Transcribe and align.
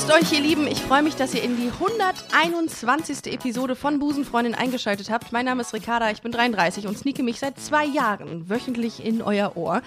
Grüßt 0.00 0.14
euch, 0.14 0.32
ihr 0.32 0.40
Lieben. 0.40 0.66
Ich 0.66 0.80
freue 0.80 1.02
mich, 1.02 1.14
dass 1.14 1.34
ihr 1.34 1.42
in 1.42 1.58
die 1.58 1.70
121. 1.70 3.34
Episode 3.34 3.76
von 3.76 3.98
Busenfreundin 3.98 4.54
eingeschaltet 4.54 5.10
habt. 5.10 5.30
Mein 5.30 5.44
Name 5.44 5.60
ist 5.60 5.74
Ricarda, 5.74 6.10
ich 6.10 6.22
bin 6.22 6.32
33 6.32 6.86
und 6.86 6.96
sneake 6.96 7.22
mich 7.22 7.38
seit 7.38 7.60
zwei 7.60 7.84
Jahren 7.84 8.48
wöchentlich 8.48 9.04
in 9.04 9.20
euer 9.20 9.58
Ohr. 9.58 9.82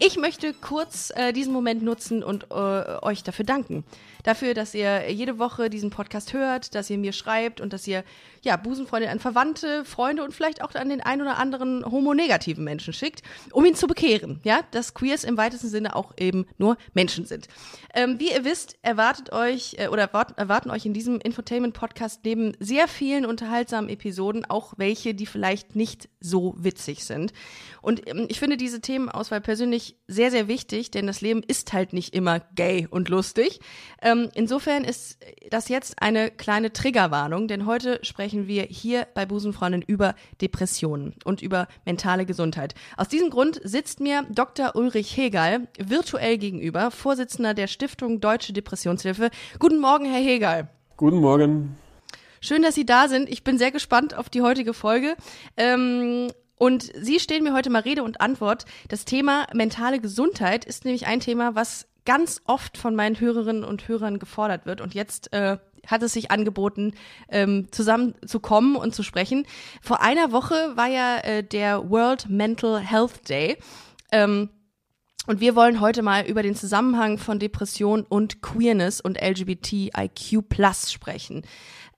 Ich 0.00 0.16
möchte 0.16 0.52
kurz 0.52 1.12
äh, 1.14 1.32
diesen 1.32 1.52
Moment 1.52 1.84
nutzen 1.84 2.24
und 2.24 2.48
äh, 2.50 2.54
euch 2.54 3.22
dafür 3.22 3.44
danken 3.44 3.84
dafür, 4.22 4.54
dass 4.54 4.74
ihr 4.74 5.10
jede 5.10 5.38
Woche 5.38 5.70
diesen 5.70 5.90
Podcast 5.90 6.32
hört, 6.32 6.74
dass 6.74 6.90
ihr 6.90 6.98
mir 6.98 7.12
schreibt 7.12 7.60
und 7.60 7.72
dass 7.72 7.86
ihr 7.86 8.04
ja 8.42 8.56
Busenfreunde 8.56 9.08
an 9.08 9.20
Verwandte, 9.20 9.84
Freunde 9.84 10.24
und 10.24 10.34
vielleicht 10.34 10.62
auch 10.62 10.74
an 10.74 10.88
den 10.88 11.00
ein 11.00 11.22
oder 11.22 11.38
anderen 11.38 11.84
homonegativen 11.84 12.64
Menschen 12.64 12.92
schickt, 12.92 13.22
um 13.52 13.64
ihn 13.64 13.74
zu 13.74 13.86
bekehren. 13.86 14.40
Ja, 14.44 14.60
dass 14.70 14.94
Queers 14.94 15.24
im 15.24 15.36
weitesten 15.36 15.68
Sinne 15.68 15.96
auch 15.96 16.12
eben 16.18 16.46
nur 16.58 16.76
Menschen 16.92 17.24
sind. 17.24 17.48
Ähm, 17.94 18.18
wie 18.18 18.32
ihr 18.32 18.44
wisst, 18.44 18.76
erwartet 18.82 19.32
euch 19.32 19.76
äh, 19.78 19.88
oder 19.88 20.02
erwarten, 20.02 20.34
erwarten 20.36 20.70
euch 20.70 20.86
in 20.86 20.94
diesem 20.94 21.20
Infotainment-Podcast 21.20 22.20
neben 22.24 22.56
sehr 22.58 22.88
vielen 22.88 23.26
unterhaltsamen 23.26 23.90
Episoden 23.90 24.44
auch 24.44 24.74
welche, 24.76 25.14
die 25.14 25.26
vielleicht 25.26 25.76
nicht 25.76 26.08
so 26.20 26.54
witzig 26.56 27.04
sind. 27.04 27.32
Und 27.80 28.08
ähm, 28.08 28.26
ich 28.28 28.38
finde 28.38 28.56
diese 28.56 28.80
Themenauswahl 28.80 29.40
persönlich 29.40 29.96
sehr, 30.06 30.30
sehr 30.30 30.48
wichtig, 30.48 30.90
denn 30.90 31.06
das 31.06 31.20
Leben 31.20 31.42
ist 31.46 31.72
halt 31.72 31.92
nicht 31.92 32.14
immer 32.14 32.40
gay 32.40 32.86
und 32.90 33.08
lustig. 33.08 33.60
Ähm, 34.00 34.11
insofern 34.34 34.84
ist 34.84 35.18
das 35.50 35.68
jetzt 35.68 36.00
eine 36.00 36.30
kleine 36.30 36.72
Triggerwarnung, 36.72 37.48
denn 37.48 37.66
heute 37.66 37.98
sprechen 38.02 38.46
wir 38.46 38.62
hier 38.64 39.06
bei 39.14 39.26
Busenfreundin 39.26 39.82
über 39.82 40.14
Depressionen 40.40 41.14
und 41.24 41.42
über 41.42 41.68
mentale 41.84 42.26
Gesundheit. 42.26 42.74
Aus 42.96 43.08
diesem 43.08 43.30
Grund 43.30 43.60
sitzt 43.64 44.00
mir 44.00 44.24
Dr. 44.30 44.74
Ulrich 44.76 45.16
Hegel 45.16 45.68
virtuell 45.78 46.38
gegenüber, 46.38 46.90
Vorsitzender 46.90 47.54
der 47.54 47.66
Stiftung 47.66 48.20
Deutsche 48.20 48.52
Depressionshilfe. 48.52 49.30
Guten 49.58 49.78
Morgen, 49.78 50.06
Herr 50.06 50.22
Hegel. 50.22 50.68
Guten 50.96 51.20
Morgen. 51.20 51.76
Schön, 52.40 52.62
dass 52.62 52.74
Sie 52.74 52.86
da 52.86 53.08
sind. 53.08 53.28
Ich 53.28 53.44
bin 53.44 53.56
sehr 53.56 53.70
gespannt 53.70 54.14
auf 54.14 54.28
die 54.28 54.42
heutige 54.42 54.74
Folge. 54.74 55.16
Ähm, 55.56 56.28
und 56.56 56.90
Sie 56.94 57.18
stehen 57.18 57.44
mir 57.44 57.54
heute 57.54 57.70
mal 57.70 57.82
Rede 57.82 58.02
und 58.02 58.20
Antwort. 58.20 58.66
Das 58.88 59.04
Thema 59.04 59.46
mentale 59.52 60.00
Gesundheit 60.00 60.64
ist 60.64 60.84
nämlich 60.84 61.06
ein 61.06 61.20
Thema, 61.20 61.54
was 61.54 61.86
ganz 62.04 62.40
oft 62.44 62.76
von 62.78 62.94
meinen 62.94 63.18
Hörerinnen 63.18 63.64
und 63.64 63.88
Hörern 63.88 64.18
gefordert 64.18 64.66
wird. 64.66 64.80
Und 64.80 64.94
jetzt 64.94 65.32
äh, 65.32 65.58
hat 65.86 66.02
es 66.02 66.12
sich 66.12 66.30
angeboten, 66.30 66.94
ähm, 67.28 67.68
zusammenzukommen 67.70 68.76
und 68.76 68.94
zu 68.94 69.02
sprechen. 69.02 69.46
Vor 69.80 70.00
einer 70.00 70.32
Woche 70.32 70.72
war 70.76 70.88
ja 70.88 71.18
äh, 71.18 71.44
der 71.44 71.90
World 71.90 72.28
Mental 72.28 72.80
Health 72.80 73.28
Day. 73.28 73.56
Ähm, 74.10 74.50
und 75.26 75.40
wir 75.40 75.54
wollen 75.54 75.80
heute 75.80 76.02
mal 76.02 76.26
über 76.26 76.42
den 76.42 76.56
Zusammenhang 76.56 77.16
von 77.18 77.38
Depression 77.38 78.02
und 78.02 78.42
Queerness 78.42 79.00
und 79.00 79.20
LGBTIQ 79.22 80.48
Plus 80.48 80.90
sprechen. 80.90 81.42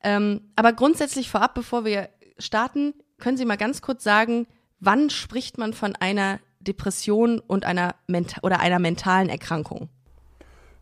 Ähm, 0.03 0.53
aber 0.57 0.75
grundsätzlich 0.75 1.31
vorab, 1.31 1.55
bevor 1.55 1.87
wir 1.87 2.11
starten, 2.39 2.93
können 3.19 3.39
Sie 3.39 3.47
mal 3.47 3.57
ganz 3.57 3.81
kurz 3.81 4.05
sagen, 4.05 4.47
wann 4.79 5.09
spricht 5.09 5.57
man 5.57 5.73
von 5.73 5.97
einer 5.97 6.39
Depression 6.65 7.41
und 7.41 7.65
einer 7.65 7.95
oder 8.43 8.61
einer 8.61 8.79
mentalen 8.79 9.29
Erkrankung? 9.29 9.89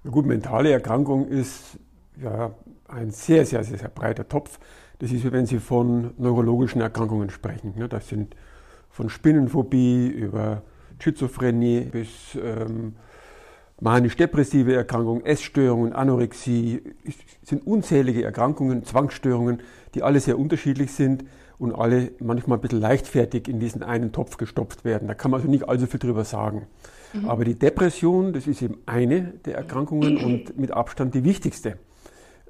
Gut, 0.08 0.26
mentale 0.26 0.72
Erkrankung 0.72 1.28
ist 1.28 1.78
ja 2.20 2.52
ein 2.88 3.10
sehr, 3.10 3.46
sehr, 3.46 3.64
sehr, 3.64 3.78
sehr 3.78 3.88
breiter 3.88 4.28
Topf. 4.28 4.58
Das 4.98 5.10
ist 5.10 5.30
wenn 5.30 5.46
Sie 5.46 5.58
von 5.58 6.14
neurologischen 6.18 6.80
Erkrankungen 6.80 7.30
sprechen. 7.30 7.74
Ne? 7.76 7.88
Das 7.88 8.08
sind 8.08 8.36
von 8.90 9.08
Spinnenphobie 9.08 10.08
über 10.08 10.62
Schizophrenie 10.98 11.80
bis 11.90 12.08
ähm, 12.40 12.94
manisch-depressive 13.80 14.74
Erkrankungen, 14.74 15.24
Essstörungen, 15.24 15.92
Anorexie. 15.92 16.82
Es 17.04 17.48
sind 17.48 17.66
unzählige 17.66 18.22
Erkrankungen, 18.22 18.84
Zwangsstörungen, 18.84 19.60
die 19.94 20.02
alle 20.02 20.20
sehr 20.20 20.38
unterschiedlich 20.38 20.92
sind 20.92 21.24
und 21.62 21.72
alle 21.72 22.10
manchmal 22.18 22.58
ein 22.58 22.60
bisschen 22.60 22.80
leichtfertig 22.80 23.46
in 23.46 23.60
diesen 23.60 23.84
einen 23.84 24.10
Topf 24.10 24.36
gestopft 24.36 24.84
werden. 24.84 25.06
Da 25.06 25.14
kann 25.14 25.30
man 25.30 25.38
also 25.38 25.48
nicht 25.48 25.68
allzu 25.68 25.86
viel 25.86 26.00
drüber 26.00 26.24
sagen. 26.24 26.66
Mhm. 27.12 27.28
Aber 27.28 27.44
die 27.44 27.54
Depression, 27.54 28.32
das 28.32 28.48
ist 28.48 28.62
eben 28.62 28.78
eine 28.84 29.34
der 29.44 29.54
Erkrankungen 29.58 30.16
und 30.16 30.58
mit 30.58 30.72
Abstand 30.72 31.14
die 31.14 31.22
wichtigste. 31.22 31.78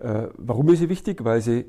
Äh, 0.01 0.29
warum 0.39 0.71
ist 0.71 0.79
sie 0.79 0.89
wichtig? 0.89 1.25
Weil 1.25 1.43
sie 1.43 1.67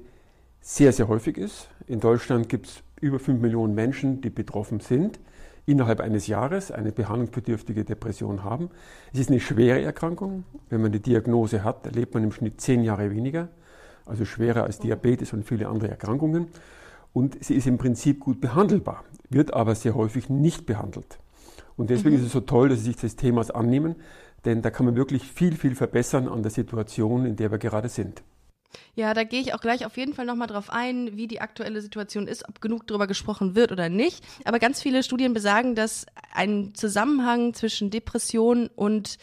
sehr, 0.62 0.94
sehr 0.94 1.09
häufig 1.09 1.38
ist. 1.38 1.68
In 1.86 2.00
Deutschland 2.00 2.48
gibt 2.48 2.68
es 2.68 2.84
über 3.02 3.20
5 3.20 3.42
Millionen 3.42 3.75
Menschen, 3.75 4.22
die 4.22 4.30
betroffen 4.30 4.80
sind, 4.80 5.20
innerhalb 5.66 6.00
eines 6.00 6.28
Jahres 6.28 6.72
eine 6.72 6.94
behandlungsbedürftige 6.94 7.84
Depression 7.84 8.46
haben. 8.46 8.70
Es 9.12 9.20
ist 9.20 9.30
eine 9.30 9.42
schwere 9.42 9.81
Erkrankung. 9.81 10.46
Wenn 10.70 10.81
man 10.81 10.94
die 10.94 11.02
Diagnose 11.02 11.66
hat, 11.66 11.86
erlebt 11.88 12.14
man 12.14 12.24
im 12.24 12.31
Schnitt 12.31 12.62
10 12.62 12.86
Jahre 12.86 13.12
weniger, 13.12 13.50
also 14.06 14.24
schwerer 14.24 14.64
als 14.64 14.80
Diabetes 14.80 15.34
und 15.34 15.44
viele 15.44 15.68
andere 15.68 15.90
Erkrankungen 15.90 16.48
und 17.13 17.44
sie 17.44 17.56
ist 17.56 17.68
im 17.68 17.78
Prinzip 17.78 18.19
gut 18.19 18.41
behandelbar, 18.41 19.06
wird 19.29 19.53
aber 19.53 19.75
sehr 19.75 19.96
häufig 19.96 20.29
nicht 20.29 20.66
behandelt. 20.66 21.19
Und 21.78 21.90
deswegen 21.90 22.16
mhm. 22.16 22.22
ist 22.22 22.28
es 22.28 22.34
so 22.34 22.41
toll, 22.41 22.69
dass 22.69 22.79
Sie 22.79 22.85
sich 22.85 22.97
des 22.97 23.16
Themas 23.16 23.50
annehmen, 23.50 23.96
denn 24.46 24.62
da 24.62 24.69
kann 24.69 24.85
man 24.85 24.96
wirklich 24.96 25.24
viel, 25.24 25.56
viel 25.56 25.75
verbessern 25.75 26.28
an 26.28 26.44
der 26.44 26.51
Situation, 26.51 27.25
in 27.25 27.35
der 27.35 27.51
wir 27.51 27.57
gerade 27.57 27.90
sind. 27.90 28.24
Ja, 28.96 29.13
da 29.13 29.24
gehe 29.24 29.40
ich 29.40 29.53
auch 29.53 29.62
gleich 29.62 29.85
auf 29.85 29.97
jeden 29.97 30.13
Fall 30.13 30.25
nochmal 30.25 30.47
drauf 30.47 30.69
ein, 30.69 31.16
wie 31.16 31.28
die 31.28 31.41
aktuelle 31.41 31.81
Situation 31.81 32.28
ist, 32.28 32.47
ob 32.47 32.62
genug 32.62 32.88
darüber 32.88 33.07
gesprochen 33.07 33.56
wird 33.56 33.72
oder 33.72 33.90
nicht. 33.90 34.24
Aber 34.45 34.59
ganz 34.59 34.81
viele 34.81 35.03
Studien 35.03 35.34
besagen, 35.34 35.75
dass 35.75 36.06
ein 36.34 36.74
Zusammenhang 36.74 37.53
zwischen 37.53 37.91
Depression 37.91 38.69
und 38.75 39.18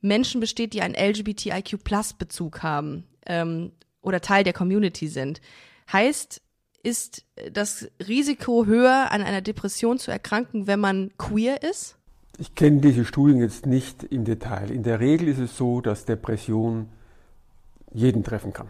Menschen 0.00 0.40
besteht, 0.40 0.74
die 0.74 0.82
einen 0.82 0.94
LGBTIQ-Plus-Bezug 0.94 2.62
haben 2.62 3.04
ähm, 3.26 3.72
oder 4.00 4.20
Teil 4.20 4.44
der 4.44 4.52
Community 4.52 5.08
sind. 5.08 5.40
Heißt, 5.92 6.40
ist 6.84 7.24
das 7.52 7.88
Risiko 8.06 8.66
höher, 8.66 9.10
an 9.10 9.22
einer 9.22 9.40
Depression 9.40 9.98
zu 9.98 10.10
erkranken, 10.10 10.66
wenn 10.66 10.80
man 10.80 11.10
queer 11.18 11.62
ist? 11.62 11.96
Ich 12.38 12.54
kenne 12.54 12.80
diese 12.80 13.04
Studien 13.04 13.38
jetzt 13.38 13.66
nicht 13.66 14.02
im 14.04 14.24
Detail. 14.24 14.70
In 14.70 14.82
der 14.82 15.00
Regel 15.00 15.28
ist 15.28 15.38
es 15.38 15.56
so, 15.56 15.80
dass 15.80 16.04
Depression 16.04 16.88
jeden 17.92 18.24
treffen 18.24 18.52
kann, 18.52 18.68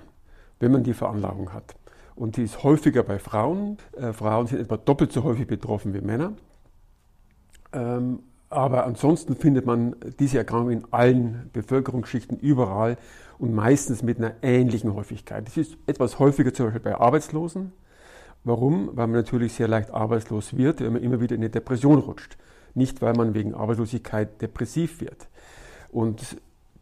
wenn 0.61 0.71
man 0.71 0.85
die 0.85 0.95
Veranlagung 0.95 1.53
hat. 1.53 1.75
Und 2.15 2.37
die 2.37 2.43
ist 2.43 2.63
häufiger 2.63 3.03
bei 3.03 3.19
Frauen. 3.19 3.79
Äh, 3.97 4.13
Frauen 4.13 4.47
sind 4.47 4.61
etwa 4.61 4.77
doppelt 4.77 5.13
so 5.13 5.25
häufig 5.25 5.47
betroffen 5.47 5.95
wie 5.95 6.01
Männer. 6.01 6.35
Ähm, 7.73 8.21
aber 8.51 8.87
ansonsten 8.87 9.35
findet 9.35 9.67
man 9.67 9.97
diese 10.21 10.39
Erkrankung 10.39 10.71
in 10.71 10.85
allen 10.93 11.51
Bevölkerungsschichten 11.53 12.39
überall 12.39 12.97
und 13.39 13.53
meistens 13.53 14.03
mit 14.03 14.19
einer 14.19 14.35
ähnlichen 14.43 14.95
Häufigkeit. 14.95 15.49
Es 15.49 15.57
ist 15.57 15.77
etwas 15.87 16.21
häufiger 16.21 16.55
zum 16.55 16.67
Beispiel 16.67 16.83
bei 16.83 17.01
Arbeitslosen, 17.01 17.73
Warum? 18.45 18.91
Weil 18.93 19.07
man 19.07 19.17
natürlich 19.17 19.55
sehr 19.55 19.69
leicht 19.69 19.91
arbeitslos 19.91 20.57
wird, 20.57 20.81
wenn 20.81 20.93
man 20.93 21.03
immer 21.03 21.21
wieder 21.21 21.35
in 21.35 21.41
eine 21.41 21.51
Depression 21.51 21.99
rutscht. 21.99 22.37
Nicht, 22.75 23.01
weil 23.01 23.15
man 23.15 23.35
wegen 23.35 23.55
Arbeitslosigkeit 23.55 24.41
depressiv 24.43 25.01
wird. 25.01 25.29
Und 25.91 26.37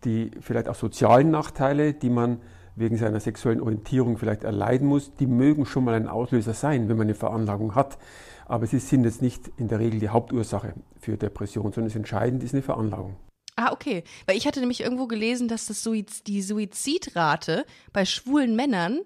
die 0.05 0.33
vielleicht 0.41 0.69
auch 0.69 0.75
sozialen 0.75 1.31
Nachteile, 1.31 1.95
die 1.95 2.11
man 2.11 2.41
wegen 2.75 2.97
seiner 2.97 3.21
sexuellen 3.21 3.61
Orientierung 3.61 4.17
vielleicht 4.19 4.45
erleiden 4.45 4.89
muss, 4.89 5.15
die 5.15 5.27
mögen 5.27 5.67
schon 5.67 5.85
mal 5.85 5.95
ein 5.95 6.09
Auslöser 6.09 6.55
sein, 6.55 6.89
wenn 6.89 6.97
man 6.97 7.07
eine 7.07 7.15
Veranlagung 7.15 7.75
hat. 7.75 7.99
Aber 8.47 8.67
sie 8.67 8.79
sind 8.79 9.05
jetzt 9.05 9.23
nicht 9.23 9.51
in 9.57 9.69
der 9.69 9.79
Regel 9.79 10.01
die 10.01 10.09
Hauptursache 10.09 10.75
für 10.99 11.17
Depression, 11.17 11.73
sondern 11.73 11.85
das 11.85 11.97
Entscheidende 11.97 12.45
ist 12.45 12.55
eine 12.55 12.63
Veranlagung. 12.63 13.17
Ah, 13.57 13.73
okay. 13.73 14.03
Weil 14.27 14.37
ich 14.37 14.47
hatte 14.47 14.61
nämlich 14.61 14.81
irgendwo 14.81 15.07
gelesen, 15.07 15.47
dass 15.47 15.67
das 15.67 15.83
Suiz 15.83 16.23
die 16.23 16.43
Suizidrate 16.43 17.67
bei 17.93 18.05
schwulen 18.05 18.57
Männern 18.57 19.01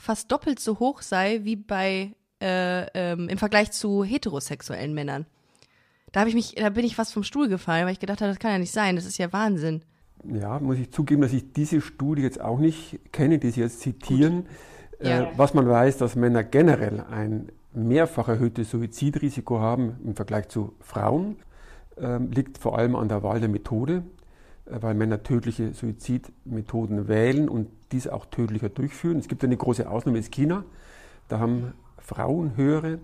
fast 0.00 0.32
doppelt 0.32 0.58
so 0.58 0.78
hoch 0.78 1.02
sei 1.02 1.40
wie 1.44 1.56
bei 1.56 2.14
äh, 2.40 2.86
ähm, 2.94 3.28
im 3.28 3.38
Vergleich 3.38 3.70
zu 3.70 4.02
heterosexuellen 4.02 4.94
Männern. 4.94 5.26
Da 6.12 6.20
habe 6.20 6.30
ich 6.30 6.34
mich, 6.34 6.54
da 6.56 6.70
bin 6.70 6.84
ich 6.84 6.96
fast 6.96 7.12
vom 7.12 7.22
Stuhl 7.22 7.48
gefallen, 7.48 7.84
weil 7.84 7.92
ich 7.92 8.00
gedacht 8.00 8.20
habe, 8.20 8.30
das 8.30 8.38
kann 8.38 8.50
ja 8.50 8.58
nicht 8.58 8.72
sein, 8.72 8.96
das 8.96 9.04
ist 9.04 9.18
ja 9.18 9.32
Wahnsinn. 9.32 9.82
Ja, 10.24 10.58
muss 10.58 10.78
ich 10.78 10.90
zugeben, 10.90 11.22
dass 11.22 11.32
ich 11.32 11.52
diese 11.52 11.80
Studie 11.80 12.22
jetzt 12.22 12.40
auch 12.40 12.58
nicht 12.58 13.00
kenne, 13.12 13.38
die 13.38 13.50
Sie 13.50 13.60
jetzt 13.60 13.80
zitieren. 13.80 14.46
Äh, 14.98 15.26
Was 15.36 15.54
man 15.54 15.68
weiß, 15.68 15.98
dass 15.98 16.16
Männer 16.16 16.44
generell 16.44 17.00
ein 17.10 17.52
mehrfach 17.72 18.28
erhöhtes 18.28 18.70
Suizidrisiko 18.70 19.60
haben 19.60 19.96
im 20.04 20.14
Vergleich 20.14 20.48
zu 20.48 20.74
Frauen, 20.80 21.36
äh, 21.96 22.18
liegt 22.18 22.58
vor 22.58 22.76
allem 22.76 22.96
an 22.96 23.08
der 23.08 23.22
Wahl 23.22 23.40
der 23.40 23.48
Methode, 23.48 24.02
weil 24.80 24.94
Männer 24.94 25.22
tödliche 25.22 25.72
Suizidmethoden 25.72 27.08
wählen 27.08 27.48
und 27.48 27.68
diese 27.92 28.12
auch 28.12 28.26
tödlicher 28.26 28.68
durchführen. 28.68 29.18
Es 29.18 29.28
gibt 29.28 29.44
eine 29.44 29.56
große 29.56 29.88
Ausnahme, 29.88 30.18
ist 30.18 30.32
China. 30.32 30.64
Da 31.28 31.38
haben 31.38 31.72
Frauen 31.98 32.56
höhere 32.56 32.98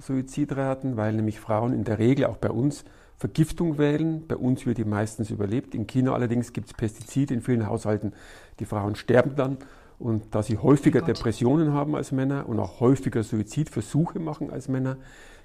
Suizidraten, 0.00 0.96
weil 0.96 1.12
nämlich 1.14 1.40
Frauen 1.40 1.72
in 1.72 1.84
der 1.84 1.98
Regel 1.98 2.26
auch 2.26 2.36
bei 2.36 2.50
uns 2.50 2.84
Vergiftung 3.16 3.78
wählen. 3.78 4.26
Bei 4.26 4.36
uns 4.36 4.66
wird 4.66 4.78
die 4.78 4.84
meistens 4.84 5.30
überlebt. 5.30 5.74
In 5.74 5.86
China 5.86 6.14
allerdings 6.14 6.52
gibt 6.52 6.68
es 6.68 6.74
Pestizide 6.74 7.34
in 7.34 7.40
vielen 7.40 7.66
Haushalten. 7.66 8.12
Die 8.58 8.64
Frauen 8.64 8.96
sterben 8.96 9.36
dann. 9.36 9.58
Und 9.98 10.34
da 10.34 10.42
sie 10.42 10.58
häufiger 10.58 11.02
oh 11.02 11.06
Depressionen 11.06 11.72
haben 11.72 11.94
als 11.94 12.12
Männer 12.12 12.48
und 12.48 12.58
auch 12.58 12.80
häufiger 12.80 13.22
Suizidversuche 13.22 14.18
machen 14.18 14.50
als 14.50 14.68
Männer, 14.68 14.96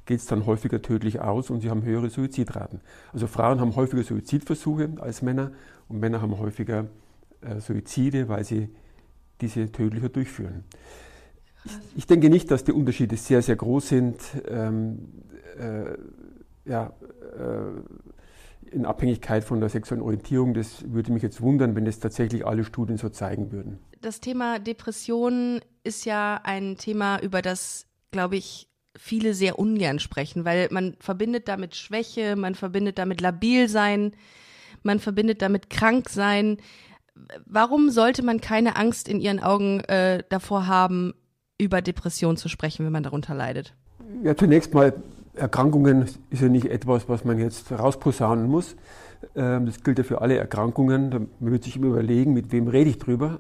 geht 0.09 0.21
es 0.21 0.25
dann 0.25 0.47
häufiger 0.47 0.81
tödlich 0.81 1.21
aus 1.21 1.51
und 1.51 1.61
sie 1.61 1.69
haben 1.69 1.83
höhere 1.83 2.09
Suizidraten. 2.09 2.81
Also 3.13 3.27
Frauen 3.27 3.61
haben 3.61 3.75
häufiger 3.75 4.03
Suizidversuche 4.03 4.89
als 4.99 5.21
Männer 5.21 5.51
und 5.87 5.99
Männer 5.99 6.19
haben 6.19 6.39
häufiger 6.39 6.87
äh, 7.41 7.59
Suizide, 7.59 8.27
weil 8.27 8.43
sie 8.43 8.69
diese 9.39 9.71
tödlicher 9.71 10.09
durchführen. 10.09 10.63
Ich, 11.63 11.73
ich, 11.95 12.07
denke 12.07 12.31
nicht, 12.31 12.49
dass 12.49 12.63
die 12.63 12.71
Unterschiede 12.71 13.17
sehr, 13.17 13.43
sehr 13.43 13.55
groß 13.55 13.87
sind. 13.87 14.19
Ähm, 14.47 15.09
äh, 15.59 15.95
ja, 16.65 16.91
äh, 17.37 18.71
in 18.71 18.85
Abhängigkeit 18.85 19.43
von 19.43 19.59
der 19.59 19.69
sexuellen 19.69 20.03
Orientierung. 20.03 20.55
Das 20.55 20.91
würde 20.91 21.11
mich 21.11 21.21
jetzt 21.21 21.39
wundern, 21.41 21.75
wenn 21.75 21.85
es 21.85 21.99
tatsächlich 21.99 22.47
alle 22.47 22.63
Studien 22.63 22.97
so 22.97 23.09
zeigen 23.09 23.51
würden. 23.51 23.77
Das 24.01 24.21
Thema 24.21 24.57
Depression 24.57 25.61
ist 25.83 26.05
ja 26.05 26.39
ein 26.43 26.77
Thema, 26.77 27.21
über 27.21 27.43
das, 27.43 27.85
glaube 28.11 28.37
ich, 28.37 28.68
viele 28.99 29.33
sehr 29.33 29.57
ungern 29.57 29.99
sprechen, 29.99 30.43
weil 30.43 30.67
man 30.71 30.95
verbindet 30.99 31.47
damit 31.47 31.75
Schwäche, 31.75 32.35
man 32.35 32.53
verbindet 32.53 32.97
damit 32.99 33.21
labil 33.21 33.69
sein, 33.69 34.11
man 34.83 34.99
verbindet 34.99 35.41
damit 35.41 35.69
krank 35.69 36.09
sein. 36.09 36.57
Warum 37.45 37.89
sollte 37.89 38.23
man 38.23 38.41
keine 38.41 38.75
Angst 38.75 39.07
in 39.07 39.21
ihren 39.21 39.39
Augen 39.39 39.79
äh, 39.85 40.23
davor 40.29 40.67
haben, 40.67 41.13
über 41.57 41.81
Depression 41.81 42.37
zu 42.37 42.49
sprechen, 42.49 42.85
wenn 42.85 42.91
man 42.91 43.03
darunter 43.03 43.33
leidet? 43.33 43.73
Ja, 44.23 44.35
zunächst 44.35 44.73
mal 44.73 44.93
Erkrankungen 45.33 46.05
ist 46.29 46.41
ja 46.41 46.49
nicht 46.49 46.65
etwas, 46.65 47.07
was 47.07 47.23
man 47.23 47.39
jetzt 47.39 47.71
rausposaunen 47.71 48.47
muss. 48.49 48.75
Ähm, 49.35 49.65
das 49.65 49.81
gilt 49.83 49.97
ja 49.97 50.03
für 50.03 50.21
alle 50.21 50.37
Erkrankungen. 50.37 51.29
Man 51.39 51.51
wird 51.51 51.63
sich 51.63 51.77
immer 51.77 51.87
überlegen, 51.87 52.33
mit 52.33 52.51
wem 52.51 52.67
rede 52.67 52.89
ich 52.89 52.99
drüber, 52.99 53.39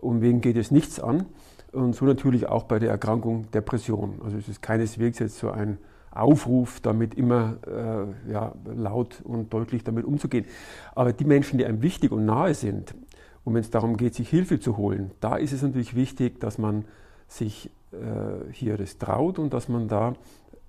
um 0.00 0.22
wen 0.22 0.40
geht 0.40 0.56
es 0.56 0.70
nichts 0.70 0.98
an. 0.98 1.26
Und 1.74 1.94
so 1.94 2.04
natürlich 2.04 2.46
auch 2.46 2.64
bei 2.64 2.78
der 2.78 2.90
Erkrankung 2.90 3.50
Depression. 3.50 4.20
Also 4.24 4.36
es 4.36 4.48
ist 4.48 4.62
keineswegs 4.62 5.18
jetzt 5.18 5.38
so 5.38 5.50
ein 5.50 5.78
Aufruf, 6.12 6.80
damit 6.80 7.14
immer 7.14 7.56
äh, 7.66 8.30
ja, 8.30 8.52
laut 8.64 9.20
und 9.24 9.52
deutlich 9.52 9.82
damit 9.82 10.04
umzugehen. 10.04 10.46
Aber 10.94 11.12
die 11.12 11.24
Menschen, 11.24 11.58
die 11.58 11.66
einem 11.66 11.82
wichtig 11.82 12.12
und 12.12 12.24
nahe 12.24 12.54
sind, 12.54 12.94
und 13.42 13.54
wenn 13.54 13.60
es 13.60 13.70
darum 13.70 13.96
geht, 13.96 14.14
sich 14.14 14.30
Hilfe 14.30 14.60
zu 14.60 14.76
holen, 14.76 15.10
da 15.20 15.36
ist 15.36 15.52
es 15.52 15.62
natürlich 15.62 15.94
wichtig, 15.94 16.40
dass 16.40 16.56
man 16.56 16.84
sich 17.28 17.70
äh, 17.92 18.52
hier 18.52 18.76
das 18.76 18.96
traut 18.98 19.38
und 19.38 19.52
dass 19.52 19.68
man 19.68 19.88
da 19.88 20.14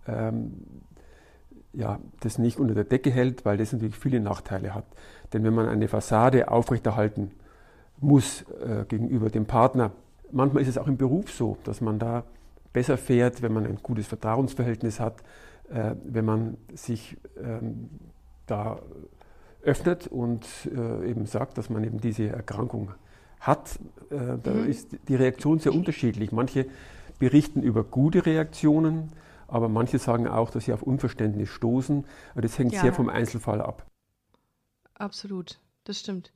ähm, 0.08 0.54
ja, 1.72 2.00
das 2.22 2.38
nicht 2.38 2.60
unter 2.60 2.74
der 2.74 2.84
Decke 2.84 3.12
hält, 3.12 3.46
weil 3.46 3.58
das 3.58 3.72
natürlich 3.72 3.98
viele 3.98 4.20
Nachteile 4.20 4.74
hat. 4.74 4.86
Denn 5.34 5.44
wenn 5.44 5.54
man 5.54 5.68
eine 5.68 5.88
Fassade 5.88 6.50
aufrechterhalten 6.50 7.32
muss 8.00 8.44
äh, 8.64 8.86
gegenüber 8.88 9.30
dem 9.30 9.46
Partner, 9.46 9.92
manchmal 10.36 10.62
ist 10.62 10.70
es 10.70 10.78
auch 10.78 10.88
im 10.88 10.98
Beruf 10.98 11.32
so, 11.32 11.58
dass 11.64 11.82
man 11.82 11.98
da 11.98 12.24
besser 12.74 12.98
fährt, 12.98 13.42
wenn 13.42 13.54
man 13.54 13.66
ein 13.66 13.80
gutes 13.82 14.06
Vertrauensverhältnis 14.08 15.00
hat, 15.00 15.22
äh, 15.70 15.96
wenn 16.04 16.26
man 16.26 16.58
sich 16.74 17.18
ähm, 17.42 17.90
da 18.46 18.80
öffnet 19.64 20.08
und 20.08 20.46
äh, 20.66 21.10
eben 21.10 21.26
sagt, 21.26 21.58
dass 21.58 21.70
man 21.70 21.84
eben 21.84 22.00
diese 22.00 22.28
Erkrankung 22.28 22.92
hat. 23.40 23.80
Äh, 24.12 24.38
da 24.44 24.52
mhm. 24.52 24.70
ist 24.70 24.98
die 25.08 25.16
Reaktion 25.16 25.60
sehr 25.60 25.74
unterschiedlich. 25.74 26.32
Manche 26.32 26.68
berichten 27.18 27.64
über 27.64 27.84
gute 27.84 28.26
Reaktionen, 28.26 29.12
aber 29.48 29.70
manche 29.70 30.00
sagen 30.00 30.28
auch, 30.28 30.52
dass 30.52 30.66
sie 30.66 30.74
auf 30.74 30.84
Unverständnis 30.84 31.50
stoßen. 31.50 32.06
Das 32.36 32.60
hängt 32.60 32.74
ja. 32.74 32.82
sehr 32.82 32.94
vom 32.94 33.10
Einzelfall 33.10 33.62
ab. 33.62 33.86
Absolut, 34.96 35.60
das 35.86 36.00
stimmt. 36.00 36.32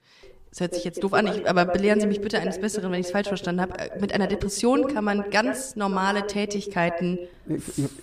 Das 0.49 0.61
hört 0.61 0.73
sich 0.73 0.83
jetzt 0.83 1.03
doof 1.03 1.13
an, 1.13 1.27
ich, 1.27 1.47
aber 1.47 1.65
belehren 1.65 1.99
Sie 1.99 2.07
mich 2.07 2.21
bitte 2.21 2.39
eines 2.39 2.59
Besseren, 2.59 2.91
wenn 2.91 2.99
ich 2.99 3.05
es 3.07 3.11
falsch 3.11 3.27
verstanden 3.27 3.61
habe. 3.61 3.73
Mit 3.99 4.13
einer 4.13 4.25
Depression 4.25 4.87
kann 4.87 5.03
man 5.03 5.29
ganz 5.29 5.75
normale 5.75 6.25
Tätigkeiten 6.25 7.19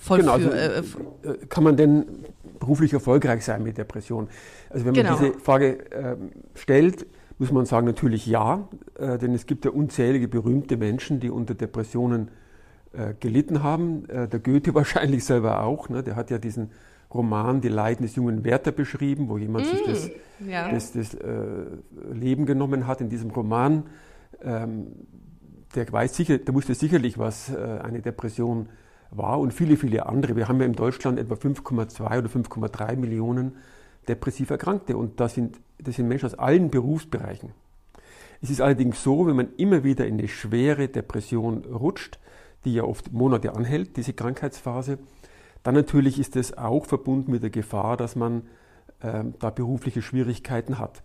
vollführen. 0.00 0.40
Genau, 0.40 0.50
also, 0.50 0.50
äh, 0.50 0.78
äh, 1.28 1.46
kann 1.48 1.64
man 1.64 1.76
denn 1.76 2.06
beruflich 2.60 2.92
erfolgreich 2.92 3.44
sein 3.44 3.64
mit 3.64 3.78
Depression? 3.78 4.28
Also 4.70 4.86
wenn 4.86 4.94
man 4.94 5.04
genau. 5.04 5.18
diese 5.18 5.38
Frage 5.40 5.90
äh, 5.90 6.16
stellt, 6.54 7.06
muss 7.38 7.50
man 7.50 7.66
sagen 7.66 7.86
natürlich 7.86 8.26
ja, 8.26 8.68
äh, 8.98 9.18
denn 9.18 9.34
es 9.34 9.46
gibt 9.46 9.64
ja 9.64 9.72
unzählige 9.72 10.28
berühmte 10.28 10.76
Menschen, 10.76 11.20
die 11.20 11.30
unter 11.30 11.54
Depressionen 11.54 12.30
äh, 12.92 13.14
gelitten 13.18 13.62
haben. 13.62 14.08
Äh, 14.08 14.28
der 14.28 14.40
Goethe 14.40 14.74
wahrscheinlich 14.74 15.24
selber 15.24 15.64
auch. 15.64 15.88
Ne? 15.88 16.02
Der 16.02 16.16
hat 16.16 16.30
ja 16.30 16.38
diesen 16.38 16.70
Roman 17.16 17.60
Die 17.60 17.68
Leiden 17.68 18.04
des 18.04 18.16
jungen 18.16 18.44
Werther 18.44 18.72
beschrieben, 18.72 19.28
wo 19.28 19.38
jemand 19.38 19.66
mm, 19.66 19.68
sich 19.70 19.84
das, 19.84 20.10
ja. 20.46 20.70
das, 20.70 20.92
das 20.92 21.14
äh, 21.14 21.64
Leben 22.12 22.46
genommen 22.46 22.86
hat 22.86 23.00
in 23.00 23.08
diesem 23.08 23.30
Roman. 23.30 23.84
Ähm, 24.42 24.88
der 25.74 25.90
weiß 25.90 26.14
sicher, 26.14 26.38
der 26.38 26.54
wusste 26.54 26.74
sicherlich, 26.74 27.18
was 27.18 27.50
äh, 27.50 27.56
eine 27.82 28.00
Depression 28.00 28.68
war 29.10 29.40
und 29.40 29.52
viele, 29.52 29.76
viele 29.76 30.06
andere. 30.06 30.36
Wir 30.36 30.48
haben 30.48 30.60
ja 30.60 30.66
in 30.66 30.74
Deutschland 30.74 31.18
etwa 31.18 31.34
5,2 31.34 32.18
oder 32.18 32.28
5,3 32.28 32.96
Millionen 32.96 33.56
depressiv 34.08 34.50
Erkrankte 34.50 34.96
und 34.96 35.20
das 35.20 35.34
sind, 35.34 35.58
das 35.78 35.96
sind 35.96 36.08
Menschen 36.08 36.26
aus 36.26 36.34
allen 36.34 36.70
Berufsbereichen. 36.70 37.50
Es 38.40 38.50
ist 38.50 38.60
allerdings 38.60 39.02
so, 39.02 39.26
wenn 39.26 39.36
man 39.36 39.48
immer 39.56 39.82
wieder 39.84 40.06
in 40.06 40.18
eine 40.18 40.28
schwere 40.28 40.88
Depression 40.88 41.64
rutscht, 41.64 42.18
die 42.64 42.74
ja 42.74 42.84
oft 42.84 43.12
Monate 43.12 43.54
anhält, 43.54 43.96
diese 43.96 44.12
Krankheitsphase. 44.12 44.98
Dann 45.66 45.74
natürlich 45.74 46.20
ist 46.20 46.36
es 46.36 46.56
auch 46.56 46.86
verbunden 46.86 47.32
mit 47.32 47.42
der 47.42 47.50
Gefahr, 47.50 47.96
dass 47.96 48.14
man 48.14 48.42
äh, 49.00 49.24
da 49.40 49.50
berufliche 49.50 50.00
Schwierigkeiten 50.00 50.78
hat. 50.78 51.02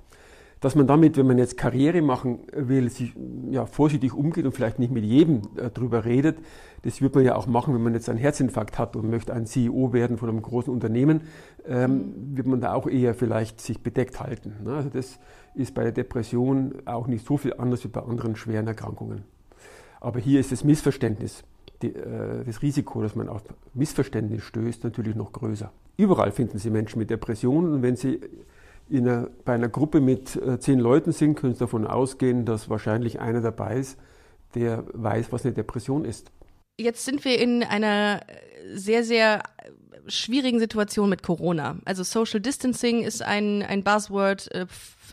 Dass 0.60 0.76
man 0.76 0.86
damit, 0.86 1.18
wenn 1.18 1.26
man 1.26 1.40
jetzt 1.40 1.58
Karriere 1.58 2.04
machen 2.04 2.42
will, 2.54 2.92
sich 2.92 3.16
ja, 3.50 3.66
vorsichtig 3.66 4.14
umgeht 4.14 4.46
und 4.46 4.52
vielleicht 4.52 4.78
nicht 4.78 4.92
mit 4.92 5.04
jedem 5.04 5.42
äh, 5.58 5.72
drüber 5.72 6.06
redet, 6.06 6.38
das 6.84 7.02
wird 7.02 7.16
man 7.16 7.26
ja 7.26 7.38
auch 7.38 7.48
machen, 7.48 7.74
wenn 7.74 7.82
man 7.82 7.96
jetzt 7.96 8.08
einen 8.08 8.20
Herzinfarkt 8.20 8.78
hat 8.78 8.96
und 8.96 9.10
möchte 9.10 9.34
ein 9.34 9.48
CEO 9.48 9.94
werden 9.94 10.20
von 10.20 10.30
einem 10.30 10.44
großen 10.44 10.72
Unternehmen, 10.72 11.22
ähm, 11.66 12.14
wird 12.38 12.46
man 12.46 12.62
da 12.62 12.74
auch 12.74 12.86
eher 12.86 13.16
vielleicht 13.16 13.62
sich 13.62 13.82
bedeckt 13.82 14.20
halten. 14.20 14.58
Ne? 14.64 14.76
Also 14.76 14.90
das 14.90 15.18
ist 15.56 15.74
bei 15.74 15.82
der 15.82 15.92
Depression 15.92 16.84
auch 16.86 17.08
nicht 17.08 17.26
so 17.26 17.38
viel 17.38 17.56
anders 17.56 17.84
wie 17.84 17.88
bei 17.88 18.04
anderen 18.04 18.36
schweren 18.36 18.68
Erkrankungen. 18.68 19.24
Aber 20.00 20.20
hier 20.20 20.40
ist 20.40 20.52
das 20.52 20.64
Missverständnis 20.64 21.44
die, 21.84 21.96
äh, 21.96 22.44
das 22.46 22.62
Risiko, 22.62 23.02
dass 23.02 23.16
man 23.16 23.30
auf 23.30 23.44
Missverständnis 23.74 24.44
stößt, 24.44 24.84
natürlich 24.84 25.16
noch 25.16 25.32
größer. 25.32 25.72
Überall 25.98 26.32
finden 26.32 26.58
Sie 26.58 26.70
Menschen 26.70 27.00
mit 27.00 27.10
Depressionen 27.10 27.82
wenn 27.82 27.96
Sie 27.96 28.20
einer, 28.92 29.30
bei 29.46 29.54
einer 29.54 29.70
Gruppe 29.70 30.02
mit 30.02 30.36
äh, 30.36 30.60
zehn 30.60 30.80
Leuten 30.80 31.12
sind, 31.12 31.36
können 31.36 31.54
Sie 31.54 31.60
davon 31.60 31.88
ausgehen, 31.88 32.46
dass 32.46 32.70
wahrscheinlich 32.70 33.20
einer 33.20 33.42
dabei 33.42 33.78
ist, 33.78 33.98
der 34.56 34.84
weiß, 34.94 35.32
was 35.32 35.46
eine 35.46 35.54
Depression 35.54 36.06
ist. 36.06 36.32
Jetzt 36.80 37.06
sind 37.06 37.24
wir 37.24 37.40
in 37.40 37.64
einer 37.64 38.22
sehr, 38.74 39.04
sehr 39.04 39.44
schwierigen 40.08 40.60
Situation 40.60 41.10
mit 41.10 41.24
Corona. 41.24 41.78
Also 41.86 42.04
Social 42.04 42.40
Distancing 42.40 43.04
ist 43.04 43.22
ein, 43.22 43.64
ein 43.64 43.84
Buzzword, 43.84 44.52
äh, 44.54 44.66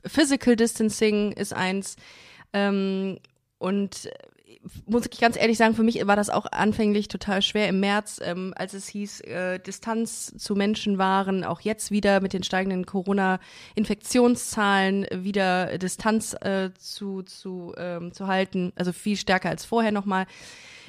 Physical 0.05 0.57
Distancing 0.57 1.33
ist 1.33 1.53
eins. 1.53 1.97
Ähm, 2.53 3.19
und 3.59 4.09
muss 4.87 5.07
ich 5.11 5.21
ganz 5.21 5.37
ehrlich 5.37 5.59
sagen, 5.59 5.75
für 5.75 5.83
mich 5.83 6.07
war 6.07 6.17
das 6.17 6.31
auch 6.31 6.47
anfänglich 6.51 7.09
total 7.09 7.43
schwer 7.43 7.69
im 7.69 7.81
März, 7.81 8.19
ähm, 8.23 8.55
als 8.57 8.73
es 8.75 8.87
hieß, 8.89 9.21
äh, 9.23 9.59
Distanz 9.59 10.33
zu 10.37 10.55
Menschen 10.55 10.99
waren, 10.99 11.45
auch 11.45 11.61
jetzt 11.61 11.91
wieder 11.91 12.21
mit 12.21 12.33
den 12.33 12.43
steigenden 12.43 12.87
Corona-Infektionszahlen 12.87 15.07
wieder 15.13 15.79
Distanz 15.79 16.35
äh, 16.41 16.71
zu, 16.79 17.23
zu, 17.23 17.75
ähm, 17.77 18.13
zu 18.13 18.27
halten, 18.27 18.73
also 18.77 18.93
viel 18.93 19.17
stärker 19.17 19.51
als 19.51 19.65
vorher 19.65 19.93
nochmal. 19.93 20.27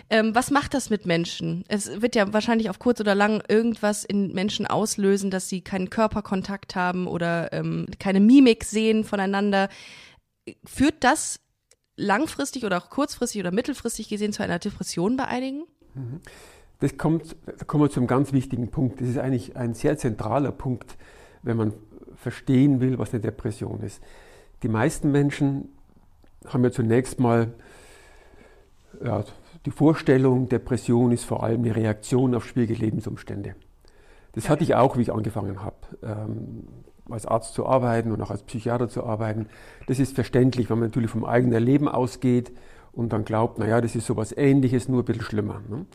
Ähm, 0.09 0.33
was 0.33 0.49
macht 0.49 0.73
das 0.73 0.89
mit 0.89 1.05
Menschen? 1.05 1.63
Es 1.67 2.01
wird 2.01 2.15
ja 2.15 2.33
wahrscheinlich 2.33 2.69
auf 2.69 2.79
kurz 2.79 2.99
oder 2.99 3.13
lang 3.13 3.43
irgendwas 3.47 4.03
in 4.03 4.33
Menschen 4.33 4.65
auslösen, 4.65 5.29
dass 5.29 5.49
sie 5.49 5.61
keinen 5.61 5.91
Körperkontakt 5.91 6.75
haben 6.75 7.07
oder 7.07 7.53
ähm, 7.53 7.85
keine 7.99 8.19
Mimik 8.19 8.63
sehen 8.63 9.03
voneinander. 9.03 9.69
Führt 10.65 11.03
das 11.03 11.39
langfristig 11.99 12.65
oder 12.65 12.77
auch 12.77 12.89
kurzfristig 12.89 13.41
oder 13.41 13.51
mittelfristig 13.51 14.09
gesehen 14.09 14.33
zu 14.33 14.43
einer 14.43 14.59
Depression 14.59 15.17
bei 15.17 15.25
einigen? 15.25 15.65
Mhm. 15.95 16.21
Das 16.79 16.97
kommt, 16.97 17.35
da 17.45 17.65
kommen 17.65 17.83
wir 17.83 17.89
zum 17.89 18.07
ganz 18.07 18.31
wichtigen 18.31 18.69
Punkt. 18.71 19.01
Das 19.01 19.09
ist 19.09 19.17
eigentlich 19.17 19.57
ein 19.57 19.73
sehr 19.73 19.97
zentraler 19.97 20.51
Punkt, 20.51 20.97
wenn 21.43 21.57
man 21.57 21.73
verstehen 22.15 22.79
will, 22.79 22.97
was 22.97 23.11
eine 23.11 23.19
Depression 23.19 23.81
ist. 23.81 24.01
Die 24.63 24.69
meisten 24.69 25.11
Menschen 25.11 25.69
haben 26.47 26.63
ja 26.63 26.71
zunächst 26.71 27.19
mal 27.19 27.53
ja, 29.03 29.23
die 29.65 29.71
Vorstellung, 29.71 30.47
Depression 30.47 31.11
ist 31.11 31.25
vor 31.25 31.43
allem 31.43 31.63
eine 31.63 31.75
Reaktion 31.75 32.33
auf 32.33 32.45
schwierige 32.45 32.73
Lebensumstände. 32.73 33.55
Das 34.33 34.49
hatte 34.49 34.63
ich 34.63 34.75
auch, 34.75 34.97
wie 34.97 35.01
ich 35.01 35.11
angefangen 35.11 35.61
habe. 35.61 35.75
Ähm, 36.01 36.67
als 37.11 37.25
Arzt 37.25 37.53
zu 37.53 37.65
arbeiten 37.65 38.11
und 38.11 38.21
auch 38.21 38.31
als 38.31 38.43
Psychiater 38.43 38.89
zu 38.89 39.03
arbeiten. 39.03 39.47
Das 39.87 39.99
ist 39.99 40.15
verständlich, 40.15 40.69
wenn 40.69 40.79
man 40.79 40.89
natürlich 40.89 41.11
vom 41.11 41.25
eigenen 41.25 41.63
Leben 41.63 41.87
ausgeht 41.87 42.51
und 42.91 43.13
dann 43.13 43.25
glaubt, 43.25 43.59
naja, 43.59 43.81
das 43.81 43.95
ist 43.95 44.05
sowas 44.05 44.35
ähnliches, 44.35 44.89
nur 44.89 45.03
ein 45.03 45.05
bisschen 45.05 45.23
schlimmer. 45.23 45.61
Ne? 45.69 45.85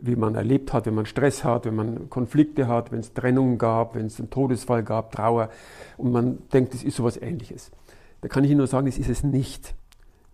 wie 0.00 0.16
man 0.16 0.34
erlebt 0.34 0.72
hat, 0.72 0.86
wenn 0.86 0.94
man 0.94 1.06
Stress 1.06 1.44
hat, 1.44 1.66
wenn 1.66 1.74
man 1.74 2.10
Konflikte 2.10 2.68
hat, 2.68 2.90
wenn 2.90 3.00
es 3.00 3.12
Trennungen 3.12 3.58
gab, 3.58 3.94
wenn 3.94 4.06
es 4.06 4.18
einen 4.18 4.30
Todesfall 4.30 4.82
gab, 4.82 5.12
Trauer 5.12 5.50
und 5.96 6.12
man 6.12 6.38
denkt, 6.52 6.74
es 6.74 6.82
ist 6.82 6.96
sowas 6.96 7.16
ähnliches. 7.20 7.70
Da 8.20 8.28
kann 8.28 8.44
ich 8.44 8.50
Ihnen 8.50 8.58
nur 8.58 8.66
sagen, 8.66 8.86
das 8.86 8.98
ist 8.98 9.10
es 9.10 9.22
nicht. 9.22 9.74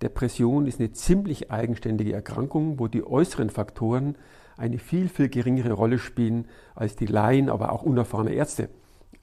Depression 0.02 0.66
ist 0.66 0.78
eine 0.78 0.92
ziemlich 0.92 1.50
eigenständige 1.50 2.12
Erkrankung, 2.12 2.78
wo 2.78 2.86
die 2.86 3.04
äußeren 3.06 3.50
Faktoren 3.50 4.16
eine 4.56 4.78
viel, 4.78 5.08
viel 5.08 5.28
geringere 5.28 5.72
Rolle 5.72 5.98
spielen, 5.98 6.46
als 6.74 6.96
die 6.96 7.06
Laien, 7.06 7.50
aber 7.50 7.72
auch 7.72 7.82
unerfahrene 7.82 8.32
Ärzte 8.32 8.68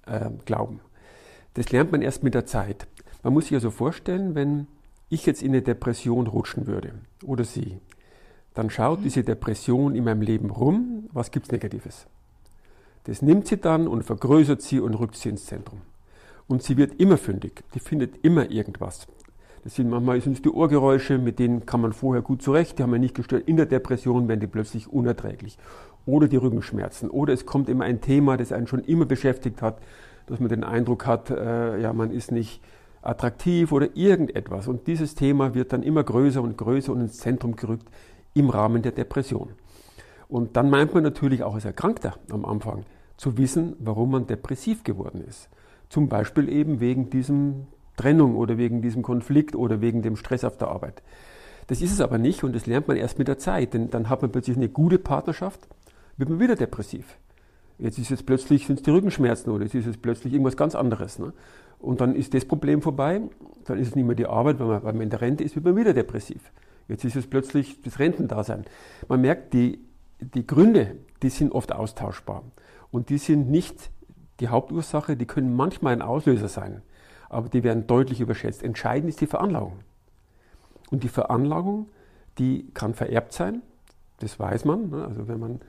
äh, 0.05 0.29
glauben. 0.46 0.79
Das 1.53 1.72
lernt 1.72 1.91
man 1.91 2.01
erst 2.01 2.24
mit 2.24 2.33
der 2.33 2.45
Zeit. 2.45 2.88
Man 3.22 3.33
muss 3.33 3.45
sich 3.45 3.53
also 3.53 3.72
vorstellen, 3.72 4.36
wenn 4.36 4.67
ich 5.10 5.25
jetzt 5.25 5.43
in 5.43 5.51
eine 5.51 5.62
Depression 5.62 6.27
rutschen 6.27 6.67
würde 6.67 6.93
oder 7.24 7.43
Sie, 7.43 7.79
dann 8.53 8.69
schaut 8.69 9.00
mhm. 9.00 9.03
diese 9.03 9.24
Depression 9.24 9.95
in 9.95 10.03
meinem 10.03 10.22
Leben 10.22 10.50
rum, 10.50 11.10
was 11.12 11.31
gibt 11.31 11.48
es 11.48 11.51
Negatives. 11.51 12.07
Das 13.05 13.22
nimmt 13.22 13.48
sie 13.48 13.57
dann 13.57 13.88
und 13.88 14.03
vergrößert 14.03 14.62
sie 14.62 14.79
und 14.79 14.93
rückt 14.95 15.15
sie 15.15 15.29
ins 15.29 15.45
Zentrum. 15.45 15.81
Und 16.48 16.63
sie 16.63 16.77
wird 16.77 17.00
immer 17.00 17.17
fündig, 17.17 17.63
die 17.74 17.79
findet 17.79 18.24
immer 18.24 18.50
irgendwas. 18.50 19.07
Das 19.63 19.75
sind 19.75 19.89
manchmal 19.89 20.19
sind 20.22 20.33
es 20.33 20.41
die 20.41 20.50
Ohrgeräusche, 20.50 21.17
mit 21.17 21.39
denen 21.39 21.65
kann 21.65 21.81
man 21.81 21.93
vorher 21.93 22.22
gut 22.22 22.41
zurecht, 22.41 22.77
die 22.77 22.83
haben 22.83 22.91
wir 22.91 23.00
nicht 23.00 23.15
gestört. 23.15 23.48
In 23.48 23.55
der 23.55 23.65
Depression 23.65 24.27
werden 24.27 24.41
die 24.41 24.48
plötzlich 24.48 24.91
unerträglich. 24.91 25.57
Oder 26.05 26.27
die 26.27 26.36
Rückenschmerzen. 26.36 27.10
Oder 27.10 27.33
es 27.33 27.45
kommt 27.45 27.69
immer 27.69 27.86
ein 27.86 28.01
Thema, 28.01 28.36
das 28.36 28.51
einen 28.51 28.67
schon 28.67 28.83
immer 28.83 29.05
beschäftigt 29.05 29.62
hat, 29.62 29.79
dass 30.27 30.39
man 30.39 30.50
den 30.50 30.63
Eindruck 30.63 31.06
hat, 31.06 31.30
äh, 31.30 31.80
ja, 31.80 31.94
man 31.94 32.12
ist 32.12 32.32
nicht 32.32 32.62
attraktiv 33.01 33.72
oder 33.72 33.96
irgendetwas. 33.96 34.68
Und 34.68 34.88
dieses 34.88 35.15
Thema 35.15 35.53
wird 35.53 35.74
dann 35.74 35.84
immer 35.84 36.03
größer 36.03 36.42
und 36.42 36.58
größer 36.58 36.92
und 36.92 37.01
ins 37.01 37.18
Zentrum 37.18 37.56
gerückt 37.56 37.88
im 38.34 38.50
Rahmen 38.50 38.82
der 38.82 38.94
Depression. 38.94 39.50
Und 40.27 40.56
dann 40.58 40.70
meint 40.70 40.94
man 40.94 41.03
natürlich 41.03 41.44
auch 41.44 41.53
als 41.53 41.65
Erkrankter 41.65 42.15
am 42.30 42.46
Anfang 42.46 42.86
zu 43.18 43.38
wissen, 43.38 43.75
warum 43.80 44.12
man 44.12 44.27
depressiv 44.27 44.84
geworden 44.84 45.24
ist. 45.27 45.50
Zum 45.89 46.10
Beispiel 46.10 46.50
eben 46.50 46.80
wegen 46.80 47.10
diesem 47.10 47.68
Trennung 47.98 48.36
oder 48.36 48.58
wegen 48.58 48.82
diesem 48.82 49.03
Konflikt 49.03 49.56
oder 49.56 49.82
wegen 49.82 50.01
dem 50.01 50.15
Stress 50.15 50.44
auf 50.44 50.58
der 50.58 50.70
Arbeit. 50.70 51.03
Das 51.68 51.82
ist 51.82 51.92
es 51.92 52.01
aber 52.01 52.18
nicht 52.18 52.44
und 52.44 52.56
das 52.56 52.65
lernt 52.65 52.88
man 52.88 52.98
erst 52.98 53.20
mit 53.20 53.27
der 53.27 53.38
Zeit, 53.38 53.74
denn 53.74 53.89
dann 53.89 54.10
hat 54.10 54.22
man 54.22 54.32
plötzlich 54.32 54.58
eine 54.58 54.70
gute 54.70 54.98
Partnerschaft, 54.98 55.60
wird 56.18 56.30
man 56.30 56.39
wieder 56.39 56.56
depressiv. 56.56 57.18
Jetzt 57.80 57.98
ist 57.98 58.12
es 58.12 58.24
plötzlich 58.24 58.68
sind 58.68 58.80
es 58.80 58.84
die 58.84 58.92
Rückenschmerzen 58.92 59.51
oder 59.51 59.63
jetzt 59.63 59.75
ist 59.75 59.88
es 59.88 59.98
plötzlich 59.98 60.34
irgendwas 60.34 60.58
ganz 60.58 60.75
anderes. 60.75 61.20
Ne? 61.20 61.34
Und 61.80 62.01
dann 62.01 62.15
ist 62.15 62.34
das 62.34 62.46
Problem 62.46 62.82
vorbei, 62.82 63.22
dann 63.65 63.80
ist 63.80 63.89
es 63.89 63.96
nicht 63.96 64.06
mehr 64.06 64.15
die 64.15 64.25
Arbeit, 64.25 64.60
weil 64.60 64.68
man, 64.68 64.84
weil 64.84 64.94
man 64.94 65.01
in 65.01 65.10
der 65.10 65.22
Rente 65.22 65.44
ist, 65.44 65.56
wird 65.56 65.65
man 65.65 65.75
wieder 65.75 65.94
depressiv. 65.94 66.51
Jetzt 66.88 67.03
ist 67.06 67.15
es 67.15 67.27
plötzlich 67.27 67.82
das 67.82 68.00
Rentendasein. 68.00 68.65
Man 69.08 69.22
merkt, 69.22 69.53
die, 69.53 69.80
die 70.20 70.46
Gründe, 70.46 70.98
die 71.22 71.30
sind 71.30 71.51
oft 71.51 71.72
austauschbar. 71.72 72.44
Und 72.92 73.10
die 73.10 73.18
sind 73.18 73.50
nicht 73.50 73.89
die 74.39 74.50
Hauptursache, 74.50 75.18
die 75.18 75.25
können 75.25 75.56
manchmal 75.56 75.94
ein 75.94 76.01
Auslöser 76.01 76.48
sein, 76.48 76.82
aber 77.30 77.50
die 77.50 77.63
werden 77.63 77.88
deutlich 77.88 78.22
überschätzt. 78.22 78.63
Entscheidend 78.63 79.10
ist 79.10 79.22
die 79.22 79.27
Veranlagung. 79.27 79.80
Und 80.92 81.03
die 81.03 81.10
Veranlagung, 81.10 81.89
die 82.38 82.70
kann 82.74 82.94
vererbt 82.94 83.34
sein, 83.34 83.62
das 84.20 84.39
weiß 84.39 84.65
man. 84.65 84.89
Ne? 84.89 85.06
Also 85.06 85.27
wenn 85.27 85.39
man 85.39 85.60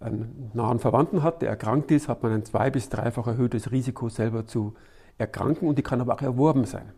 einen 0.00 0.50
nahen 0.54 0.78
Verwandten 0.78 1.22
hat, 1.22 1.42
der 1.42 1.50
erkrankt 1.50 1.90
ist, 1.90 2.08
hat 2.08 2.22
man 2.22 2.32
ein 2.32 2.44
zwei- 2.44 2.70
bis 2.70 2.88
dreifach 2.88 3.26
erhöhtes 3.26 3.70
Risiko, 3.70 4.08
selber 4.08 4.46
zu 4.46 4.74
erkranken 5.18 5.68
und 5.68 5.78
die 5.78 5.82
kann 5.82 6.00
aber 6.00 6.14
auch 6.14 6.22
erworben 6.22 6.64
sein 6.64 6.92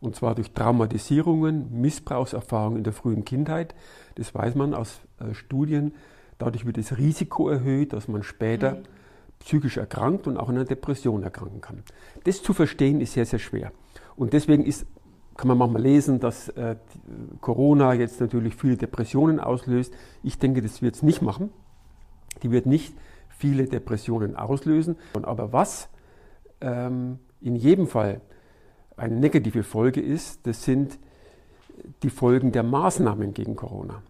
und 0.00 0.16
zwar 0.16 0.34
durch 0.34 0.52
Traumatisierungen, 0.52 1.80
Missbrauchserfahrungen 1.80 2.78
in 2.78 2.84
der 2.84 2.92
frühen 2.92 3.24
Kindheit. 3.24 3.74
Das 4.14 4.34
weiß 4.34 4.54
man 4.54 4.74
aus 4.74 5.00
äh, 5.18 5.34
Studien. 5.34 5.94
Dadurch 6.38 6.64
wird 6.64 6.78
das 6.78 6.96
Risiko 6.96 7.48
erhöht, 7.48 7.92
dass 7.92 8.08
man 8.08 8.22
später 8.22 8.72
mhm. 8.76 8.82
psychisch 9.40 9.76
erkrankt 9.76 10.26
und 10.26 10.38
auch 10.38 10.48
in 10.48 10.56
einer 10.56 10.64
Depression 10.64 11.22
erkranken 11.22 11.60
kann. 11.60 11.82
Das 12.24 12.42
zu 12.42 12.54
verstehen 12.54 13.00
ist 13.00 13.12
sehr, 13.12 13.26
sehr 13.26 13.38
schwer. 13.38 13.72
Und 14.16 14.32
deswegen 14.32 14.64
ist, 14.64 14.86
kann 15.36 15.48
man 15.48 15.58
manchmal 15.58 15.82
lesen, 15.82 16.18
dass 16.18 16.48
äh, 16.50 16.76
Corona 17.40 17.92
jetzt 17.92 18.20
natürlich 18.20 18.56
viele 18.56 18.76
Depressionen 18.76 19.38
auslöst. 19.38 19.92
Ich 20.22 20.38
denke, 20.38 20.62
das 20.62 20.80
wird 20.80 20.94
es 20.94 21.02
nicht 21.02 21.20
machen. 21.20 21.50
Die 22.42 22.50
wird 22.50 22.66
nicht 22.66 22.94
viele 23.28 23.64
Depressionen 23.64 24.36
auslösen. 24.36 24.96
Aber 25.22 25.52
was 25.52 25.88
ähm, 26.60 27.18
in 27.40 27.56
jedem 27.56 27.86
Fall 27.86 28.20
eine 28.96 29.16
negative 29.16 29.62
Folge 29.62 30.00
ist, 30.00 30.46
das 30.46 30.64
sind 30.64 30.98
die 32.02 32.10
Folgen 32.10 32.52
der 32.52 32.62
Maßnahmen 32.62 33.32
gegen 33.32 33.56
Corona. 33.56 34.02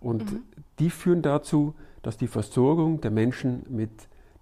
Und 0.00 0.32
mhm. 0.32 0.42
die 0.78 0.90
führen 0.90 1.22
dazu, 1.22 1.74
dass 2.02 2.16
die 2.16 2.28
Versorgung 2.28 3.00
der 3.00 3.10
Menschen 3.10 3.64
mit 3.68 3.90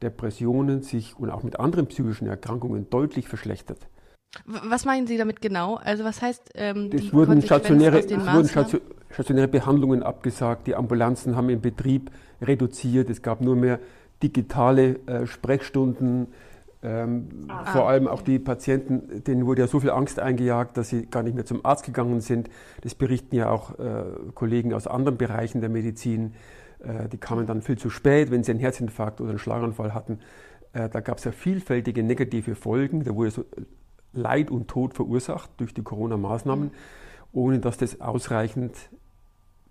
Depressionen 0.03 0.83
sich 0.83 1.19
und 1.19 1.31
auch 1.31 1.43
mit 1.43 1.59
anderen 1.59 1.87
psychischen 1.87 2.27
Erkrankungen 2.27 2.91
deutlich 2.91 3.29
verschlechtert. 3.29 3.79
Was 4.45 4.85
meinen 4.85 5.07
Sie 5.07 5.17
damit 5.17 5.41
genau? 5.41 5.77
Also 5.77 6.05
was 6.05 6.21
heißt 6.21 6.51
ähm, 6.57 6.91
es 6.93 7.13
wurden 7.13 7.41
stationäre, 7.41 8.01
es 8.01 8.11
wurden 8.11 8.81
stationäre 9.15 9.49
Behandlungen 9.49 10.03
abgesagt, 10.03 10.67
die 10.67 10.75
Ambulanzen 10.75 11.37
haben 11.37 11.49
im 11.49 11.61
Betrieb 11.61 12.11
reduziert, 12.43 13.09
es 13.11 13.23
gab 13.23 13.41
nur 13.41 13.57
mehr 13.57 13.79
digitale 14.23 14.99
äh, 15.07 15.27
Sprechstunden, 15.27 16.29
ähm, 16.85 17.47
ah. 17.49 17.65
Vor 17.65 17.89
allem 17.89 18.07
auch 18.07 18.21
die 18.21 18.39
Patienten, 18.39 19.25
denen 19.25 19.47
wurde 19.47 19.63
ja 19.63 19.67
so 19.67 19.81
viel 19.81 19.91
Angst 19.91 20.21
eingejagt, 20.21 20.77
dass 20.77 20.91
sie 20.91 21.07
gar 21.07 21.23
nicht 21.23 21.35
mehr 21.35 21.47
zum 21.47 21.65
Arzt 21.65 21.87
gegangen 21.87 22.21
sind. 22.21 22.51
Das 22.83 22.95
berichten 22.95 23.35
ja 23.35 23.49
auch 23.49 23.79
äh, 23.79 24.05
Kollegen 24.35 24.75
aus 24.75 24.87
anderen 24.87 25.17
Bereichen 25.17 25.63
der 25.63 25.71
Medizin. 25.71 26.35
Äh, 26.81 27.09
die 27.09 27.17
kamen 27.17 27.47
dann 27.47 27.63
viel 27.63 27.79
zu 27.79 27.89
spät, 27.89 28.31
wenn 28.31 28.45
sie 28.45 28.51
einen 28.51 28.61
Herzinfarkt 28.61 29.23
oder 29.23 29.31
einen 29.31 29.39
Schlaganfall 29.39 29.95
hatten. 29.95 30.19
Äh, 30.75 30.91
da 30.91 31.01
gab 31.01 31.19
es 31.19 31.25
ja 31.25 31.33
vielfältige 31.33 32.03
negative 32.03 32.55
Folgen. 32.55 33.03
Da 33.03 33.15
wurde 33.15 33.31
so 33.31 33.47
Leid 34.13 34.51
und 34.51 34.69
Tod 34.69 34.93
verursacht 34.93 35.51
durch 35.57 35.73
die 35.73 35.83
Corona-Maßnahmen, 35.83 36.71
ohne 37.33 37.61
dass 37.61 37.79
das 37.79 38.03
ausreichend 38.03 38.77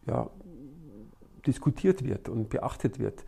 ja, 0.07 0.29
diskutiert 1.45 2.03
wird 2.03 2.29
und 2.29 2.49
beachtet 2.49 2.99
wird. 2.99 3.23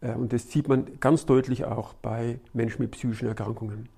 Äh, 0.00 0.14
und 0.14 0.32
das 0.32 0.50
sieht 0.50 0.68
man 0.68 1.00
ganz 1.00 1.26
deutlich 1.26 1.64
auch 1.64 1.94
bei 1.94 2.38
Menschen 2.52 2.82
mit 2.82 2.92
psychischen 2.92 3.28
Erkrankungen. 3.28 3.88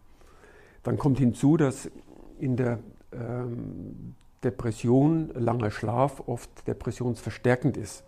Dann 0.83 0.99
kommt 0.99 1.18
hinzu, 1.18 1.56
dass 1.56 1.90
in 2.38 2.56
der 2.56 2.78
ähm, 3.12 4.14
Depression 4.45 5.30
langer 5.35 5.71
Schlaf 5.71 6.23
oft 6.26 6.66
depressionsverstärkend 6.68 7.76
ist. 7.76 8.04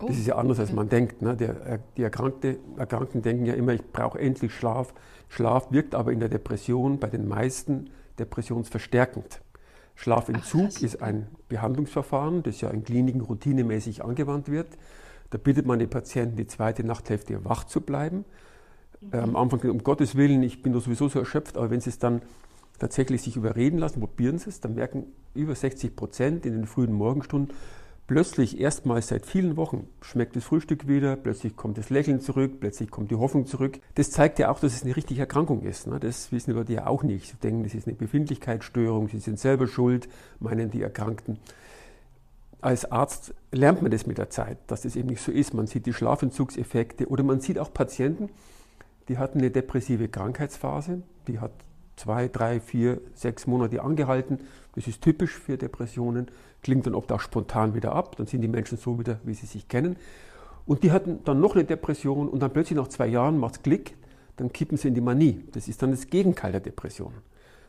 Das 0.00 0.16
ist 0.16 0.26
ja 0.26 0.36
anders, 0.36 0.58
als 0.58 0.72
man 0.72 0.88
denkt. 0.88 1.22
Ne? 1.22 1.36
Der, 1.36 1.66
äh, 1.66 1.78
die 1.96 2.02
Erkrankte, 2.02 2.58
Erkrankten 2.76 3.22
denken 3.22 3.46
ja 3.46 3.54
immer, 3.54 3.72
ich 3.72 3.84
brauche 3.92 4.18
endlich 4.18 4.54
Schlaf. 4.54 4.92
Schlaf 5.28 5.70
wirkt 5.72 5.94
aber 5.94 6.12
in 6.12 6.20
der 6.20 6.28
Depression 6.28 6.98
bei 6.98 7.08
den 7.08 7.26
meisten 7.28 7.90
depressionsverstärkend. 8.18 9.40
Schlafentzug 9.96 10.70
Ach, 10.76 10.82
ist 10.82 11.02
ein 11.02 11.26
Behandlungsverfahren, 11.48 12.42
das 12.42 12.60
ja 12.60 12.70
in 12.70 12.84
Kliniken 12.84 13.22
routinemäßig 13.22 14.04
angewandt 14.04 14.50
wird. 14.50 14.68
Da 15.30 15.38
bittet 15.38 15.66
man 15.66 15.78
die 15.78 15.86
Patienten, 15.86 16.36
die 16.36 16.46
zweite 16.46 16.84
Nachthälfte 16.84 17.44
wach 17.44 17.64
zu 17.64 17.80
bleiben. 17.80 18.24
Mhm. 19.00 19.14
Am 19.18 19.36
Anfang, 19.36 19.60
um 19.70 19.82
Gottes 19.82 20.14
Willen, 20.14 20.42
ich 20.42 20.62
bin 20.62 20.72
doch 20.72 20.82
sowieso 20.82 21.08
so 21.08 21.18
erschöpft, 21.18 21.56
aber 21.56 21.70
wenn 21.70 21.80
Sie 21.80 21.90
es 21.90 21.98
dann 21.98 22.22
tatsächlich 22.78 23.22
sich 23.22 23.36
überreden 23.36 23.78
lassen, 23.78 24.00
probieren 24.00 24.38
Sie 24.38 24.50
es, 24.50 24.60
dann 24.60 24.74
merken 24.74 25.06
über 25.34 25.54
60 25.54 25.96
Prozent 25.96 26.46
in 26.46 26.52
den 26.52 26.66
frühen 26.66 26.92
Morgenstunden, 26.92 27.56
plötzlich 28.06 28.60
erstmals 28.60 29.08
seit 29.08 29.26
vielen 29.26 29.56
Wochen 29.56 29.88
schmeckt 30.00 30.36
das 30.36 30.44
Frühstück 30.44 30.88
wieder, 30.88 31.16
plötzlich 31.16 31.56
kommt 31.56 31.78
das 31.78 31.90
Lächeln 31.90 32.20
zurück, 32.20 32.60
plötzlich 32.60 32.90
kommt 32.90 33.10
die 33.10 33.16
Hoffnung 33.16 33.46
zurück. 33.46 33.78
Das 33.94 34.10
zeigt 34.10 34.38
ja 34.38 34.50
auch, 34.50 34.60
dass 34.60 34.74
es 34.74 34.84
eine 34.84 34.96
richtige 34.96 35.20
Erkrankung 35.20 35.62
ist. 35.62 35.86
Ne? 35.86 35.98
Das 36.00 36.32
wissen 36.32 36.50
die 36.50 36.56
Leute 36.56 36.72
ja 36.72 36.86
auch 36.86 37.02
nicht. 37.02 37.28
Sie 37.28 37.36
denken, 37.36 37.64
das 37.64 37.74
ist 37.74 37.86
eine 37.86 37.96
Befindlichkeitsstörung, 37.96 39.08
sie 39.08 39.18
sind 39.18 39.38
selber 39.38 39.66
schuld, 39.66 40.08
meinen 40.40 40.70
die 40.70 40.82
Erkrankten 40.82 41.38
als 42.66 42.90
Arzt 42.90 43.32
lernt 43.52 43.82
man 43.82 43.92
das 43.92 44.06
mit 44.06 44.18
der 44.18 44.30
Zeit, 44.30 44.58
dass 44.66 44.82
das 44.82 44.96
eben 44.96 45.08
nicht 45.08 45.22
so 45.22 45.30
ist. 45.30 45.54
Man 45.54 45.68
sieht 45.68 45.86
die 45.86 45.92
Schlafentzugseffekte 45.92 47.06
oder 47.08 47.22
man 47.22 47.40
sieht 47.40 47.60
auch 47.60 47.72
Patienten, 47.72 48.28
die 49.08 49.18
hatten 49.18 49.38
eine 49.38 49.52
depressive 49.52 50.08
Krankheitsphase, 50.08 51.02
die 51.28 51.38
hat 51.38 51.52
zwei, 51.96 52.28
drei, 52.28 52.60
vier, 52.60 53.00
sechs 53.14 53.46
Monate 53.46 53.82
angehalten. 53.82 54.40
Das 54.74 54.86
ist 54.86 55.02
typisch 55.02 55.32
für 55.32 55.56
Depressionen, 55.56 56.28
klingt 56.62 56.86
dann 56.86 56.94
oft 56.94 57.10
auch 57.10 57.20
spontan 57.20 57.74
wieder 57.74 57.92
ab, 57.92 58.16
dann 58.16 58.26
sind 58.26 58.42
die 58.42 58.48
Menschen 58.48 58.78
so 58.78 58.98
wieder, 58.98 59.18
wie 59.24 59.34
sie 59.34 59.46
sich 59.46 59.68
kennen. 59.68 59.96
Und 60.66 60.82
die 60.82 60.92
hatten 60.92 61.20
dann 61.24 61.40
noch 61.40 61.54
eine 61.54 61.64
Depression 61.64 62.28
und 62.28 62.40
dann 62.40 62.52
plötzlich 62.52 62.76
nach 62.76 62.88
zwei 62.88 63.06
Jahren 63.06 63.38
macht 63.38 63.56
es 63.56 63.62
Klick, 63.62 63.96
dann 64.36 64.52
kippen 64.52 64.76
sie 64.76 64.88
in 64.88 64.94
die 64.94 65.00
Manie. 65.00 65.44
Das 65.52 65.68
ist 65.68 65.80
dann 65.82 65.92
das 65.92 66.08
Gegenteil 66.08 66.52
der 66.52 66.60
Depression. 66.60 67.12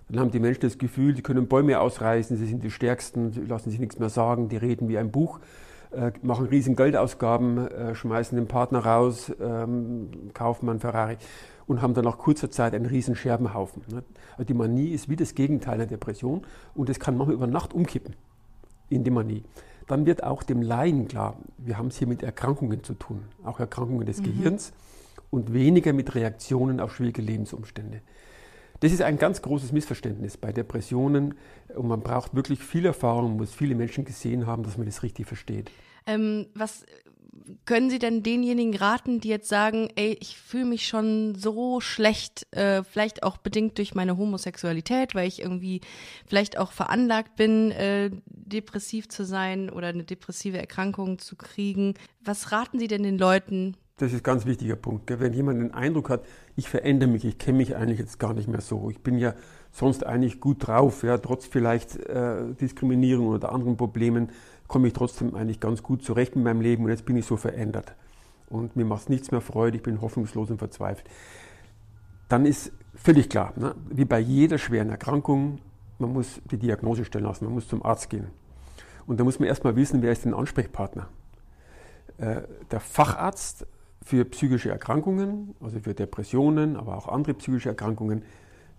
Dann 0.10 0.20
haben 0.20 0.32
die 0.32 0.40
Menschen 0.40 0.62
das 0.62 0.78
Gefühl, 0.78 1.16
sie 1.16 1.22
können 1.22 1.48
Bäume 1.48 1.80
ausreißen, 1.80 2.38
sie 2.38 2.46
sind 2.46 2.64
die 2.64 2.72
Stärksten, 2.72 3.34
sie 3.34 3.42
lassen 3.42 3.70
sich 3.70 3.80
nichts 3.80 4.00
mehr 4.00 4.10
sagen, 4.10 4.48
die 4.50 4.58
reden 4.58 4.88
wie 4.88 4.98
ein 4.98 5.12
Buch, 5.12 5.40
äh, 5.92 6.12
machen 6.22 6.48
riesen 6.48 6.76
Geldausgaben, 6.76 7.68
äh, 7.68 7.96
schmeißen 7.96 8.38
den 8.38 8.48
Partner 8.48 8.80
raus, 8.80 9.32
ähm, 9.40 10.10
kaufen 10.34 10.70
einen 10.70 10.80
Ferrari 10.80 11.18
und 11.68 11.82
haben 11.82 11.94
dann 11.94 12.06
nach 12.06 12.18
kurzer 12.18 12.50
Zeit 12.50 12.74
einen 12.74 12.86
riesen 12.86 13.16
Scherbenhaufen. 13.16 13.84
Ne? 13.92 14.04
Die 14.46 14.54
Manie 14.54 14.90
ist 14.90 15.10
wie 15.10 15.16
das 15.16 15.36
Gegenteil 15.36 15.78
der 15.78 15.88
Depression 15.88 16.42
und 16.74 16.90
es 16.90 17.00
kann 17.00 17.18
manchmal 17.18 17.36
über 17.36 17.48
Nacht 17.48 17.74
umkippen 17.74 18.16
in 18.90 19.04
die 19.04 19.12
Manie. 19.12 19.44
dann 19.88 20.06
wird 20.06 20.24
auch 20.24 20.44
dem 20.44 20.62
Laien 20.62 21.08
klar, 21.08 21.38
wir 21.58 21.78
haben 21.78 21.88
es 21.88 21.98
hier 21.98 22.08
mit 22.08 22.24
Erkrankungen 22.24 22.84
zu 22.84 22.94
tun, 22.94 23.24
auch 23.44 23.60
Erkrankungen 23.60 24.06
des 24.06 24.20
mhm. 24.20 24.24
Gehirns 24.24 24.74
und 25.30 25.54
weniger 25.54 25.94
mit 25.94 26.16
Reaktionen 26.16 26.80
auf 26.80 26.96
schwierige 26.96 27.22
Lebensumstände. 27.22 28.02
Das 28.80 28.92
ist 28.92 29.02
ein 29.02 29.18
ganz 29.18 29.42
großes 29.42 29.72
Missverständnis 29.72 30.38
bei 30.38 30.52
Depressionen 30.52 31.34
und 31.76 31.88
man 31.88 32.02
braucht 32.02 32.36
wirklich 32.36 32.60
viel 32.60 32.86
Erfahrung, 32.86 33.38
muss 33.38 33.52
viele 33.52 33.76
Menschen 33.76 34.06
gesehen 34.06 34.46
haben, 34.46 34.64
dass 34.64 34.78
man 34.78 34.86
das 34.86 35.04
richtig 35.04 35.26
versteht. 35.26 35.72
Ähm, 36.06 36.48
was 36.54 36.86
können 37.66 37.90
Sie 37.90 38.00
denn 38.00 38.24
denjenigen 38.24 38.76
raten, 38.76 39.20
die 39.20 39.30
jetzt 39.30 39.50
sagen, 39.50 39.90
ey, 39.96 40.18
ich 40.20 40.38
fühle 40.38 40.66
mich 40.66 40.88
schon 40.88 41.36
so 41.36 41.82
schlecht, 41.82 42.48
äh, 42.56 42.84
vielleicht 42.84 43.24
auch 43.24 43.38
bedingt 43.38 43.78
durch 43.78 43.96
meine 43.96 44.18
Homosexualität, 44.18 45.16
weil 45.16 45.28
ich 45.28 45.42
irgendwie 45.42 45.82
vielleicht 46.26 46.58
auch 46.58 46.72
veranlagt 46.72 47.36
bin, 47.36 47.72
äh, 47.72 48.12
depressiv 48.26 49.10
zu 49.10 49.26
sein 49.26 49.70
oder 49.70 49.88
eine 49.88 50.04
depressive 50.04 50.58
Erkrankung 50.58 51.20
zu 51.20 51.36
kriegen. 51.36 51.94
Was 52.24 52.52
raten 52.52 52.80
Sie 52.80 52.88
denn 52.88 53.04
den 53.04 53.18
Leuten? 53.18 53.76
Das 53.98 54.14
ist 54.14 54.20
ein 54.20 54.24
ganz 54.24 54.46
wichtiger 54.46 54.76
Punkt. 54.76 55.08
Gell? 55.08 55.20
Wenn 55.20 55.34
jemand 55.34 55.60
den 55.60 55.74
Eindruck 55.74 56.12
hat, 56.12 56.24
ich 56.56 56.70
verändere 56.70 57.10
mich, 57.10 57.26
ich 57.26 57.40
kenne 57.40 57.58
mich 57.58 57.76
eigentlich 57.76 57.98
jetzt 57.98 58.20
gar 58.20 58.36
nicht 58.36 58.48
mehr 58.48 58.62
so, 58.62 58.92
ich 58.92 59.00
bin 59.00 59.18
ja 59.18 59.34
sonst 59.72 60.06
eigentlich 60.06 60.40
gut 60.40 60.68
drauf, 60.68 61.04
ja, 61.04 61.18
trotz 61.18 61.48
vielleicht 61.48 61.98
äh, 62.06 62.54
Diskriminierung 62.54 63.28
oder 63.28 63.52
anderen 63.52 63.76
Problemen, 63.76 64.30
komme 64.68 64.88
ich 64.88 64.94
trotzdem 64.94 65.36
eigentlich 65.36 65.60
ganz 65.60 65.84
gut 65.84 66.04
zurecht 66.04 66.36
mit 66.36 66.46
meinem 66.46 66.62
Leben 66.62 66.84
und 66.84 66.90
jetzt 66.90 67.06
bin 67.06 67.16
ich 67.16 67.26
so 67.26 67.38
verändert. 67.38 67.96
Und 68.50 68.76
mir 68.76 68.86
macht 68.86 69.10
nichts 69.10 69.32
mehr 69.32 69.42
Freude, 69.42 69.78
ich 69.78 69.84
bin 69.84 70.02
hoffnungslos 70.02 70.50
und 70.50 70.58
verzweifelt. 70.58 71.10
Dann 72.30 72.46
ist 72.46 72.72
völlig 72.94 73.30
klar, 73.30 73.54
ne, 73.56 73.76
wie 73.90 74.06
bei 74.06 74.20
jeder 74.20 74.58
schweren 74.58 74.90
Erkrankung, 74.90 75.60
man 76.00 76.14
muss 76.14 76.42
die 76.52 76.58
Diagnose 76.58 77.06
stellen 77.06 77.26
lassen, 77.26 77.46
man 77.46 77.54
muss 77.54 77.68
zum 77.68 77.84
Arzt 77.84 78.10
gehen. 78.10 78.28
Und 79.06 79.20
da 79.20 79.24
muss 79.24 79.40
man 79.40 79.48
erstmal 79.48 79.76
wissen, 79.76 80.02
wer 80.02 80.12
ist 80.12 80.26
denn 80.26 80.34
Ansprechpartner. 80.34 81.08
Äh, 82.18 82.42
der 82.72 82.80
Facharzt 82.80 83.66
für 84.04 84.26
psychische 84.26 84.70
Erkrankungen, 84.70 85.56
also 85.62 85.80
für 85.80 85.94
Depressionen, 85.94 86.76
aber 86.76 86.98
auch 86.98 87.08
andere 87.08 87.34
psychische 87.36 87.70
Erkrankungen, 87.70 88.24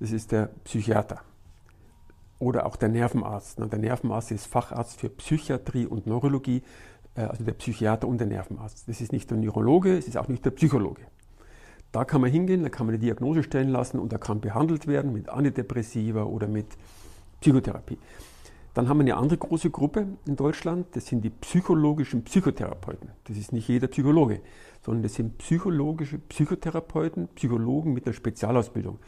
das 0.01 0.13
ist 0.13 0.33
der 0.33 0.51
Psychiater 0.65 1.23
oder 2.39 2.67
auch 2.67 2.77
der 2.77 2.89
Nervenarzt. 2.89 3.59
Der 3.59 3.79
Nervenarzt 3.79 4.31
ist 4.31 4.47
Facharzt 4.47 5.01
für 5.01 5.09
Psychiatrie 5.09 5.87
und 5.87 6.07
Neurologie, 6.07 6.63
äh, 7.15 7.23
also 7.23 7.45
der 7.45 7.53
Psychiater 7.53 8.07
und 8.07 8.19
der 8.19 8.27
Nervenarzt. 8.27 8.89
Das 8.89 9.01
ist 9.01 9.13
nicht 9.13 9.31
der 9.31 9.39
Neurologe, 9.39 9.97
es 9.97 10.09
ist 10.09 10.17
auch 10.17 10.29
nicht 10.29 10.45
der 10.45 10.51
Psychologe. 10.51 11.03
Da 11.91 12.05
kann 12.05 12.21
man 12.21 12.31
hingehen, 12.31 12.63
da 12.63 12.69
kann 12.69 12.87
man 12.87 12.95
eine 12.95 13.03
Diagnose 13.03 13.43
stellen 13.43 13.71
lassen 13.71 13.99
und 13.99 14.13
da 14.13 14.19
kann 14.19 14.41
behandelt 14.41 14.87
werden 14.87 15.13
mit 15.13 15.29
Antidepressiva 15.29 16.25
oder 16.25 16.47
mit 16.47 16.67
Psychotherapie. 17.41 17.99
Dann 18.75 18.89
haben 18.89 18.99
wir 18.99 19.05
eine 19.05 19.17
andere 19.17 19.39
große 19.39 19.71
Gruppe 19.71 20.07
in 20.27 20.37
Deutschland, 20.37 20.87
das 20.93 21.07
sind 21.07 21.25
die 21.25 21.31
psychologischen 21.31 22.23
Psychotherapeuten. 22.25 23.11
Das 23.25 23.37
ist 23.37 23.53
nicht 23.53 23.67
jeder 23.67 23.89
Psychologe, 23.89 24.41
sondern 24.85 25.03
das 25.03 25.15
sind 25.15 25.39
psychologische 25.39 26.19
Psychotherapeuten, 26.19 27.29
Psychologen 27.35 27.95
mit 27.95 28.07
einer 28.07 28.13
Spezialausbildung. 28.13 28.99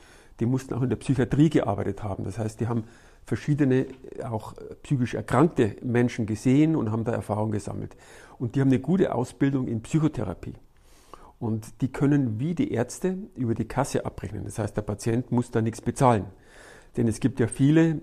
Die 0.41 0.47
mussten 0.47 0.75
auch 0.75 0.83
in 0.83 0.89
der 0.89 0.97
Psychiatrie 0.97 1.51
gearbeitet 1.51 2.03
haben. 2.03 2.25
Das 2.25 2.39
heißt, 2.39 2.61
die 2.61 2.67
haben 2.67 2.85
verschiedene 3.31 3.87
auch 4.25 4.55
psychisch 4.83 5.15
erkrankte 5.15 5.77
Menschen 5.85 6.27
gesehen 6.27 6.75
und 6.75 6.91
haben 6.91 7.05
da 7.05 7.13
Erfahrung 7.13 7.53
gesammelt. 7.53 7.97
Und 8.41 8.57
die 8.57 8.61
haben 8.61 8.71
eine 8.71 8.81
gute 8.81 9.15
Ausbildung 9.15 9.69
in 9.69 9.83
Psychotherapie. 9.83 10.55
Und 11.39 11.81
die 11.81 11.93
können 11.93 12.41
wie 12.41 12.57
die 12.57 12.73
Ärzte 12.73 13.17
über 13.37 13.55
die 13.55 13.69
Kasse 13.69 14.05
abrechnen. 14.05 14.43
Das 14.43 14.59
heißt, 14.59 14.77
der 14.77 14.83
Patient 14.83 15.31
muss 15.31 15.53
da 15.53 15.63
nichts 15.63 15.81
bezahlen. 15.81 16.25
Denn 16.97 17.07
es 17.07 17.21
gibt 17.21 17.39
ja 17.39 17.47
viele 17.47 18.01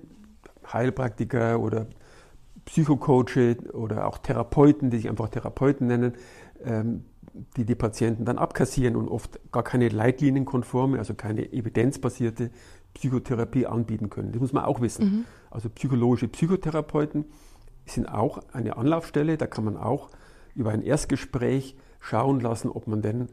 Heilpraktiker 0.72 1.60
oder 1.60 1.88
Psychocoaches 2.63 3.74
oder 3.74 4.07
auch 4.07 4.19
Therapeuten, 4.19 4.91
die 4.91 4.98
sich 4.98 5.10
einfach 5.10 5.27
Therapeuten 5.27 5.88
nennen, 5.88 6.13
ähm, 6.63 7.03
die 7.57 7.65
die 7.65 7.75
Patienten 7.75 8.24
dann 8.24 8.38
abkassieren 8.38 8.96
und 8.96 9.10
oft 9.10 9.39
gar 9.51 9.63
keine 9.63 9.89
leitlinienkonforme, 9.89 10.98
also 10.98 11.15
keine 11.15 11.51
evidenzbasierte 11.51 12.50
Psychotherapie 12.94 13.65
anbieten 13.65 14.10
können. 14.10 14.32
Das 14.32 14.41
muss 14.41 14.53
man 14.53 14.65
auch 14.65 14.82
wissen. 14.82 15.06
Mhm. 15.06 15.25
Also 15.51 15.70
psychologische 15.70 16.27
Psychotherapeuten 16.27 17.25
sind 17.86 18.08
auch 18.08 18.39
eine 18.51 18.77
Anlaufstelle, 18.77 19.38
da 19.38 19.48
kann 19.48 19.63
man 19.63 19.77
auch 19.77 20.10
über 20.56 20.72
ein 20.72 20.82
Erstgespräch 20.82 21.75
schauen 22.00 22.40
lassen, 22.40 22.70
ob 22.70 22.88
man 22.88 23.01
denn 23.01 23.27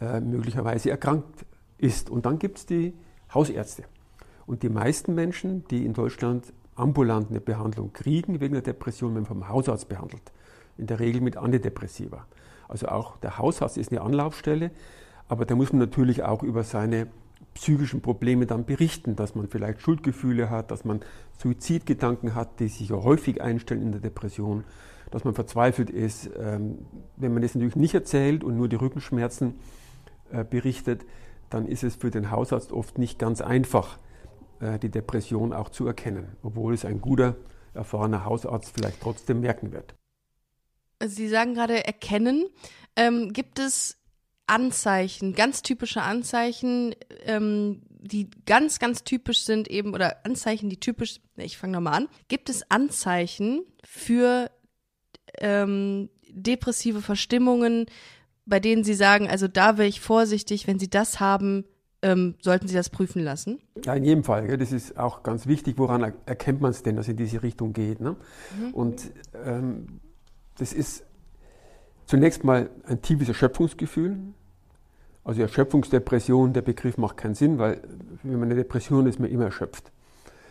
äh, 0.00 0.20
möglicherweise 0.20 0.90
erkrankt 0.90 1.46
ist. 1.78 2.10
Und 2.10 2.26
dann 2.26 2.38
gibt 2.38 2.58
es 2.58 2.66
die 2.66 2.94
Hausärzte. 3.32 3.84
Und 4.46 4.62
die 4.62 4.68
meisten 4.68 5.14
Menschen, 5.14 5.64
die 5.68 5.84
in 5.84 5.92
Deutschland 5.92 6.52
ambulant 6.74 7.30
eine 7.30 7.40
Behandlung 7.40 7.92
kriegen 7.92 8.40
wegen 8.40 8.54
der 8.54 8.62
Depression, 8.62 9.14
werden 9.14 9.26
vom 9.26 9.48
Hausarzt 9.48 9.88
behandelt. 9.88 10.32
In 10.78 10.86
der 10.86 10.98
Regel 10.98 11.20
mit 11.20 11.36
Antidepressiva. 11.36 12.26
Also 12.68 12.88
auch 12.88 13.18
der 13.18 13.38
Hausarzt 13.38 13.76
ist 13.76 13.92
eine 13.92 14.00
Anlaufstelle, 14.00 14.70
aber 15.28 15.44
da 15.44 15.54
muss 15.54 15.72
man 15.72 15.80
natürlich 15.80 16.22
auch 16.22 16.42
über 16.42 16.64
seine 16.64 17.08
psychischen 17.54 18.00
Probleme 18.00 18.46
dann 18.46 18.64
berichten, 18.64 19.16
dass 19.16 19.34
man 19.34 19.48
vielleicht 19.48 19.80
Schuldgefühle 19.80 20.50
hat, 20.50 20.70
dass 20.70 20.84
man 20.84 21.00
Suizidgedanken 21.38 22.34
hat, 22.34 22.60
die 22.60 22.68
sich 22.68 22.88
ja 22.88 22.96
häufig 22.96 23.42
einstellen 23.42 23.82
in 23.82 23.92
der 23.92 24.00
Depression, 24.00 24.64
dass 25.10 25.24
man 25.24 25.34
verzweifelt 25.34 25.90
ist. 25.90 26.30
Ähm, 26.38 26.78
wenn 27.16 27.32
man 27.32 27.42
das 27.42 27.54
natürlich 27.54 27.76
nicht 27.76 27.94
erzählt 27.94 28.44
und 28.44 28.56
nur 28.56 28.68
die 28.68 28.76
Rückenschmerzen 28.76 29.54
äh, 30.30 30.44
berichtet, 30.44 31.04
dann 31.50 31.66
ist 31.66 31.84
es 31.84 31.96
für 31.96 32.10
den 32.10 32.30
Hausarzt 32.30 32.72
oft 32.72 32.98
nicht 32.98 33.18
ganz 33.18 33.40
einfach, 33.40 33.98
äh, 34.60 34.78
die 34.78 34.90
Depression 34.90 35.52
auch 35.52 35.68
zu 35.68 35.86
erkennen, 35.86 36.36
obwohl 36.42 36.72
es 36.72 36.84
ein 36.84 37.00
guter, 37.00 37.36
erfahrener 37.74 38.24
Hausarzt 38.24 38.72
vielleicht 38.74 39.00
trotzdem 39.00 39.40
merken 39.40 39.72
wird. 39.72 39.94
Sie 41.04 41.28
sagen 41.28 41.54
gerade 41.54 41.84
erkennen. 41.84 42.46
Ähm, 42.94 43.32
gibt 43.32 43.58
es 43.58 44.01
Anzeichen, 44.52 45.34
ganz 45.34 45.62
typische 45.62 46.02
Anzeichen, 46.02 46.94
ähm, 47.24 47.82
die 47.88 48.28
ganz, 48.44 48.78
ganz 48.78 49.02
typisch 49.02 49.44
sind 49.44 49.68
eben, 49.68 49.94
oder 49.94 50.26
Anzeichen, 50.26 50.68
die 50.68 50.78
typisch, 50.78 51.20
ich 51.36 51.56
fange 51.56 51.72
nochmal 51.74 51.94
an. 51.94 52.08
Gibt 52.28 52.50
es 52.50 52.70
Anzeichen 52.70 53.64
für 53.82 54.50
ähm, 55.38 56.10
depressive 56.28 57.00
Verstimmungen, 57.00 57.86
bei 58.44 58.60
denen 58.60 58.84
Sie 58.84 58.94
sagen, 58.94 59.28
also 59.28 59.48
da 59.48 59.78
wäre 59.78 59.88
ich 59.88 60.00
vorsichtig, 60.00 60.66
wenn 60.66 60.78
Sie 60.78 60.90
das 60.90 61.18
haben, 61.18 61.64
ähm, 62.02 62.34
sollten 62.42 62.68
Sie 62.68 62.74
das 62.74 62.90
prüfen 62.90 63.22
lassen? 63.22 63.60
Ja, 63.84 63.94
in 63.94 64.04
jedem 64.04 64.24
Fall. 64.24 64.46
Gell? 64.46 64.58
Das 64.58 64.72
ist 64.72 64.98
auch 64.98 65.22
ganz 65.22 65.46
wichtig. 65.46 65.78
Woran 65.78 66.02
erkennt 66.26 66.60
man 66.60 66.72
es 66.72 66.82
denn, 66.82 66.96
dass 66.96 67.06
es 67.06 67.10
in 67.10 67.16
diese 67.16 67.42
Richtung 67.42 67.72
geht? 67.72 68.00
Ne? 68.00 68.16
Mhm. 68.58 68.74
Und 68.74 69.12
ähm, 69.46 70.00
das 70.58 70.72
ist 70.72 71.04
zunächst 72.06 72.44
mal 72.44 72.68
ein 72.84 73.00
tiefes 73.00 73.28
Erschöpfungsgefühl. 73.28 74.18
Also 75.24 75.42
Erschöpfungsdepression, 75.42 76.52
der 76.52 76.62
Begriff 76.62 76.98
macht 76.98 77.16
keinen 77.16 77.34
Sinn, 77.34 77.58
weil 77.58 77.80
wenn 78.22 78.40
man 78.40 78.44
eine 78.44 78.56
Depression 78.56 79.06
ist, 79.06 79.20
man 79.20 79.30
immer 79.30 79.44
erschöpft. 79.44 79.92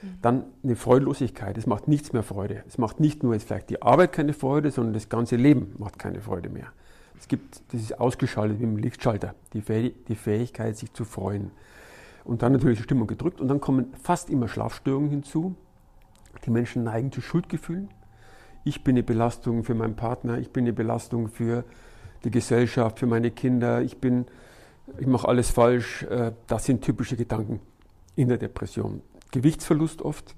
Mhm. 0.01 0.07
Dann 0.21 0.43
eine 0.63 0.75
Freudlosigkeit, 0.75 1.57
es 1.57 1.67
macht 1.67 1.87
nichts 1.87 2.13
mehr 2.13 2.23
Freude. 2.23 2.63
Es 2.67 2.77
macht 2.77 2.99
nicht 2.99 3.23
nur 3.23 3.33
jetzt 3.33 3.47
vielleicht 3.47 3.69
die 3.69 3.81
Arbeit 3.81 4.13
keine 4.13 4.33
Freude, 4.33 4.71
sondern 4.71 4.93
das 4.93 5.09
ganze 5.09 5.35
Leben 5.35 5.75
macht 5.77 5.99
keine 5.99 6.21
Freude 6.21 6.49
mehr. 6.49 6.67
Es 7.19 7.27
gibt, 7.27 7.61
das 7.71 7.81
ist 7.81 7.99
ausgeschaltet 7.99 8.59
wie 8.59 8.63
im 8.63 8.77
Lichtschalter, 8.77 9.35
die, 9.53 9.61
Fäh 9.61 9.93
die 10.07 10.15
Fähigkeit, 10.15 10.75
sich 10.77 10.91
zu 10.93 11.05
freuen. 11.05 11.51
Und 12.23 12.41
dann 12.41 12.53
natürlich 12.53 12.79
die 12.79 12.83
Stimmung 12.83 13.07
gedrückt 13.07 13.41
und 13.41 13.47
dann 13.47 13.59
kommen 13.59 13.93
fast 14.01 14.29
immer 14.29 14.47
Schlafstörungen 14.47 15.09
hinzu. 15.09 15.55
Die 16.45 16.49
Menschen 16.49 16.83
neigen 16.83 17.11
zu 17.11 17.21
Schuldgefühlen. 17.21 17.89
Ich 18.63 18.83
bin 18.83 18.95
eine 18.95 19.03
Belastung 19.03 19.63
für 19.63 19.75
meinen 19.75 19.95
Partner, 19.95 20.37
ich 20.37 20.51
bin 20.51 20.63
eine 20.63 20.73
Belastung 20.73 21.27
für 21.27 21.63
die 22.23 22.31
Gesellschaft, 22.31 22.99
für 22.99 23.07
meine 23.07 23.31
Kinder, 23.31 23.81
ich 23.81 23.97
bin 23.97 24.25
ich 24.97 25.07
mache 25.07 25.27
alles 25.27 25.49
falsch. 25.49 26.03
Äh, 26.03 26.31
das 26.47 26.65
sind 26.65 26.83
typische 26.83 27.15
Gedanken 27.15 27.59
in 28.15 28.27
der 28.27 28.37
Depression. 28.37 29.01
Gewichtsverlust 29.31 30.01
oft. 30.01 30.35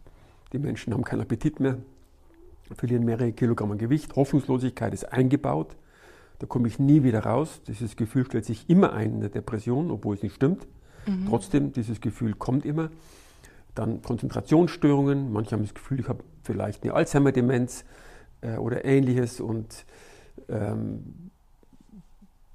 Die 0.52 0.60
Menschen 0.60 0.94
haben 0.94 1.04
keinen 1.04 1.22
Appetit 1.22 1.60
mehr, 1.60 1.78
verlieren 2.76 3.06
mehrere 3.06 3.32
Kilogramm 3.32 3.72
an 3.72 3.78
Gewicht. 3.78 4.16
Hoffnungslosigkeit 4.16 4.94
ist 4.94 5.12
eingebaut. 5.12 5.76
Da 6.40 6.48
komme 6.48 6.68
ich 6.68 6.80
nie 6.80 7.04
wieder 7.04 7.24
raus. 7.26 7.62
Dieses 7.68 7.96
Gefühl 7.96 8.26
stellt 8.26 8.46
sich 8.46 8.70
immer 8.70 8.94
ein 8.94 9.14
in 9.14 9.20
der 9.22 9.30
Depression, 9.30 9.90
obwohl 9.90 10.16
es 10.16 10.24
nicht 10.24 10.36
stimmt. 10.36 10.68
Mhm. 11.08 11.28
Trotzdem, 11.28 11.72
dieses 11.74 12.02
Gefühl 12.02 12.34
kommt 12.34 12.66
immer. 12.66 12.90
Dann 13.76 14.02
Konzentrationsstörungen. 14.02 15.32
Manche 15.32 15.52
haben 15.56 15.64
das 15.64 15.74
Gefühl, 15.74 16.00
ich 16.00 16.08
habe 16.08 16.24
vielleicht 16.44 16.84
eine 16.84 16.94
Alzheimer-Demenz 16.94 17.86
äh, 18.42 18.58
oder 18.58 18.86
ähnliches. 18.86 19.40
Und 19.40 19.86
ähm, 20.50 21.32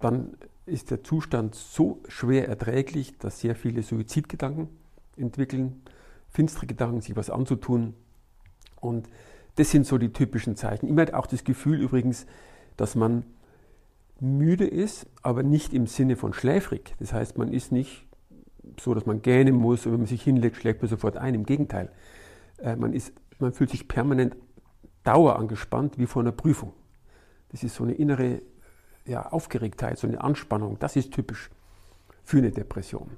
dann 0.00 0.36
ist 0.68 0.90
der 0.90 1.02
Zustand 1.02 1.54
so 1.54 2.00
schwer 2.08 2.48
erträglich, 2.48 3.18
dass 3.18 3.40
sehr 3.40 3.54
viele 3.54 3.82
Suizidgedanken 3.82 4.68
entwickeln, 5.16 5.82
finstere 6.28 6.66
Gedanken, 6.66 7.00
sich 7.00 7.16
was 7.16 7.30
anzutun. 7.30 7.94
Und 8.76 9.08
das 9.56 9.70
sind 9.70 9.86
so 9.86 9.98
die 9.98 10.12
typischen 10.12 10.56
Zeichen. 10.56 10.88
Immer 10.88 11.06
auch 11.14 11.26
das 11.26 11.44
Gefühl 11.44 11.80
übrigens, 11.80 12.26
dass 12.76 12.94
man 12.94 13.24
müde 14.20 14.66
ist, 14.66 15.06
aber 15.22 15.42
nicht 15.42 15.72
im 15.74 15.86
Sinne 15.86 16.16
von 16.16 16.32
schläfrig. 16.32 16.94
Das 16.98 17.12
heißt, 17.12 17.38
man 17.38 17.52
ist 17.52 17.72
nicht 17.72 18.06
so, 18.80 18.94
dass 18.94 19.06
man 19.06 19.22
gähnen 19.22 19.54
muss 19.54 19.86
und 19.86 19.92
wenn 19.92 20.00
man 20.00 20.06
sich 20.06 20.22
hinlegt, 20.22 20.56
schlägt 20.56 20.82
man 20.82 20.88
sofort 20.88 21.16
ein. 21.16 21.34
Im 21.34 21.44
Gegenteil. 21.44 21.90
Äh, 22.58 22.76
man, 22.76 22.92
ist, 22.92 23.12
man 23.38 23.52
fühlt 23.52 23.70
sich 23.70 23.88
permanent 23.88 24.36
dauerangespannt 25.04 25.98
wie 25.98 26.06
vor 26.06 26.22
einer 26.22 26.32
Prüfung. 26.32 26.72
Das 27.50 27.62
ist 27.62 27.76
so 27.76 27.84
eine 27.84 27.94
innere 27.94 28.42
ja, 29.08 29.26
Aufgeregtheit, 29.26 29.98
so 29.98 30.06
eine 30.06 30.20
Anspannung. 30.20 30.78
Das 30.78 30.96
ist 30.96 31.12
typisch 31.12 31.50
für 32.24 32.38
eine 32.38 32.50
Depression. 32.50 33.10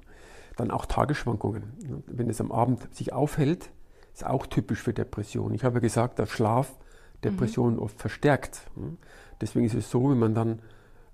Dann 0.55 0.71
auch 0.71 0.85
Tagesschwankungen. 0.85 2.03
Wenn 2.07 2.29
es 2.29 2.41
am 2.41 2.51
Abend 2.51 2.93
sich 2.95 3.13
aufhält, 3.13 3.69
ist 4.13 4.25
auch 4.25 4.45
typisch 4.45 4.81
für 4.81 4.93
Depressionen. 4.93 5.53
Ich 5.53 5.63
habe 5.63 5.75
ja 5.75 5.79
gesagt, 5.81 6.19
dass 6.19 6.29
Schlaf 6.29 6.73
Depressionen 7.23 7.75
mhm. 7.75 7.83
oft 7.83 7.99
verstärkt. 7.99 8.61
Deswegen 9.39 9.65
ist 9.65 9.75
es 9.75 9.89
so, 9.91 10.09
wenn 10.09 10.19
man 10.19 10.33
dann 10.33 10.59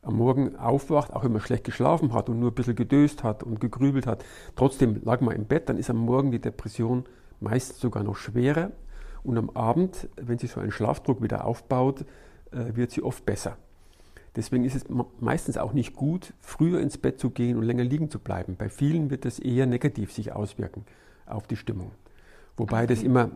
am 0.02 0.16
Morgen 0.16 0.56
aufwacht, 0.56 1.14
auch 1.14 1.24
wenn 1.24 1.34
man 1.34 1.42
schlecht 1.42 1.66
geschlafen 1.66 2.14
hat 2.14 2.30
und 2.30 2.40
nur 2.40 2.52
ein 2.52 2.56
bisschen 2.56 2.76
gedöst 2.76 3.24
hat 3.24 3.44
und 3.44 3.60
gegrübelt 3.60 4.08
hat, 4.08 4.24
trotzdem 4.56 5.02
lag 5.04 5.22
man 5.22 5.36
im 5.36 5.46
Bett, 5.46 5.70
dann 5.70 5.78
ist 5.78 5.90
am 5.90 5.98
Morgen 5.98 6.32
die 6.32 6.40
Depression 6.40 7.06
meistens 7.40 7.80
sogar 7.80 8.04
noch 8.04 8.16
schwerer 8.16 8.72
und 9.24 9.38
am 9.38 9.50
Abend, 9.50 10.08
wenn 10.16 10.38
sich 10.38 10.52
so 10.52 10.62
ein 10.62 10.72
Schlafdruck 10.72 11.22
wieder 11.22 11.46
aufbaut, 11.46 12.06
äh, 12.52 12.76
wird 12.76 12.92
sie 12.92 13.04
oft 13.04 13.26
besser. 13.26 13.58
Deswegen 14.38 14.66
ist 14.66 14.76
es 14.76 14.86
meistens 15.20 15.58
auch 15.58 15.74
nicht 15.74 15.96
gut, 15.96 16.32
früher 16.40 16.80
ins 16.80 17.00
Bett 17.00 17.20
zu 17.20 17.32
gehen 17.32 17.58
und 17.58 17.64
länger 17.64 17.84
liegen 17.84 18.12
zu 18.12 18.20
bleiben. 18.20 18.56
Bei 18.56 18.70
vielen 18.70 19.10
wird 19.10 19.26
das 19.26 19.40
eher 19.40 19.66
negativ 19.66 20.14
sich 20.14 20.32
auswirken 20.32 20.86
auf 21.26 21.48
die 21.48 21.56
Stimmung. 21.56 21.90
Wobei 22.56 22.84
okay. 22.84 22.94
das 22.94 23.02
immer 23.02 23.32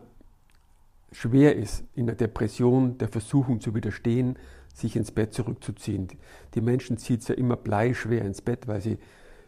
schwer 1.10 1.56
ist, 1.56 1.82
in 1.96 2.06
der 2.06 2.14
Depression 2.14 2.98
der 2.98 3.08
Versuchung 3.08 3.60
zu 3.60 3.74
widerstehen, 3.74 4.38
sich 4.72 4.94
ins 4.94 5.10
Bett 5.10 5.34
zurückzuziehen. 5.34 6.06
Die 6.54 6.60
Menschen 6.60 6.98
zieht 6.98 7.22
es 7.22 7.28
ja 7.28 7.34
immer 7.34 7.56
bleischwer 7.56 8.24
ins 8.24 8.40
Bett, 8.40 8.68
weil 8.68 8.80
sie 8.80 8.96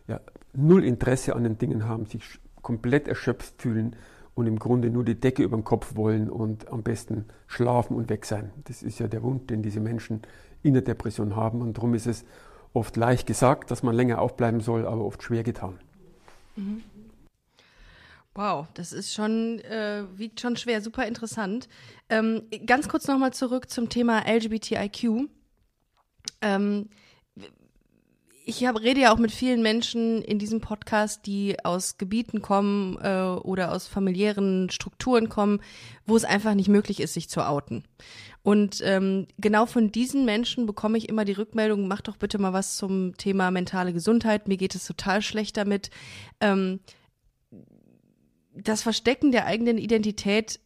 ja, 0.09 0.21
null 0.55 0.85
Interesse 0.85 1.37
an 1.37 1.45
den 1.45 1.57
Dingen 1.57 1.87
haben, 1.87 2.07
sich 2.07 2.40
komplett 2.62 3.07
erschöpft 3.07 3.62
fühlen 3.62 3.95
und 4.35 4.49
im 4.49 4.59
Grunde 4.59 4.90
nur 4.90 5.05
die 5.05 5.19
Decke 5.21 5.45
über 5.45 5.57
dem 5.57 5.64
Kopf 5.64 5.95
wollen 5.95 6.29
und 6.29 6.69
am 6.73 6.83
besten 6.83 7.27
schlafen 7.47 7.97
und 7.97 8.11
weg 8.11 8.27
sein. 8.27 8.51
Das 8.64 8.83
ist 8.83 8.99
ja 8.99 9.07
der 9.07 9.23
Wunsch, 9.23 9.47
den 9.47 9.62
diese 9.62 9.79
Menschen 9.81 10.23
in 10.64 10.74
der 10.74 10.83
Depression 10.83 11.37
haben 11.37 11.61
und 11.61 11.77
darum 11.77 11.94
ist 11.94 12.07
es 12.07 12.24
oft 12.72 12.96
leicht 12.96 13.27
gesagt, 13.27 13.70
dass 13.70 13.83
man 13.83 13.94
länger 13.94 14.20
aufbleiben 14.20 14.61
soll, 14.61 14.87
aber 14.87 15.05
oft 15.05 15.22
schwer 15.22 15.44
getan. 15.44 15.79
Mhm. 16.57 16.83
Wow, 18.35 18.66
das 18.74 18.92
ist 18.92 19.14
schon, 19.14 19.61
äh, 19.61 20.03
wiegt 20.16 20.40
schon 20.40 20.57
schwer, 20.57 20.81
super 20.81 21.07
interessant. 21.07 21.68
Ähm, 22.09 22.42
ganz 22.66 22.88
kurz 22.88 23.07
nochmal 23.07 23.33
zurück 23.33 23.70
zum 23.70 23.88
Thema 23.88 24.27
LGBTIQ. 24.27 25.29
Ähm, 26.40 26.88
ich 28.47 28.65
hab, 28.67 28.81
rede 28.81 29.01
ja 29.01 29.13
auch 29.13 29.19
mit 29.19 29.33
vielen 29.33 29.63
Menschen 29.63 30.23
in 30.23 30.39
diesem 30.39 30.61
Podcast, 30.61 31.27
die 31.27 31.57
aus 31.65 31.97
Gebieten 31.97 32.43
kommen 32.43 32.99
äh, 33.01 33.23
oder 33.43 33.73
aus 33.73 33.87
familiären 33.87 34.69
Strukturen 34.71 35.31
kommen, 35.31 35.61
wo 36.07 36.15
es 36.15 36.25
einfach 36.25 36.55
nicht 36.55 36.69
möglich 36.69 37.01
ist, 37.01 37.15
sich 37.15 37.31
zu 37.31 37.47
outen. 37.47 37.85
Und 38.43 38.83
ähm, 38.85 39.27
genau 39.39 39.65
von 39.65 39.91
diesen 39.91 40.27
Menschen 40.27 40.67
bekomme 40.67 40.99
ich 40.99 41.09
immer 41.09 41.25
die 41.25 41.33
Rückmeldung, 41.33 41.89
mach 41.89 42.03
doch 42.03 42.19
bitte 42.19 42.39
mal 42.39 42.53
was 42.53 42.77
zum 42.77 43.17
Thema 43.17 43.51
mentale 43.51 43.95
Gesundheit, 43.95 44.47
mir 44.47 44.59
geht 44.59 44.75
es 44.75 44.85
total 44.85 45.23
schlecht 45.23 45.57
damit. 45.57 45.89
Ähm, 46.41 46.81
das 48.55 48.83
Verstecken 48.83 49.33
der 49.33 49.47
eigenen 49.47 49.79
Identität 49.79 50.61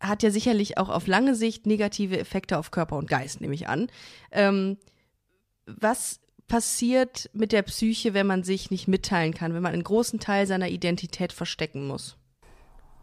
hat 0.00 0.24
ja 0.24 0.30
sicherlich 0.32 0.78
auch 0.78 0.88
auf 0.88 1.06
lange 1.06 1.36
Sicht 1.36 1.66
negative 1.66 2.18
Effekte 2.18 2.58
auf 2.58 2.72
Körper 2.72 2.96
und 2.96 3.08
Geist, 3.08 3.40
nehme 3.40 3.54
ich 3.54 3.68
an. 3.68 3.86
Ähm, 4.32 4.78
was 5.66 6.20
passiert 6.50 7.30
mit 7.32 7.52
der 7.52 7.62
Psyche, 7.62 8.12
wenn 8.12 8.26
man 8.26 8.42
sich 8.42 8.70
nicht 8.70 8.88
mitteilen 8.88 9.32
kann, 9.32 9.54
wenn 9.54 9.62
man 9.62 9.72
einen 9.72 9.84
großen 9.84 10.18
Teil 10.18 10.46
seiner 10.46 10.68
Identität 10.68 11.32
verstecken 11.32 11.86
muss? 11.86 12.18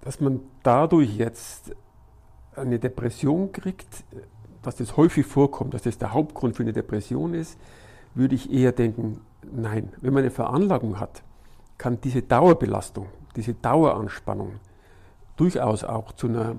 Dass 0.02 0.20
man 0.20 0.42
dadurch 0.62 1.16
jetzt 1.16 1.72
eine 2.56 2.78
Depression 2.78 3.52
kriegt, 3.52 4.04
dass 4.62 4.76
das 4.76 4.98
häufig 4.98 5.26
vorkommt, 5.26 5.74
dass 5.74 5.84
das 5.84 5.98
der 5.98 6.14
Hauptgrund 6.14 6.58
für 6.58 6.64
eine 6.64 6.74
Depression 6.74 7.34
ist, 7.34 7.58
würde 8.14 8.36
ich 8.36 8.52
eher 8.52 8.74
denken, 8.74 9.22
nein. 9.50 9.94
Wenn 10.02 10.14
man 10.14 10.24
eine 10.24 10.32
Veranlagung 10.32 11.00
hat, 11.00 11.24
kann 11.78 12.02
diese 12.02 12.22
Dauerbelastung, 12.22 13.08
diese 13.36 13.54
Daueranspannung 13.54 14.60
durchaus 15.38 15.86
auch 15.86 16.12
zu 16.12 16.28
einer, 16.28 16.58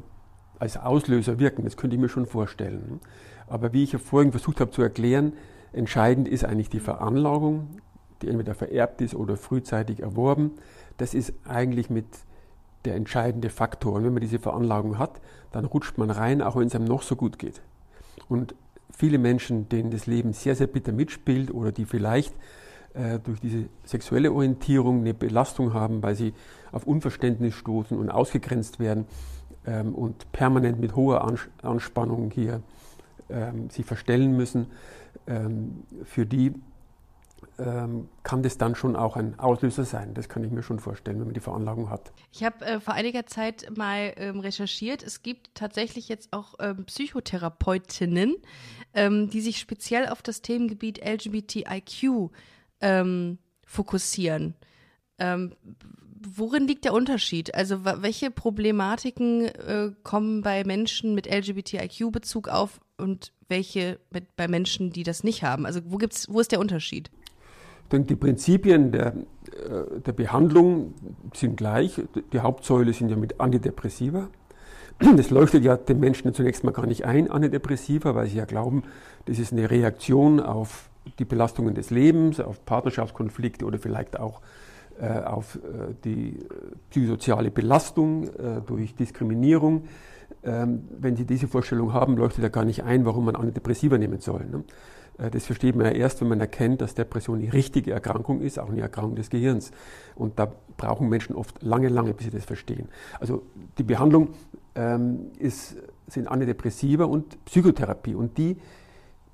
als 0.59 0.79
Auslöser 0.79 1.38
wirken. 1.38 1.64
Das 1.64 1.77
könnte 1.77 1.96
ich 1.96 2.01
mir 2.01 2.09
schon 2.09 2.27
vorstellen. 2.27 3.01
Aber 3.46 3.74
wie 3.74 3.83
ich 3.83 3.92
ja 3.92 3.98
vorhin 3.98 4.31
versucht 4.31 4.61
habe 4.61 4.70
zu 4.70 4.81
erklären, 4.81 5.35
entscheidend 5.73 6.29
ist 6.29 6.45
eigentlich 6.45 6.71
die 6.71 6.81
Veranlagung, 6.81 7.69
die 8.23 8.29
entweder 8.29 8.55
vererbt 8.55 9.01
ist 9.01 9.15
oder 9.15 9.37
frühzeitig 9.37 10.01
erworben. 10.01 10.53
Das 10.97 11.15
ist 11.15 11.33
eigentlich 11.45 11.91
mit 11.91 12.07
der 12.85 12.95
entscheidende 12.95 13.51
Faktor. 13.51 13.95
Und 13.95 14.05
wenn 14.05 14.13
man 14.13 14.21
diese 14.21 14.39
Veranlagung 14.39 14.99
hat, 14.99 15.21
dann 15.53 15.65
rutscht 15.65 15.99
man 15.99 16.11
rein, 16.11 16.43
auch 16.43 16.57
wenn 16.57 16.67
es 16.67 16.75
einem 16.75 16.85
noch 16.85 17.03
so 17.03 17.17
gut 17.17 17.39
geht. 17.39 17.61
Und 18.29 18.55
viele 18.91 19.19
Menschen, 19.19 19.69
denen 19.69 19.91
das 19.91 20.07
Leben 20.07 20.33
sehr, 20.33 20.55
sehr 20.55 20.67
bitter 20.67 20.93
mitspielt 20.93 21.53
oder 21.53 21.73
die 21.73 21.85
vielleicht 21.85 22.35
äh, 22.95 23.19
durch 23.19 23.41
diese 23.41 23.69
sexuelle 23.85 24.33
Orientierung 24.33 25.01
eine 25.01 25.15
Belastung 25.15 25.75
haben, 25.75 26.03
weil 26.03 26.15
sie 26.15 26.35
auf 26.73 26.87
Unverständnis 26.87 27.55
stoßen 27.55 27.97
und 27.97 28.11
ausgegrenzt 28.11 28.79
werden 28.81 29.07
ähm, 29.67 29.95
und 29.95 30.31
permanent 30.33 30.81
mit 30.81 30.97
hoher 30.97 31.27
Anspannung 31.63 32.31
hier 32.31 32.63
ähm, 33.31 33.71
sich 33.71 33.85
verstellen 33.85 34.37
müssen, 34.37 34.67
ähm, 35.27 35.85
für 36.05 36.27
die 36.27 36.55
ähm, 37.59 38.09
kann 38.23 38.42
das 38.42 38.59
dann 38.59 38.75
schon 38.75 38.97
auch 38.97 39.16
ein 39.16 39.38
Auslöser 39.38 39.85
sein. 39.85 40.14
Das 40.14 40.29
kann 40.29 40.44
ich 40.44 40.51
mir 40.51 40.62
schon 40.62 40.79
vorstellen, 40.79 41.18
wenn 41.18 41.27
man 41.27 41.35
die 41.35 41.40
Veranlagung 41.40 41.90
hat. 41.90 42.12
Ich 42.33 42.44
habe 42.44 42.64
äh, 42.64 42.81
vor 42.81 42.94
einiger 42.94 43.27
Zeit 43.27 43.77
mal 43.77 44.12
ähm, 44.16 44.40
recherchiert. 44.40 45.03
Es 45.03 45.23
gibt 45.23 45.55
tatsächlich 45.55 46.09
jetzt 46.09 46.33
auch 46.33 46.55
ähm, 46.61 46.85
Psychotherapeutinnen, 46.85 48.37
ähm, 48.94 49.31
die 49.31 49.40
sich 49.40 49.59
speziell 49.59 50.09
auf 50.09 50.23
das 50.23 50.42
Themengebiet 50.42 51.05
LGBTIQ 51.05 52.31
ähm, 52.81 53.38
fokussieren. 53.66 54.55
Ähm, 55.18 55.55
worin 56.21 56.66
liegt 56.66 56.85
der 56.85 56.94
Unterschied? 56.94 57.55
Also 57.55 57.85
welche 57.85 58.31
Problematiken 58.31 59.47
äh, 59.47 59.92
kommen 60.03 60.42
bei 60.42 60.64
Menschen 60.64 61.14
mit 61.14 61.27
LGBTIQ-Bezug 61.27 62.49
auf 62.49 62.81
und 62.97 63.33
welche 63.49 63.99
mit, 64.11 64.37
bei 64.37 64.49
Menschen, 64.49 64.91
die 64.91 65.03
das 65.03 65.25
nicht 65.25 65.43
haben? 65.43 65.67
Also 65.67 65.81
wo 65.87 65.97
gibt's, 65.97 66.27
wo 66.31 66.41
ist 66.41 66.53
der 66.53 66.61
Unterschied? 66.61 67.11
Denn 67.91 68.07
die 68.07 68.17
Prinzipien 68.17 68.93
der, 68.93 69.15
äh, 69.17 70.01
der 70.05 70.13
Behandlung 70.13 70.95
sind 71.35 71.57
gleich. 71.57 72.01
Die 72.33 72.41
Hauptsäule 72.41 72.93
sind 72.93 73.09
ja 73.09 73.17
mit 73.17 73.41
Antidepressiva. 73.41 74.29
Das 75.17 75.31
leuchtet 75.31 75.63
ja 75.65 75.77
den 75.77 76.01
Menschen 76.01 76.35
zunächst 76.35 76.65
mal 76.65 76.73
gar 76.73 76.87
nicht 76.87 77.05
ein, 77.05 77.31
Antidepressiva, 77.31 78.17
weil 78.17 78.27
sie 78.27 78.37
ja 78.37 78.47
glauben, 78.47 78.83
das 79.27 79.39
ist 79.39 79.53
eine 79.53 79.71
Reaktion 79.71 80.41
auf 80.41 80.91
die 81.19 81.25
Belastungen 81.25 81.75
des 81.75 81.91
Lebens, 81.91 82.41
auf 82.41 82.65
Partnerschaftskonflikte 82.65 83.65
oder 83.65 83.79
vielleicht 83.79 84.19
auch 84.19 84.43
auf 85.07 85.57
äh, 85.57 85.95
die 86.05 86.39
äh, 86.39 86.45
psychosoziale 86.91 87.51
Belastung 87.51 88.25
äh, 88.25 88.61
durch 88.67 88.95
Diskriminierung. 88.95 89.85
Ähm, 90.45 90.89
wenn 90.99 91.17
Sie 91.17 91.25
diese 91.25 91.49
Vorstellung 91.49 91.93
haben, 91.93 92.17
leuchtet 92.17 92.43
ja 92.43 92.49
gar 92.49 92.65
nicht 92.65 92.85
ein, 92.85 93.05
warum 93.05 93.25
man 93.25 93.37
Antidepressiva 93.37 93.99
nehmen 93.99 94.21
soll. 94.21 94.45
Ne? 94.47 94.65
Äh, 95.19 95.31
das 95.31 95.47
versteht 95.47 95.77
man 95.77 95.87
ja 95.87 95.93
erst, 95.93 96.21
wenn 96.21 96.29
man 96.29 96.41
erkennt, 96.41 96.81
dass 96.81 96.95
Depression 96.95 97.39
eine 97.39 97.53
richtige 97.53 97.93
Erkrankung 97.93 98.41
ist, 98.41 98.59
auch 98.59 98.69
eine 98.69 98.81
Erkrankung 98.81 99.17
des 99.17 99.31
Gehirns. 99.31 99.71
Und 100.15 100.39
da 100.39 100.53
brauchen 100.77 101.09
Menschen 101.09 101.35
oft 101.35 101.63
lange, 101.63 101.89
lange, 101.89 102.15
bis 102.15 102.27
sie 102.27 102.31
das 102.33 102.45
verstehen. 102.45 102.89
Also 103.21 103.43
die 103.79 103.83
Behandlung 103.83 104.31
ähm, 104.75 105.31
ist, 105.39 105.77
sind 106.07 106.29
Antidepressiva 106.29 107.05
und 107.05 107.45
Psychotherapie. 107.45 108.15
Und 108.15 108.39
die 108.39 108.57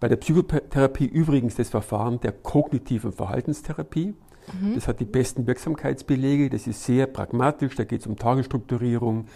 bei 0.00 0.08
der 0.08 0.16
Psychotherapie 0.16 1.06
übrigens 1.06 1.54
das 1.54 1.70
Verfahren 1.70 2.20
der 2.20 2.32
kognitiven 2.32 3.12
Verhaltenstherapie. 3.12 4.14
Mhm. 4.60 4.74
Das 4.74 4.88
hat 4.88 5.00
die 5.00 5.04
besten 5.04 5.46
Wirksamkeitsbelege. 5.46 6.50
Das 6.50 6.66
ist 6.66 6.84
sehr 6.84 7.06
pragmatisch. 7.06 7.74
Da 7.76 7.84
geht 7.84 8.00
es 8.00 8.06
um 8.06 8.16
Tagesstrukturierung. 8.16 9.26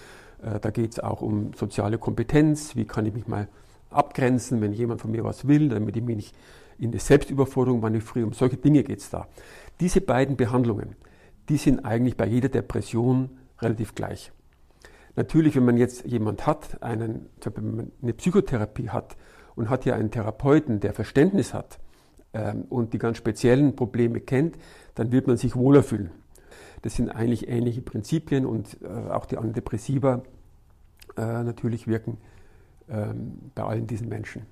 Äh, 0.43 0.61
da 0.61 0.71
geht 0.71 0.93
es 0.93 1.01
auch 1.01 1.23
um 1.23 1.53
soziale 1.55 1.99
Kompetenz. 1.99 2.77
Wie 2.77 2.85
kann 2.85 3.07
ich 3.07 3.15
mich 3.15 3.27
mal 3.27 3.49
abgrenzen, 3.91 4.61
wenn 4.61 4.73
jemand 4.73 5.01
von 5.01 5.11
mir 5.11 5.25
was 5.25 5.49
will, 5.49 5.69
damit 5.71 5.97
ich 5.97 6.03
mich 6.03 6.17
nicht 6.17 6.37
in 6.79 6.93
die 6.93 6.99
Selbstüberforderung 6.99 7.81
manövriere. 7.81 8.27
Um 8.27 8.33
solche 8.33 8.57
Dinge 8.57 8.83
geht 8.83 9.01
es 9.01 9.11
da. 9.11 9.27
Diese 9.81 10.01
beiden 10.01 10.37
Behandlungen, 10.37 10.97
die 11.49 11.57
sind 11.57 11.85
eigentlich 11.85 12.17
bei 12.17 12.27
jeder 12.27 12.49
Depression 12.49 13.31
relativ 13.61 13.95
gleich. 13.95 14.33
Natürlich, 15.17 15.57
wenn 15.57 15.65
man 15.65 15.77
jetzt 15.77 16.05
jemand 16.05 16.47
hat, 16.47 16.83
einen, 16.83 17.29
eine 18.03 18.13
Psychotherapie 18.13 18.91
hat 18.91 19.17
und 19.57 19.69
hat 19.69 19.85
ja 19.85 19.95
einen 19.95 20.11
Therapeuten, 20.11 20.79
der 20.79 20.93
Verständnis 20.93 21.55
hat 21.55 21.81
ähm, 22.33 22.67
und 22.69 22.93
die 22.93 22.99
ganz 22.99 23.17
speziellen 23.17 23.75
Probleme 23.75 24.21
kennt, 24.21 24.57
dann 24.99 25.13
wird 25.13 25.29
man 25.29 25.37
sich 25.37 25.55
wohler 25.55 25.83
fühlen. 25.83 26.11
Das 26.83 26.97
sind 26.97 27.09
eigentlich 27.09 27.49
ähnliche 27.49 27.83
Prinzipien 27.83 28.45
und 28.45 28.79
äh, 28.83 28.87
auch 28.87 29.27
die 29.27 29.37
Antidepressiva 29.37 30.23
äh, 31.17 31.21
natürlich 31.21 31.87
wirken 31.87 32.19
ähm, 32.89 33.51
bei 33.55 33.63
allen 33.63 33.87
diesen 33.87 34.09
Menschen. 34.09 34.47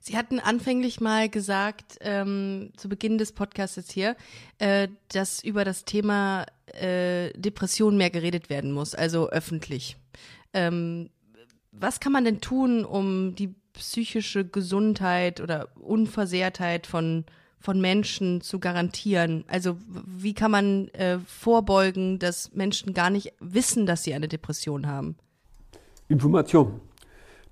Sie 0.00 0.18
hatten 0.18 0.38
anfänglich 0.38 1.00
mal 1.00 1.30
gesagt, 1.30 1.96
ähm, 2.02 2.72
zu 2.76 2.90
Beginn 2.90 3.16
des 3.16 3.32
Podcasts 3.32 3.90
hier, 3.90 4.16
äh, 4.58 4.88
dass 5.08 5.42
über 5.42 5.64
das 5.64 5.86
Thema 5.86 6.44
äh, 6.66 7.30
Depression 7.32 7.96
mehr 7.96 8.10
geredet 8.10 8.50
werden 8.50 8.72
muss, 8.72 8.94
also 8.94 9.30
öffentlich. 9.30 9.96
Ähm, 10.52 11.08
Was 11.72 12.00
kann 12.00 12.12
man 12.12 12.24
denn 12.24 12.42
tun, 12.42 12.84
um 12.84 13.34
die 13.34 13.54
psychische 13.72 14.44
Gesundheit 14.46 15.40
oder 15.40 15.68
Unversehrtheit 15.76 16.86
von 16.86 17.24
von 17.64 17.80
Menschen 17.80 18.42
zu 18.42 18.58
garantieren? 18.58 19.44
Also 19.48 19.78
wie 20.06 20.34
kann 20.34 20.50
man 20.50 20.88
äh, 20.88 21.18
vorbeugen, 21.26 22.18
dass 22.18 22.52
Menschen 22.52 22.92
gar 22.92 23.08
nicht 23.08 23.32
wissen, 23.40 23.86
dass 23.86 24.04
sie 24.04 24.12
eine 24.12 24.28
Depression 24.28 24.86
haben? 24.86 25.16
Information. 26.08 26.82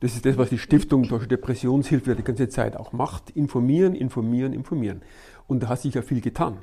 Das 0.01 0.14
ist 0.14 0.27
das, 0.27 0.37
was 0.37 0.51
die 0.51 0.59
Stiftung 0.59 1.05
Deutsche 1.09 1.29
Depressionshilfe 1.29 2.14
die 2.14 2.25
ganze 2.25 2.51
Zeit 2.51 2.77
auch 2.77 2.92
macht. 2.92 3.31
Informieren, 3.31 3.94
informieren, 3.94 4.53
informieren. 4.53 5.01
Und 5.46 5.62
da 5.62 5.68
hat 5.68 5.81
sich 5.81 5.94
ja 5.94 6.03
viel 6.03 6.20
getan. 6.20 6.59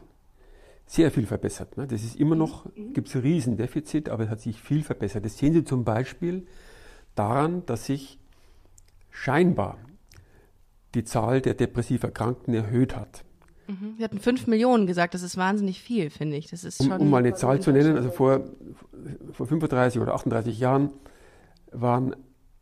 Sehr 0.86 1.10
viel 1.10 1.26
verbessert. 1.26 1.76
Ne? 1.76 1.88
Das 1.88 2.04
ist 2.04 2.18
immer 2.18 2.36
noch, 2.36 2.68
gibt 2.94 3.08
es 3.08 3.16
ein 3.16 3.22
Riesendefizit, 3.22 4.10
aber 4.10 4.26
es 4.26 4.30
hat 4.30 4.42
sich 4.42 4.62
viel 4.62 4.84
verbessert. 4.84 5.26
Das 5.26 5.38
sehen 5.40 5.54
Sie 5.54 5.64
zum 5.64 5.84
Beispiel 5.86 6.46
daran, 7.16 7.66
dass 7.66 7.86
sich 7.86 8.20
scheinbar 9.10 9.80
die 10.94 11.04
Zahl 11.04 11.42
der 11.42 11.56
depressiv 11.56 12.04
Erkrankten 12.04 12.54
erhöht 12.54 12.96
hat. 12.96 13.24
Mhm. 13.70 13.96
Sie 13.98 14.04
hatten 14.04 14.20
5 14.20 14.48
Millionen 14.48 14.88
gesagt, 14.88 15.14
das 15.14 15.22
ist 15.22 15.38
wahnsinnig 15.38 15.82
viel, 15.82 16.10
finde 16.10 16.38
ich. 16.38 16.50
Das 16.50 16.64
ist 16.64 16.82
um, 16.82 16.92
um, 16.92 17.10
mal 17.10 17.20
eine 17.20 17.36
Zahl 17.36 17.62
zu 17.62 17.72
nennen, 17.72 17.96
also 17.96 18.10
vor, 18.10 18.42
vor 19.32 19.46
35 19.46 20.02
oder 20.02 20.16
38 20.16 20.60
Jahren 20.60 20.92
waren 21.72 22.16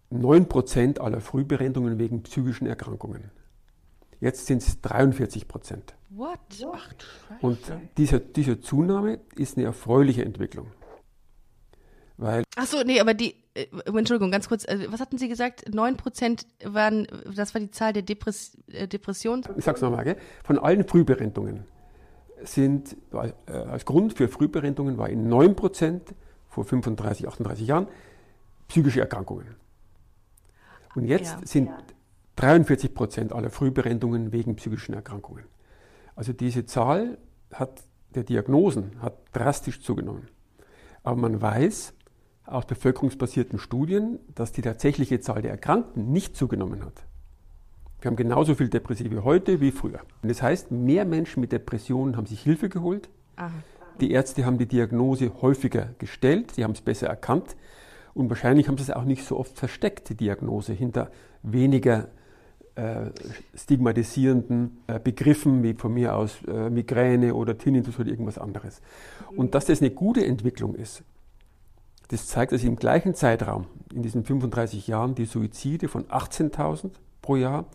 9 0.10 0.48
Prozent 0.50 1.00
aller 1.00 1.22
Frühberendungen 1.22 1.98
wegen 1.98 2.24
psychischen 2.24 2.68
Erkrankungen. 2.68 3.32
Jetzt 4.20 4.48
sind 4.48 4.62
es 4.62 4.82
43 4.82 5.48
Prozent. 5.48 5.96
What? 6.10 6.40
Ach, 6.74 6.94
Und 7.42 7.60
diese, 7.98 8.20
diese 8.20 8.60
Zunahme 8.60 9.20
ist 9.36 9.58
eine 9.58 9.66
erfreuliche 9.66 10.26
Entwicklung. 10.26 10.68
Weil 12.18 12.44
Ach 12.56 12.66
so, 12.66 12.82
nee, 12.84 13.00
aber 13.00 13.14
die, 13.14 13.36
Entschuldigung, 13.86 14.32
ganz 14.32 14.48
kurz, 14.48 14.66
also 14.68 14.92
was 14.92 15.00
hatten 15.00 15.18
Sie 15.18 15.28
gesagt? 15.28 15.74
9 15.74 15.98
Prozent 15.98 16.46
waren, 16.64 17.08
das 17.36 17.54
war 17.54 17.62
die 17.62 17.72
Zahl 17.72 17.94
der 17.94 18.04
Depress, 18.04 18.58
äh, 18.72 18.88
Depressionen? 18.88 19.44
Ich 19.58 19.66
sag's 19.66 19.82
nochmal, 19.82 20.18
von 20.44 20.60
allen 20.60 20.88
Frühberentungen 20.88 21.64
sind, 22.44 22.96
äh, 23.14 23.52
als 23.52 23.86
Grund 23.86 24.14
für 24.14 24.28
Frühberentungen 24.28 24.98
war 24.98 25.10
in 25.10 25.28
9 25.28 25.56
Prozent 25.56 26.14
vor 26.48 26.66
35, 26.66 27.28
38 27.28 27.68
Jahren 27.68 27.88
psychische 28.68 29.00
Erkrankungen. 29.00 29.56
Und 30.96 31.06
jetzt 31.06 31.34
ja. 31.34 31.46
sind 31.46 31.70
43 32.38 32.94
Prozent 32.94 33.34
aller 33.34 33.50
Frühberendungen 33.50 34.32
wegen 34.32 34.56
psychischen 34.56 34.94
Erkrankungen. 34.94 35.46
Also 36.16 36.34
diese 36.34 36.66
Zahl 36.66 37.18
hat, 37.54 37.84
der 38.16 38.24
Diagnosen 38.24 39.02
hat 39.02 39.18
drastisch 39.34 39.82
zugenommen. 39.82 40.28
Aber 41.04 41.16
man 41.16 41.42
weiß 41.42 41.94
aus 42.48 42.66
bevölkerungsbasierten 42.66 43.60
Studien, 43.60 44.20
dass 44.34 44.52
die 44.52 44.62
tatsächliche 44.62 45.20
Zahl 45.20 45.42
der 45.42 45.52
Erkrankten 45.52 46.12
nicht 46.12 46.36
zugenommen 46.36 46.84
hat. 46.84 47.04
Wir 48.02 48.10
haben 48.10 48.16
genauso 48.16 48.56
viel 48.56 48.70
Depressive 48.70 49.24
heute 49.24 49.60
wie 49.60 49.72
früher. 49.72 50.00
Und 50.22 50.30
das 50.30 50.42
heißt, 50.42 50.72
mehr 50.72 51.06
Menschen 51.06 51.42
mit 51.42 51.52
Depressionen 51.52 52.16
haben 52.16 52.28
sich 52.28 52.42
Hilfe 52.42 52.70
geholt. 52.70 53.10
Aha. 53.36 53.52
Die 54.00 54.12
Ärzte 54.12 54.46
haben 54.46 54.58
die 54.58 54.68
Diagnose 54.68 55.32
häufiger 55.42 55.90
gestellt, 55.98 56.52
sie 56.52 56.64
haben 56.64 56.72
es 56.72 56.82
besser 56.82 57.08
erkannt. 57.08 57.56
Und 58.14 58.30
wahrscheinlich 58.30 58.68
haben 58.68 58.78
sie 58.78 58.84
es 58.84 58.92
auch 58.92 59.04
nicht 59.04 59.26
so 59.26 59.38
oft 59.38 59.58
versteckt, 59.58 60.10
die 60.10 60.16
Diagnose, 60.16 60.74
hinter 60.74 61.12
weniger 61.44 62.10
äh, 62.76 63.10
stigmatisierenden 63.56 64.78
äh, 64.88 65.00
Begriffen 65.00 65.64
wie 65.64 65.74
von 65.74 65.94
mir 65.94 66.16
aus 66.16 66.38
äh, 66.48 66.70
Migräne 66.70 67.34
oder 67.34 67.58
Tinnitus 67.58 68.00
oder 68.00 68.10
irgendwas 68.10 68.38
anderes. 68.38 68.82
Und 69.36 69.56
dass 69.56 69.66
das 69.66 69.82
eine 69.82 69.92
gute 69.92 70.24
Entwicklung 70.24 70.76
ist, 70.76 71.04
das 72.10 72.28
zeigt, 72.28 72.52
dass 72.52 72.64
im 72.64 72.76
gleichen 72.76 73.16
Zeitraum, 73.16 73.66
in 73.94 74.02
diesen 74.02 74.24
35 74.24 74.88
Jahren, 74.88 75.16
die 75.16 75.26
Suizide 75.26 75.88
von 75.88 76.06
18.000 76.06 76.92
pro 77.22 77.36
Jahr 77.36 77.66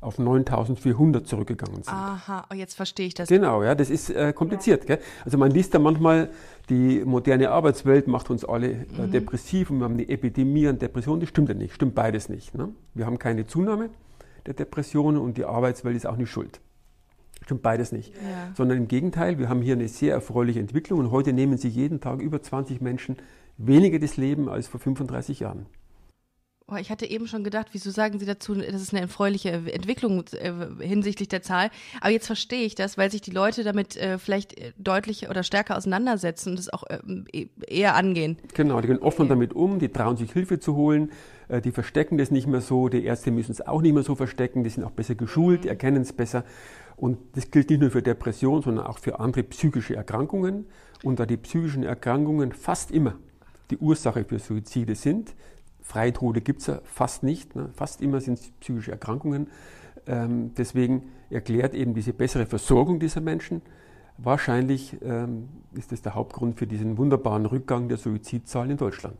auf 0.00 0.18
9.400 0.18 1.24
zurückgegangen 1.24 1.82
sind. 1.82 1.92
Aha, 1.92 2.46
oh, 2.50 2.54
jetzt 2.54 2.74
verstehe 2.74 3.06
ich 3.06 3.14
das. 3.14 3.28
Genau, 3.28 3.64
ja, 3.64 3.74
das 3.74 3.90
ist 3.90 4.10
äh, 4.10 4.32
kompliziert. 4.32 4.86
Gell? 4.86 5.00
Also 5.24 5.38
man 5.38 5.50
liest 5.50 5.74
da 5.74 5.80
manchmal, 5.80 6.30
die 6.68 7.02
moderne 7.04 7.50
Arbeitswelt 7.50 8.06
macht 8.06 8.30
uns 8.30 8.44
alle 8.44 8.70
äh, 8.70 9.06
mhm. 9.06 9.10
depressiv 9.10 9.70
und 9.70 9.78
wir 9.78 9.84
haben 9.84 9.94
eine 9.94 10.08
Epidemie 10.08 10.68
an 10.68 10.78
Depressionen. 10.78 11.20
Das 11.20 11.30
stimmt 11.30 11.48
ja 11.48 11.54
nicht, 11.54 11.74
stimmt 11.74 11.94
beides 11.96 12.28
nicht. 12.28 12.54
Ne? 12.54 12.68
Wir 12.94 13.06
haben 13.06 13.18
keine 13.18 13.46
Zunahme 13.46 13.90
der 14.46 14.54
Depressionen 14.54 15.20
und 15.20 15.36
die 15.36 15.44
Arbeitswelt 15.44 15.96
ist 15.96 16.06
auch 16.06 16.16
nicht 16.16 16.30
schuld. 16.30 16.60
Stimmt 17.42 17.62
beides 17.62 17.92
nicht. 17.92 18.14
Ja. 18.14 18.52
Sondern 18.54 18.78
im 18.78 18.88
Gegenteil, 18.88 19.38
wir 19.38 19.48
haben 19.48 19.62
hier 19.62 19.74
eine 19.74 19.88
sehr 19.88 20.12
erfreuliche 20.12 20.60
Entwicklung 20.60 21.00
und 21.00 21.10
heute 21.10 21.32
nehmen 21.32 21.58
sich 21.58 21.74
jeden 21.74 22.00
Tag 22.00 22.20
über 22.20 22.40
20 22.40 22.80
Menschen 22.80 23.16
weniger 23.58 23.98
das 23.98 24.16
Leben 24.16 24.48
als 24.48 24.68
vor 24.68 24.80
35 24.80 25.40
Jahren. 25.40 25.66
Oh, 26.70 26.76
ich 26.76 26.90
hatte 26.90 27.06
eben 27.06 27.26
schon 27.26 27.44
gedacht, 27.44 27.68
wieso 27.72 27.90
sagen 27.90 28.18
Sie 28.18 28.26
dazu, 28.26 28.54
das 28.54 28.82
ist 28.82 28.92
eine 28.92 29.00
erfreuliche 29.00 29.48
Entwicklung 29.48 30.24
äh, 30.32 30.52
hinsichtlich 30.86 31.28
der 31.28 31.40
Zahl. 31.40 31.70
Aber 32.02 32.10
jetzt 32.10 32.26
verstehe 32.26 32.66
ich 32.66 32.74
das, 32.74 32.98
weil 32.98 33.10
sich 33.10 33.22
die 33.22 33.30
Leute 33.30 33.64
damit 33.64 33.96
äh, 33.96 34.18
vielleicht 34.18 34.58
äh, 34.58 34.72
deutlich 34.76 35.30
oder 35.30 35.42
stärker 35.44 35.78
auseinandersetzen 35.78 36.50
und 36.50 36.58
es 36.58 36.70
auch 36.70 36.84
e-, 37.32 37.46
eher 37.66 37.94
angehen. 37.94 38.36
Genau, 38.52 38.82
die 38.82 38.88
gehen 38.88 38.98
offen 38.98 39.30
damit 39.30 39.54
um, 39.54 39.78
die 39.78 39.88
trauen 39.88 40.18
sich 40.18 40.30
Hilfe 40.32 40.60
zu 40.60 40.76
holen, 40.76 41.10
äh, 41.48 41.62
die 41.62 41.72
verstecken 41.72 42.18
das 42.18 42.30
nicht 42.30 42.46
mehr 42.46 42.60
so, 42.60 42.90
die 42.90 43.02
Ärzte 43.02 43.30
müssen 43.30 43.52
es 43.52 43.66
auch 43.66 43.80
nicht 43.80 43.94
mehr 43.94 44.02
so 44.02 44.14
verstecken, 44.14 44.62
die 44.62 44.68
sind 44.68 44.84
auch 44.84 44.90
besser 44.90 45.14
geschult, 45.14 45.62
mhm. 45.62 45.70
erkennen 45.70 46.02
es 46.02 46.12
besser. 46.12 46.44
Und 46.96 47.16
das 47.32 47.50
gilt 47.50 47.70
nicht 47.70 47.80
nur 47.80 47.90
für 47.90 48.02
Depression, 48.02 48.60
sondern 48.60 48.86
auch 48.86 48.98
für 48.98 49.20
andere 49.20 49.42
psychische 49.44 49.96
Erkrankungen. 49.96 50.66
Und 51.02 51.18
da 51.18 51.24
die 51.24 51.38
psychischen 51.38 51.84
Erkrankungen 51.84 52.52
fast 52.52 52.90
immer 52.90 53.14
die 53.70 53.78
Ursache 53.78 54.24
für 54.24 54.38
Suizide 54.38 54.94
sind, 54.94 55.34
Freitode 55.80 56.42
gibt 56.42 56.60
es 56.60 56.66
ja 56.66 56.80
fast 56.84 57.22
nicht. 57.22 57.56
Ne? 57.56 57.70
Fast 57.74 58.02
immer 58.02 58.20
sind 58.20 58.38
es 58.38 58.50
psychische 58.60 58.90
Erkrankungen. 58.90 59.48
Ähm, 60.06 60.52
deswegen 60.54 61.10
erklärt 61.30 61.74
eben 61.74 61.94
diese 61.94 62.12
bessere 62.12 62.46
Versorgung 62.46 63.00
dieser 63.00 63.20
Menschen, 63.20 63.62
wahrscheinlich 64.18 64.96
ähm, 65.02 65.48
ist 65.74 65.92
das 65.92 66.02
der 66.02 66.14
Hauptgrund 66.14 66.58
für 66.58 66.66
diesen 66.66 66.98
wunderbaren 66.98 67.46
Rückgang 67.46 67.88
der 67.88 67.98
Suizidzahlen 67.98 68.72
in 68.72 68.76
Deutschland. 68.76 69.18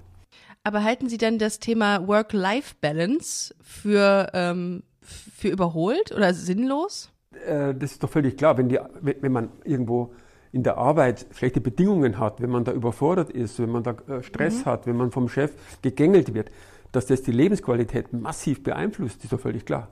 Aber 0.64 0.82
halten 0.82 1.08
Sie 1.08 1.18
denn 1.18 1.38
das 1.38 1.58
Thema 1.58 2.06
Work-Life-Balance 2.06 3.54
für, 3.62 4.30
ähm, 4.34 4.82
für 5.00 5.48
überholt 5.48 6.12
oder 6.12 6.34
sinnlos? 6.34 7.10
Äh, 7.46 7.74
das 7.74 7.92
ist 7.92 8.02
doch 8.02 8.10
völlig 8.10 8.36
klar. 8.36 8.58
Wenn, 8.58 8.68
die, 8.68 8.78
wenn 9.00 9.32
man 9.32 9.50
irgendwo 9.64 10.12
in 10.52 10.62
der 10.62 10.78
Arbeit 10.78 11.26
schlechte 11.32 11.60
Bedingungen 11.60 12.18
hat, 12.18 12.40
wenn 12.40 12.50
man 12.50 12.64
da 12.64 12.72
überfordert 12.72 13.30
ist, 13.30 13.58
wenn 13.58 13.70
man 13.70 13.82
da 13.82 13.96
äh, 14.08 14.22
Stress 14.22 14.60
mhm. 14.60 14.64
hat, 14.66 14.86
wenn 14.86 14.96
man 14.96 15.10
vom 15.10 15.28
Chef 15.28 15.52
gegängelt 15.82 16.34
wird, 16.34 16.50
dass 16.92 17.06
das 17.06 17.22
die 17.22 17.32
Lebensqualität 17.32 18.12
massiv 18.12 18.62
beeinflusst, 18.62 19.22
ist 19.24 19.32
doch 19.32 19.40
völlig 19.40 19.66
klar. 19.66 19.88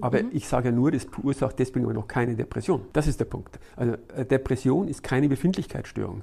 Aber 0.00 0.22
mhm. 0.22 0.30
ich 0.32 0.48
sage 0.48 0.68
ja 0.68 0.74
nur, 0.74 0.90
das 0.90 1.04
verursacht 1.04 1.58
deswegen 1.58 1.84
aber 1.84 1.94
noch 1.94 2.08
keine 2.08 2.34
Depression. 2.34 2.82
Das 2.92 3.06
ist 3.06 3.20
der 3.20 3.26
Punkt. 3.26 3.58
Also 3.76 3.94
äh, 4.14 4.24
Depression 4.24 4.88
ist 4.88 5.02
keine 5.02 5.28
Befindlichkeitsstörung. 5.28 6.22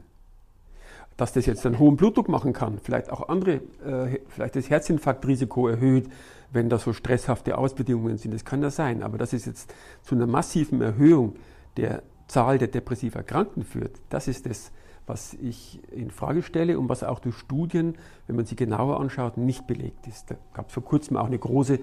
Dass 1.16 1.34
das 1.34 1.46
jetzt 1.46 1.66
einen 1.66 1.80
hohen 1.80 1.98
Blutdruck 1.98 2.30
machen 2.30 2.54
kann, 2.54 2.80
vielleicht 2.82 3.12
auch 3.12 3.28
andere, 3.28 3.62
äh, 3.86 4.20
vielleicht 4.30 4.56
das 4.56 4.70
Herzinfarktrisiko 4.70 5.68
erhöht, 5.68 6.10
wenn 6.52 6.70
da 6.70 6.78
so 6.78 6.94
stresshafte 6.94 7.58
Ausbedingungen 7.58 8.18
sind, 8.18 8.34
das 8.34 8.46
kann 8.46 8.62
ja 8.62 8.70
sein. 8.70 9.04
Aber 9.04 9.18
dass 9.18 9.34
es 9.34 9.46
jetzt 9.46 9.74
zu 10.04 10.16
einer 10.16 10.28
massiven 10.28 10.82
Erhöhung 10.82 11.36
der 11.76 12.04
Zahl 12.28 12.58
der 12.58 12.68
depressiv 12.68 13.16
Erkrankten 13.16 13.64
führt, 13.64 14.00
das 14.10 14.28
ist 14.28 14.46
das, 14.46 14.72
was 15.08 15.34
ich 15.36 15.80
in 15.92 16.12
Frage 16.12 16.44
stelle 16.44 16.78
und 16.78 16.90
was 16.90 17.04
auch 17.04 17.20
durch 17.20 17.36
Studien, 17.36 17.96
wenn 18.28 18.36
man 18.36 18.46
sie 18.46 18.58
genauer 18.58 19.00
anschaut, 19.00 19.38
nicht 19.38 19.66
belegt 19.66 20.06
ist. 20.06 20.30
Da 20.30 20.36
gab 20.54 20.68
es 20.68 20.74
vor 20.74 20.84
kurzem 20.84 21.16
auch 21.16 21.28
eine 21.28 21.40
große 21.40 21.80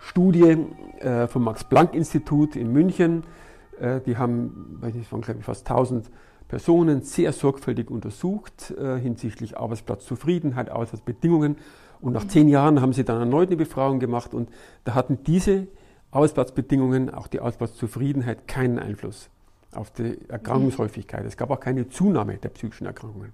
Studie 0.00 0.58
äh, 0.98 1.28
vom 1.28 1.44
Max-Planck-Institut 1.44 2.56
in 2.56 2.72
München. 2.72 3.22
Äh, 3.80 4.00
die 4.00 4.16
haben, 4.16 4.78
weiß 4.80 4.94
nicht, 4.94 5.10
waren 5.12 5.20
glaube 5.22 5.40
ich 5.40 5.46
fast 5.46 5.70
1000 5.70 6.10
Personen 6.48 7.02
sehr 7.02 7.32
sorgfältig 7.32 7.90
untersucht 7.90 8.72
äh, 8.72 8.98
hinsichtlich 8.98 9.56
Arbeitsplatzzufriedenheit, 9.56 10.68
Arbeitsplatzbedingungen. 10.68 11.56
Und 12.00 12.12
nach 12.12 12.26
zehn 12.26 12.48
Jahren 12.48 12.82
haben 12.82 12.92
sie 12.92 13.04
dann 13.04 13.20
erneut 13.20 13.48
eine 13.48 13.56
Befragung 13.56 13.98
gemacht 13.98 14.34
und 14.34 14.50
da 14.82 14.94
hatten 14.94 15.20
diese 15.24 15.68
Arbeitsplatzbedingungen, 16.10 17.14
auch 17.14 17.28
die 17.28 17.40
Arbeitsplatzzufriedenheit, 17.40 18.46
keinen 18.46 18.78
Einfluss 18.78 19.30
auf 19.76 19.90
die 19.90 20.18
Erkrankungshäufigkeit. 20.28 21.24
Es 21.24 21.36
gab 21.36 21.50
auch 21.50 21.60
keine 21.60 21.88
Zunahme 21.88 22.36
der 22.36 22.50
psychischen 22.50 22.86
Erkrankungen. 22.86 23.32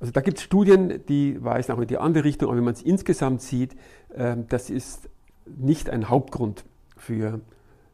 Also 0.00 0.12
da 0.12 0.20
gibt 0.20 0.38
es 0.38 0.44
Studien, 0.44 1.04
die 1.06 1.42
weisen 1.42 1.72
auch 1.72 1.78
in 1.78 1.86
die 1.86 1.98
andere 1.98 2.24
Richtung, 2.24 2.48
aber 2.48 2.56
wenn 2.56 2.64
man 2.64 2.74
es 2.74 2.82
insgesamt 2.82 3.40
sieht, 3.42 3.76
äh, 4.14 4.36
das 4.48 4.68
ist 4.68 5.08
nicht 5.46 5.90
ein 5.90 6.08
Hauptgrund 6.08 6.64
für 6.96 7.40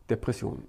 Depressionen. 0.08 0.64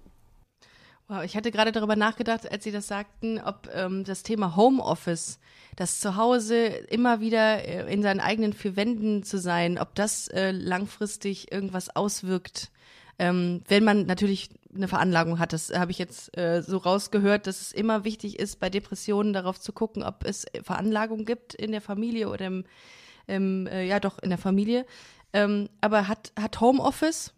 Wow, 1.08 1.24
ich 1.24 1.36
hatte 1.36 1.52
gerade 1.52 1.72
darüber 1.72 1.96
nachgedacht, 1.96 2.52
als 2.52 2.64
Sie 2.64 2.72
das 2.72 2.88
sagten, 2.88 3.40
ob 3.40 3.70
ähm, 3.74 4.04
das 4.04 4.22
Thema 4.22 4.56
Homeoffice, 4.56 5.40
das 5.76 6.00
Zuhause 6.00 6.68
immer 6.68 7.20
wieder 7.20 7.66
äh, 7.66 7.92
in 7.92 8.04
seinen 8.04 8.20
eigenen 8.20 8.54
vier 8.54 8.76
Wänden 8.76 9.24
zu 9.24 9.40
sein, 9.40 9.80
ob 9.80 9.96
das 9.96 10.28
äh, 10.28 10.52
langfristig 10.52 11.52
irgendwas 11.52 11.96
auswirkt 11.96 12.70
ähm, 13.20 13.62
wenn 13.68 13.84
man 13.84 14.06
natürlich 14.06 14.50
eine 14.74 14.88
Veranlagung 14.88 15.40
hat, 15.40 15.54
das 15.54 15.74
habe 15.74 15.92
ich 15.92 15.98
jetzt 15.98 16.38
äh, 16.38 16.62
so 16.62 16.78
rausgehört, 16.78 17.48
dass 17.48 17.62
es 17.62 17.72
immer 17.72 18.04
wichtig 18.04 18.40
ist, 18.40 18.60
bei 18.60 18.70
Depressionen 18.70 19.34
darauf 19.34 19.60
zu 19.60 19.74
gucken, 19.74 20.04
ob 20.04 20.24
es 20.26 20.46
Veranlagung 20.64 21.26
gibt 21.26 21.56
in 21.56 21.72
der 21.72 21.82
Familie 21.82 22.30
oder 22.30 22.46
im, 22.48 22.64
im 23.28 23.68
äh, 23.68 23.86
ja 23.86 24.00
doch 24.00 24.20
in 24.20 24.30
der 24.30 24.38
Familie. 24.38 24.86
Ähm, 25.34 25.70
aber 25.82 26.08
hat, 26.08 26.32
hat 26.40 26.62
Homeoffice, 26.62 27.34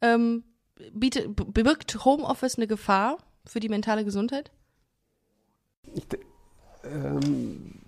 ähm, 0.00 0.44
bietet, 0.92 1.36
bewirkt 1.36 2.04
Homeoffice 2.04 2.56
eine 2.56 2.66
Gefahr 2.66 3.18
für 3.44 3.60
die 3.60 3.68
mentale 3.68 4.04
Gesundheit? 4.04 4.50
Ich, 5.94 6.06
ähm, 6.84 7.80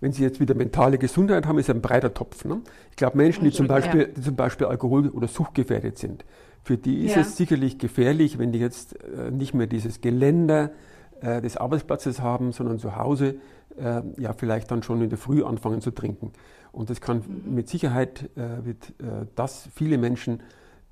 wenn 0.00 0.12
Sie 0.12 0.22
jetzt 0.22 0.40
wieder 0.40 0.54
mentale 0.54 0.98
Gesundheit 0.98 1.46
haben, 1.46 1.58
ist 1.58 1.70
ein 1.70 1.80
breiter 1.80 2.12
Topf. 2.12 2.44
Ne? 2.44 2.60
Ich 2.90 2.96
glaube, 2.96 3.16
Menschen, 3.16 3.44
die 3.44 3.50
zum, 3.50 3.66
Beispiel, 3.66 4.12
die 4.16 4.20
zum 4.20 4.36
Beispiel 4.36 4.66
Alkohol- 4.66 5.08
oder 5.08 5.28
Suchtgefährdet 5.28 5.98
sind, 5.98 6.24
für 6.66 6.76
die 6.76 7.04
ist 7.04 7.14
ja. 7.14 7.20
es 7.20 7.36
sicherlich 7.36 7.78
gefährlich, 7.78 8.38
wenn 8.40 8.50
die 8.50 8.58
jetzt 8.58 9.00
äh, 9.00 9.30
nicht 9.30 9.54
mehr 9.54 9.68
dieses 9.68 10.00
Geländer 10.00 10.72
äh, 11.20 11.40
des 11.40 11.56
Arbeitsplatzes 11.56 12.20
haben, 12.20 12.50
sondern 12.50 12.80
zu 12.80 12.96
Hause 12.96 13.36
äh, 13.78 14.02
ja 14.16 14.32
vielleicht 14.32 14.72
dann 14.72 14.82
schon 14.82 15.00
in 15.00 15.08
der 15.08 15.16
Früh 15.16 15.44
anfangen 15.44 15.80
zu 15.80 15.92
trinken. 15.92 16.32
Und 16.72 16.90
das 16.90 17.00
kann 17.00 17.18
mhm. 17.18 17.54
mit 17.54 17.68
Sicherheit 17.68 18.28
wird 18.34 18.92
das 19.34 19.68
viele 19.74 19.96
Menschen, 19.96 20.42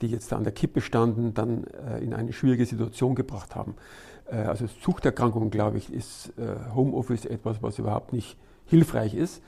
die 0.01 0.07
jetzt 0.07 0.31
da 0.31 0.37
an 0.37 0.45
der 0.45 0.53
Kippe 0.53 0.81
standen, 0.81 1.35
dann 1.35 1.65
in 2.01 2.15
eine 2.15 2.33
schwierige 2.33 2.65
Situation 2.65 3.15
gebracht 3.15 3.55
haben. 3.55 3.75
also 4.31 4.67
Suchterkrankungen, 4.67 5.51
glaube 5.51 5.77
ich, 5.77 5.93
ist 5.93 6.33
Homeoffice 6.75 7.27
etwas, 7.27 7.63
was 7.63 7.79
überhaupt 7.79 8.15
nicht 8.15 8.39
hilfreich 8.65 9.15
ist. 9.15 9.43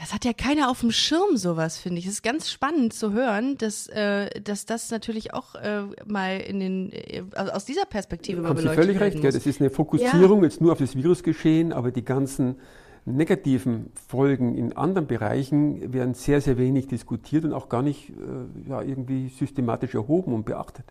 Das 0.00 0.14
hat 0.14 0.24
ja 0.24 0.32
keiner 0.32 0.70
auf 0.70 0.80
dem 0.80 0.92
Schirm, 0.92 1.36
sowas, 1.36 1.76
finde 1.76 1.98
ich. 1.98 2.06
Es 2.06 2.14
ist 2.14 2.22
ganz 2.22 2.50
spannend 2.50 2.92
zu 2.92 3.12
hören, 3.12 3.58
dass, 3.58 3.88
äh, 3.88 4.40
dass 4.40 4.64
das 4.64 4.90
natürlich 4.92 5.34
auch 5.34 5.56
äh, 5.56 5.82
mal 6.06 6.38
in 6.38 6.60
den, 6.60 6.92
äh, 6.92 7.24
aus 7.34 7.64
dieser 7.64 7.84
Perspektive 7.84 8.40
mal 8.40 8.54
beleuchtet 8.54 8.70
Sie 8.70 8.86
völlig 8.86 9.00
recht, 9.00 9.24
ja, 9.24 9.30
das 9.32 9.44
ist 9.44 9.60
eine 9.60 9.70
Fokussierung 9.70 10.38
ja. 10.38 10.44
jetzt 10.44 10.60
nur 10.60 10.70
auf 10.70 10.78
das 10.78 10.94
Virusgeschehen, 10.94 11.72
aber 11.72 11.90
die 11.90 12.04
ganzen 12.04 12.56
negativen 13.06 13.90
Folgen 14.08 14.54
in 14.54 14.76
anderen 14.76 15.08
Bereichen 15.08 15.92
werden 15.92 16.14
sehr, 16.14 16.40
sehr 16.40 16.58
wenig 16.58 16.86
diskutiert 16.86 17.44
und 17.44 17.52
auch 17.52 17.68
gar 17.68 17.82
nicht 17.82 18.10
äh, 18.10 18.68
ja, 18.68 18.82
irgendwie 18.82 19.28
systematisch 19.28 19.94
erhoben 19.94 20.32
und 20.32 20.44
beachtet. 20.44 20.84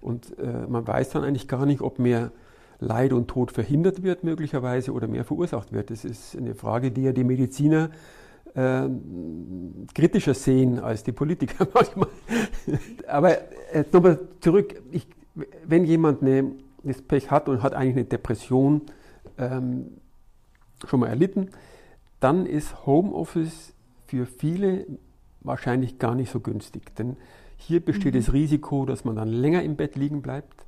Und 0.00 0.38
äh, 0.38 0.66
man 0.68 0.86
weiß 0.86 1.10
dann 1.10 1.24
eigentlich 1.24 1.48
gar 1.48 1.66
nicht, 1.66 1.80
ob 1.80 1.98
mehr 1.98 2.30
Leid 2.78 3.12
und 3.12 3.28
Tod 3.28 3.50
verhindert 3.50 4.02
wird 4.02 4.22
möglicherweise 4.22 4.92
oder 4.92 5.08
mehr 5.08 5.24
verursacht 5.24 5.72
wird. 5.72 5.90
Das 5.90 6.04
ist 6.04 6.36
eine 6.36 6.54
Frage, 6.54 6.90
die 6.90 7.02
ja 7.02 7.12
die 7.12 7.24
Mediziner 7.24 7.90
äh, 8.54 8.88
kritischer 9.94 10.34
sehen 10.34 10.78
als 10.78 11.02
die 11.02 11.12
Politiker 11.12 11.66
manchmal. 11.74 12.08
Aber 13.06 13.38
äh, 13.72 13.84
nochmal 13.92 14.20
zurück, 14.40 14.80
ich, 14.90 15.06
wenn 15.66 15.84
jemand 15.84 16.22
eine, 16.22 16.52
das 16.82 17.02
Pech 17.02 17.30
hat 17.30 17.48
und 17.48 17.62
hat 17.62 17.74
eigentlich 17.74 17.96
eine 17.96 18.04
Depression 18.04 18.82
ähm, 19.38 19.86
schon 20.86 21.00
mal 21.00 21.08
erlitten, 21.08 21.50
dann 22.20 22.46
ist 22.46 22.86
Homeoffice 22.86 23.74
für 24.06 24.26
viele 24.26 24.86
wahrscheinlich 25.40 25.98
gar 25.98 26.14
nicht 26.14 26.30
so 26.30 26.40
günstig. 26.40 26.94
Denn 26.96 27.16
hier 27.56 27.84
besteht 27.84 28.14
mhm. 28.14 28.18
das 28.18 28.32
Risiko, 28.32 28.86
dass 28.86 29.04
man 29.04 29.16
dann 29.16 29.28
länger 29.28 29.62
im 29.62 29.76
Bett 29.76 29.96
liegen 29.96 30.22
bleibt, 30.22 30.63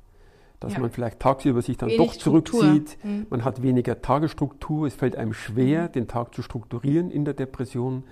dass 0.59 0.73
ja. 0.73 0.79
man 0.79 0.89
vielleicht 0.89 1.19
tagsüber 1.19 1.61
sich 1.61 1.77
dann 1.77 1.89
Wenig 1.89 2.11
doch 2.11 2.15
zurückzieht. 2.15 2.97
Mhm. 3.03 3.27
Man 3.29 3.45
hat 3.45 3.61
weniger 3.61 4.01
Tagesstruktur. 4.01 4.87
Es 4.87 4.95
fällt 4.95 5.15
einem 5.15 5.33
schwer, 5.33 5.83
mhm. 5.83 5.91
den 5.91 6.07
Tag 6.07 6.33
zu 6.33 6.41
strukturieren 6.41 7.11
in 7.11 7.25
der 7.25 7.33
Depression. 7.33 8.03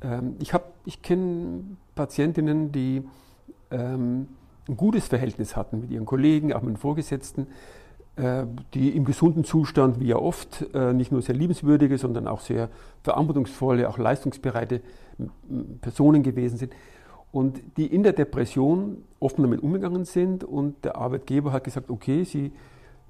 Ähm, 0.00 0.36
ich 0.38 0.52
ich 0.84 1.02
kenne 1.02 1.64
Patientinnen, 1.94 2.72
die 2.72 3.02
ähm, 3.70 4.28
ein 4.68 4.76
gutes 4.76 5.08
Verhältnis 5.08 5.56
hatten 5.56 5.80
mit 5.80 5.90
ihren 5.90 6.06
Kollegen, 6.06 6.52
auch 6.52 6.62
mit 6.62 6.74
den 6.74 6.76
Vorgesetzten, 6.76 7.48
äh, 8.14 8.44
die 8.74 8.90
im 8.90 9.04
gesunden 9.04 9.42
Zustand, 9.42 9.98
wie 9.98 10.06
ja 10.06 10.16
oft, 10.16 10.66
äh, 10.74 10.92
nicht 10.92 11.10
nur 11.10 11.20
sehr 11.22 11.34
liebenswürdige, 11.34 11.98
sondern 11.98 12.28
auch 12.28 12.40
sehr 12.40 12.68
verantwortungsvolle, 13.02 13.88
auch 13.88 13.98
leistungsbereite 13.98 14.82
Personen 15.80 16.22
gewesen 16.22 16.58
sind 16.58 16.72
und 17.32 17.62
die 17.78 17.86
in 17.86 18.02
der 18.02 18.12
Depression 18.12 19.02
offen 19.18 19.42
damit 19.42 19.62
umgegangen 19.62 20.04
sind 20.04 20.44
und 20.44 20.84
der 20.84 20.96
Arbeitgeber 20.96 21.52
hat 21.52 21.64
gesagt, 21.64 21.90
okay, 21.90 22.24
Sie, 22.24 22.52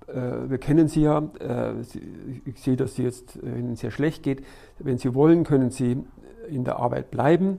äh, 0.06 0.48
wir 0.48 0.58
kennen 0.58 0.88
Sie 0.88 1.02
ja, 1.02 1.18
äh, 1.40 1.82
Sie, 1.82 2.00
ich 2.44 2.60
sehe, 2.60 2.76
dass 2.76 2.94
Sie 2.94 3.02
jetzt 3.02 3.36
äh, 3.36 3.58
Ihnen 3.58 3.74
sehr 3.74 3.90
schlecht 3.90 4.22
geht. 4.22 4.44
Wenn 4.78 4.96
Sie 4.96 5.14
wollen, 5.14 5.42
können 5.42 5.70
Sie 5.70 5.98
in 6.48 6.64
der 6.64 6.78
Arbeit 6.78 7.10
bleiben. 7.10 7.58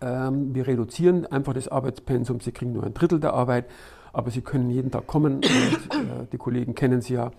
Ähm, 0.00 0.54
wir 0.54 0.68
reduzieren 0.68 1.26
einfach 1.26 1.52
das 1.52 1.68
Arbeitspensum, 1.68 2.40
Sie 2.40 2.52
kriegen 2.52 2.72
nur 2.72 2.84
ein 2.84 2.94
Drittel 2.94 3.18
der 3.18 3.34
Arbeit, 3.34 3.64
aber 4.12 4.30
Sie 4.30 4.42
können 4.42 4.70
jeden 4.70 4.92
Tag 4.92 5.08
kommen 5.08 5.36
und 5.36 5.44
äh, 5.44 6.26
die 6.30 6.38
Kollegen 6.38 6.76
kennen 6.76 7.00
Sie 7.00 7.14
ja 7.14 7.32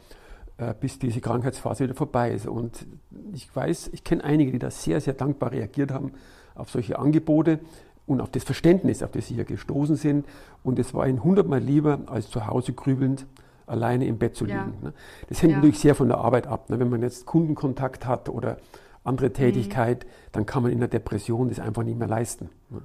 äh, 0.57 0.73
bis 0.77 0.99
diese 0.99 1.21
Krankheitsphase 1.21 1.85
wieder 1.85 1.95
vorbei 1.95 2.31
ist. 2.31 2.47
Und 2.47 2.85
ich 3.31 3.55
weiß, 3.55 3.91
ich 3.93 4.03
kenne 4.03 4.23
einige, 4.23 4.51
die 4.51 4.59
da 4.59 4.69
sehr, 4.69 4.99
sehr 4.99 5.13
dankbar 5.13 5.51
reagiert 5.53 5.91
haben 5.91 6.11
auf 6.55 6.71
solche 6.71 6.99
Angebote 6.99 7.59
und 8.08 8.22
auf 8.22 8.32
das 8.32 8.43
Verständnis, 8.43 9.04
auf 9.04 9.12
das 9.12 9.28
sie 9.28 9.36
hier 9.36 9.43
gestoßen 9.43 9.98
sind. 9.98 10.26
Und 10.63 10.80
es 10.80 10.93
war 10.93 11.08
ihnen 11.08 11.24
hundertmal 11.24 11.60
lieber, 11.60 12.00
als 12.08 12.30
zu 12.30 12.48
Hause 12.48 12.74
grübelnd 12.74 13.28
alleine 13.67 14.08
im 14.08 14.17
Bett 14.17 14.36
zu 14.36 14.46
liegen. 14.46 14.74
Ja. 14.82 14.88
Ne? 14.88 14.93
Das 15.28 15.41
hängt 15.41 15.52
ja. 15.52 15.58
natürlich 15.58 15.80
sehr 15.80 15.93
von 15.93 16.08
der 16.08 16.17
Arbeit 16.17 16.48
ab. 16.48 16.70
Ne? 16.70 16.80
Wenn 16.80 16.89
man 16.89 17.02
jetzt 17.02 17.26
Kundenkontakt 17.26 18.06
hat 18.06 18.30
oder 18.30 18.58
andere 19.04 19.34
Tätigkeit, 19.34 20.06
mhm. 20.06 20.10
dann 20.32 20.46
kann 20.46 20.63
man 20.63 20.72
in 20.72 20.80
der 20.80 20.88
Depression 20.88 21.50
das 21.50 21.60
einfach 21.60 21.84
nicht 21.84 22.00
mehr 22.00 22.08
leisten. 22.08 22.50
Ne? 22.70 22.82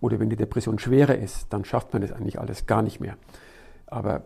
Oder 0.00 0.18
wenn 0.18 0.30
die 0.30 0.36
Depression 0.36 0.78
schwerer 0.78 1.16
ist, 1.16 1.52
dann 1.52 1.64
schafft 1.64 1.92
man 1.92 2.02
das 2.02 2.10
eigentlich 2.10 2.40
alles 2.40 2.66
gar 2.66 2.82
nicht 2.82 2.98
mehr. 2.98 3.16
Aber 3.86 4.24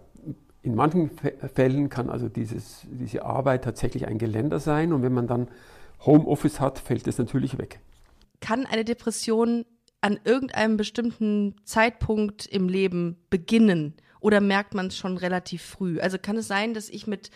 in 0.62 0.74
manchen 0.74 1.10
Fällen 1.54 1.90
kann 1.90 2.08
also 2.08 2.28
dieses, 2.28 2.86
diese 2.90 3.24
Arbeit 3.24 3.64
tatsächlich 3.64 4.06
ein 4.06 4.18
Geländer 4.18 4.58
sein 4.58 4.92
und 4.92 5.02
wenn 5.02 5.12
man 5.12 5.26
dann 5.26 5.48
Homeoffice 6.04 6.60
hat, 6.60 6.78
fällt 6.78 7.06
das 7.06 7.18
natürlich 7.18 7.58
weg. 7.58 7.80
Kann 8.40 8.66
eine 8.66 8.84
Depression 8.84 9.64
an 10.06 10.20
irgendeinem 10.22 10.76
bestimmten 10.76 11.56
Zeitpunkt 11.64 12.46
im 12.46 12.68
Leben 12.68 13.16
beginnen? 13.28 13.94
Oder 14.20 14.40
merkt 14.40 14.72
man 14.72 14.86
es 14.86 14.96
schon 14.96 15.16
relativ 15.16 15.62
früh? 15.62 15.98
Also 15.98 16.16
kann 16.16 16.36
es 16.36 16.46
sein, 16.46 16.74
dass 16.74 16.88
ich 16.88 17.08
mit, 17.08 17.30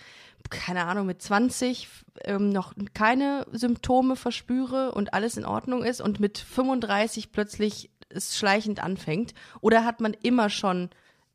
keine 0.50 0.84
Ahnung, 0.84 1.06
mit 1.06 1.20
20 1.20 1.88
ähm, 2.24 2.50
noch 2.50 2.72
keine 2.94 3.44
Symptome 3.50 4.14
verspüre 4.14 4.92
und 4.92 5.14
alles 5.14 5.36
in 5.36 5.44
Ordnung 5.44 5.82
ist 5.82 6.00
und 6.00 6.20
mit 6.20 6.38
35 6.38 7.32
plötzlich 7.32 7.90
es 8.08 8.38
schleichend 8.38 8.80
anfängt? 8.80 9.34
Oder 9.60 9.84
hat 9.84 10.00
man 10.00 10.14
immer 10.22 10.48
schon 10.48 10.90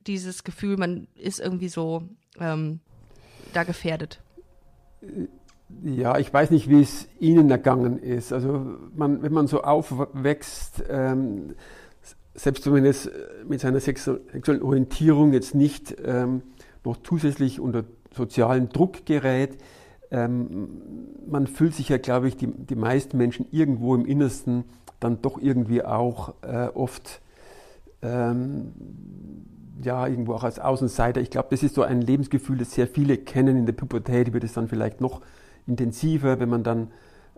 dieses 0.07 0.45
Gefühl, 0.45 0.77
man 0.77 1.09
ist 1.15 1.41
irgendwie 1.41 1.69
so 1.69 2.03
ähm, 2.39 2.79
da 3.51 3.63
gefährdet? 3.63 4.21
Äh, 5.69 5.89
ja, 5.89 6.17
ich 6.17 6.33
weiß 6.33 6.51
nicht, 6.51 6.69
wie 6.69 6.81
es 6.81 7.07
Ihnen 7.19 7.49
ergangen 7.49 7.99
ist. 7.99 8.33
Also 8.33 8.77
man, 8.95 9.21
wenn 9.21 9.33
man 9.33 9.47
so 9.47 9.61
aufwächst, 9.61 10.83
ähm, 10.89 11.55
selbst 12.33 12.65
wenn 12.65 12.73
man 12.73 12.85
jetzt 12.85 13.09
mit 13.47 13.61
seiner 13.61 13.79
sexuellen 13.79 14.61
Orientierung 14.61 15.33
jetzt 15.33 15.55
nicht 15.55 15.95
ähm, 16.03 16.41
noch 16.83 16.97
zusätzlich 16.97 17.59
unter 17.59 17.85
sozialen 18.13 18.69
Druck 18.69 19.05
gerät, 19.05 19.57
ähm, 20.11 20.69
man 21.27 21.47
fühlt 21.47 21.73
sich 21.73 21.89
ja, 21.89 21.97
glaube 21.97 22.27
ich, 22.27 22.37
die, 22.37 22.47
die 22.47 22.75
meisten 22.75 23.17
Menschen 23.17 23.47
irgendwo 23.51 23.95
im 23.95 24.05
Innersten 24.05 24.65
dann 24.99 25.21
doch 25.21 25.41
irgendwie 25.41 25.83
auch 25.83 26.35
äh, 26.41 26.67
oft 26.73 27.21
ähm, 28.01 28.73
ja, 29.81 30.07
irgendwo 30.07 30.33
auch 30.33 30.43
als 30.43 30.59
Außenseiter. 30.59 31.21
Ich 31.21 31.29
glaube, 31.29 31.47
das 31.51 31.63
ist 31.63 31.75
so 31.75 31.81
ein 31.81 32.01
Lebensgefühl, 32.01 32.57
das 32.57 32.73
sehr 32.73 32.87
viele 32.87 33.17
kennen. 33.17 33.57
In 33.57 33.65
der 33.65 33.73
Pubertät 33.73 34.33
wird 34.33 34.43
es 34.43 34.53
dann 34.53 34.67
vielleicht 34.67 35.01
noch 35.01 35.21
intensiver, 35.67 36.39
wenn 36.39 36.49
man 36.49 36.63
dann 36.63 36.91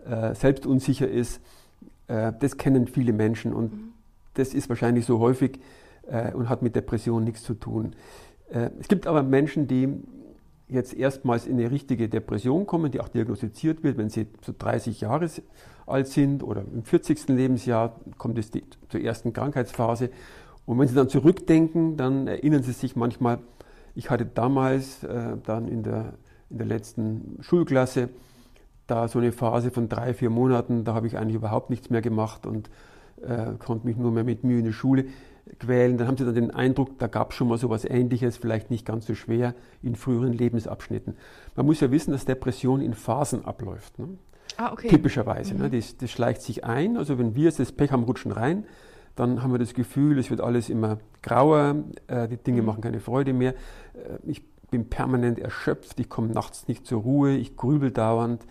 äh, 0.04 0.34
selbst 0.34 0.66
unsicher 0.66 1.08
ist. 1.08 1.40
Äh, 2.06 2.32
das 2.38 2.56
kennen 2.56 2.86
viele 2.86 3.12
Menschen 3.12 3.52
und 3.52 3.72
mhm. 3.72 3.92
das 4.34 4.54
ist 4.54 4.68
wahrscheinlich 4.68 5.06
so 5.06 5.18
häufig 5.18 5.60
äh, 6.06 6.32
und 6.32 6.48
hat 6.48 6.62
mit 6.62 6.76
Depression 6.76 7.24
nichts 7.24 7.42
zu 7.42 7.54
tun. 7.54 7.94
Äh, 8.50 8.70
es 8.80 8.88
gibt 8.88 9.06
aber 9.06 9.22
Menschen, 9.22 9.66
die 9.66 9.88
jetzt 10.68 10.94
erstmals 10.94 11.46
in 11.46 11.58
eine 11.58 11.70
richtige 11.70 12.08
Depression 12.08 12.66
kommen, 12.66 12.90
die 12.90 13.00
auch 13.00 13.08
diagnostiziert 13.08 13.82
wird, 13.82 13.96
wenn 13.96 14.10
sie 14.10 14.26
so 14.42 14.52
30 14.56 15.00
Jahre 15.00 15.28
alt 15.86 16.08
sind 16.08 16.42
oder 16.42 16.62
im 16.72 16.84
40. 16.84 17.28
Lebensjahr 17.28 17.98
kommt 18.18 18.38
es 18.38 18.50
die, 18.50 18.64
zur 18.88 19.00
ersten 19.00 19.32
Krankheitsphase. 19.32 20.10
Und 20.66 20.78
wenn 20.78 20.86
sie 20.86 20.94
dann 20.94 21.08
zurückdenken, 21.08 21.96
dann 21.96 22.26
erinnern 22.26 22.62
sie 22.62 22.72
sich 22.72 22.94
manchmal, 22.94 23.38
ich 23.94 24.10
hatte 24.10 24.26
damals 24.26 25.02
äh, 25.02 25.36
dann 25.44 25.66
in 25.66 25.82
der 25.82 26.14
in 26.50 26.58
der 26.58 26.66
letzten 26.66 27.38
Schulklasse, 27.40 28.08
da 28.86 29.06
so 29.08 29.18
eine 29.18 29.32
Phase 29.32 29.70
von 29.70 29.88
drei, 29.88 30.14
vier 30.14 30.30
Monaten, 30.30 30.84
da 30.84 30.94
habe 30.94 31.06
ich 31.06 31.18
eigentlich 31.18 31.36
überhaupt 31.36 31.70
nichts 31.70 31.90
mehr 31.90 32.00
gemacht 32.00 32.46
und 32.46 32.70
äh, 33.22 33.52
konnte 33.58 33.86
mich 33.86 33.96
nur 33.96 34.12
mehr 34.12 34.24
mit 34.24 34.44
Mühe 34.44 34.60
in 34.60 34.64
die 34.64 34.72
Schule 34.72 35.06
quälen. 35.58 35.98
Dann 35.98 36.06
haben 36.08 36.16
sie 36.16 36.24
dann 36.24 36.34
den 36.34 36.50
Eindruck, 36.50 36.98
da 36.98 37.06
gab 37.06 37.30
es 37.30 37.36
schon 37.36 37.48
mal 37.48 37.58
so 37.58 37.66
etwas 37.66 37.84
Ähnliches, 37.84 38.36
vielleicht 38.36 38.70
nicht 38.70 38.86
ganz 38.86 39.06
so 39.06 39.14
schwer 39.14 39.54
in 39.82 39.94
früheren 39.94 40.32
Lebensabschnitten. 40.32 41.16
Man 41.56 41.66
muss 41.66 41.80
ja 41.80 41.90
wissen, 41.90 42.12
dass 42.12 42.24
Depression 42.24 42.80
in 42.80 42.94
Phasen 42.94 43.44
abläuft. 43.44 43.98
Ne? 43.98 44.08
Ah, 44.56 44.72
okay. 44.72 44.88
Typischerweise. 44.88 45.54
Ne? 45.54 45.64
Mhm. 45.64 45.70
Ne? 45.70 45.76
Das, 45.78 45.96
das, 45.96 46.10
schleicht 46.10 46.42
sich 46.42 46.64
ein. 46.64 46.96
Also 46.96 47.18
wenn 47.18 47.34
wir 47.34 47.44
jetzt 47.44 47.60
das 47.60 47.72
Pech 47.72 47.92
haben, 47.92 48.04
rutschen 48.04 48.32
rein, 48.32 48.64
dann 49.16 49.42
haben 49.42 49.52
wir 49.52 49.58
das 49.58 49.74
Gefühl, 49.74 50.18
es 50.18 50.30
wird 50.30 50.40
alles 50.40 50.70
immer 50.70 50.98
grauer, 51.22 51.76
äh, 52.06 52.28
die 52.28 52.36
Dinge 52.36 52.62
mhm. 52.62 52.66
machen 52.66 52.80
keine 52.80 53.00
Freude 53.00 53.32
mehr. 53.32 53.54
Äh, 53.94 54.18
ich 54.26 54.42
bin 54.70 54.88
permanent 54.88 55.38
erschöpft, 55.38 55.98
ich 56.00 56.08
komme 56.08 56.28
nachts 56.28 56.68
nicht 56.68 56.86
zur 56.86 57.02
Ruhe, 57.02 57.36
ich 57.36 57.56
grübel 57.56 57.90
dauernd. 57.90 58.44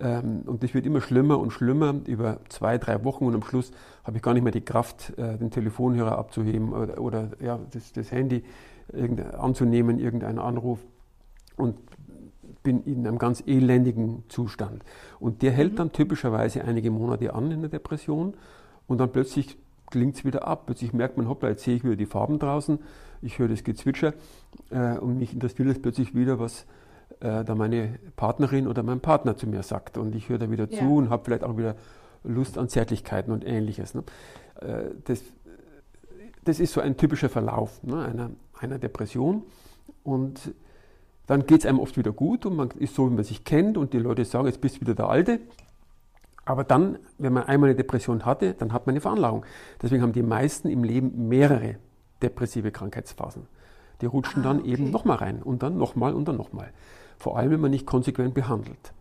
Ähm, 0.00 0.42
und 0.46 0.62
das 0.62 0.74
wird 0.74 0.86
immer 0.86 1.00
schlimmer 1.00 1.38
und 1.38 1.52
schlimmer 1.52 1.94
über 2.06 2.40
zwei, 2.48 2.78
drei 2.78 3.04
Wochen 3.04 3.24
und 3.24 3.34
am 3.34 3.42
Schluss 3.42 3.70
habe 4.04 4.16
ich 4.16 4.22
gar 4.22 4.34
nicht 4.34 4.42
mehr 4.42 4.52
die 4.52 4.64
Kraft, 4.64 5.16
äh, 5.18 5.38
den 5.38 5.50
Telefonhörer 5.50 6.18
abzuheben 6.18 6.72
oder, 6.72 7.00
oder 7.00 7.30
ja, 7.40 7.58
das, 7.70 7.92
das 7.92 8.10
Handy 8.10 8.44
anzunehmen, 9.38 9.98
irgendeinen 9.98 10.38
Anruf 10.38 10.80
und 11.56 11.78
bin 12.62 12.82
in 12.84 13.06
einem 13.06 13.18
ganz 13.18 13.42
elendigen 13.46 14.24
Zustand. 14.28 14.84
Und 15.18 15.42
der 15.42 15.52
hält 15.52 15.72
mhm. 15.72 15.76
dann 15.76 15.92
typischerweise 15.92 16.64
einige 16.64 16.90
Monate 16.90 17.34
an 17.34 17.50
in 17.50 17.60
der 17.60 17.70
Depression 17.70 18.34
und 18.86 18.98
dann 18.98 19.10
plötzlich 19.10 19.58
klingt 19.90 20.16
es 20.16 20.24
wieder 20.24 20.46
ab. 20.46 20.66
Plötzlich 20.66 20.92
merkt 20.92 21.16
man, 21.16 21.28
hoppla, 21.28 21.50
jetzt 21.50 21.64
sehe 21.64 21.76
ich 21.76 21.84
wieder 21.84 21.96
die 21.96 22.06
Farben 22.06 22.38
draußen, 22.38 22.78
ich 23.22 23.38
höre 23.38 23.48
das 23.48 23.64
Gezwitscher 23.64 24.14
äh, 24.70 24.98
und 24.98 25.18
mich 25.18 25.32
interessiert 25.32 25.68
es 25.68 25.80
plötzlich 25.80 26.14
wieder, 26.14 26.38
was 26.38 26.66
äh, 27.20 27.44
da 27.44 27.54
meine 27.54 27.98
Partnerin 28.16 28.66
oder 28.66 28.82
mein 28.82 29.00
Partner 29.00 29.36
zu 29.36 29.46
mir 29.46 29.62
sagt. 29.62 29.96
Und 29.96 30.14
ich 30.14 30.28
höre 30.28 30.38
da 30.38 30.50
wieder 30.50 30.68
ja. 30.68 30.78
zu 30.78 30.96
und 30.96 31.10
habe 31.10 31.24
vielleicht 31.24 31.44
auch 31.44 31.56
wieder 31.56 31.76
Lust 32.24 32.58
an 32.58 32.68
Zärtlichkeiten 32.68 33.32
und 33.32 33.46
ähnliches. 33.46 33.94
Ne? 33.94 34.02
Äh, 34.60 34.90
das, 35.04 35.22
das 36.44 36.60
ist 36.60 36.72
so 36.72 36.80
ein 36.80 36.96
typischer 36.96 37.28
Verlauf 37.28 37.82
ne? 37.82 38.04
einer, 38.04 38.30
einer 38.58 38.78
Depression. 38.78 39.44
Und 40.02 40.52
dann 41.26 41.46
geht 41.46 41.60
es 41.60 41.66
einem 41.66 41.78
oft 41.78 41.96
wieder 41.96 42.12
gut 42.12 42.44
und 42.44 42.56
man 42.56 42.70
ist 42.72 42.94
so, 42.94 43.08
wie 43.08 43.14
man 43.14 43.24
sich 43.24 43.44
kennt 43.44 43.78
und 43.78 43.92
die 43.92 43.98
Leute 43.98 44.24
sagen, 44.24 44.46
jetzt 44.46 44.60
bist 44.60 44.76
du 44.76 44.80
wieder 44.80 44.94
der 44.94 45.08
Alte. 45.08 45.40
Aber 46.44 46.64
dann, 46.64 46.98
wenn 47.18 47.32
man 47.32 47.44
einmal 47.44 47.70
eine 47.70 47.76
Depression 47.76 48.24
hatte, 48.24 48.54
dann 48.54 48.72
hat 48.72 48.86
man 48.86 48.94
eine 48.94 49.00
Veranlagung. 49.00 49.46
Deswegen 49.80 50.02
haben 50.02 50.12
die 50.12 50.24
meisten 50.24 50.68
im 50.68 50.82
Leben 50.82 51.28
mehrere 51.28 51.76
depressive 52.22 52.70
Krankheitsphasen. 52.70 53.46
Die 54.00 54.06
rutschen 54.06 54.42
ah, 54.42 54.48
dann 54.48 54.64
eben 54.64 54.90
nochmal 54.90 55.18
rein 55.18 55.42
und 55.42 55.62
dann 55.62 55.78
nochmal 55.78 56.14
und 56.14 56.26
dann 56.26 56.36
nochmal. 56.36 56.72
Vor 57.18 57.36
allem, 57.36 57.52
wenn 57.52 57.60
man 57.60 57.70
nicht 57.70 57.86
konsequent 57.86 58.34
behandelt. 58.34 58.92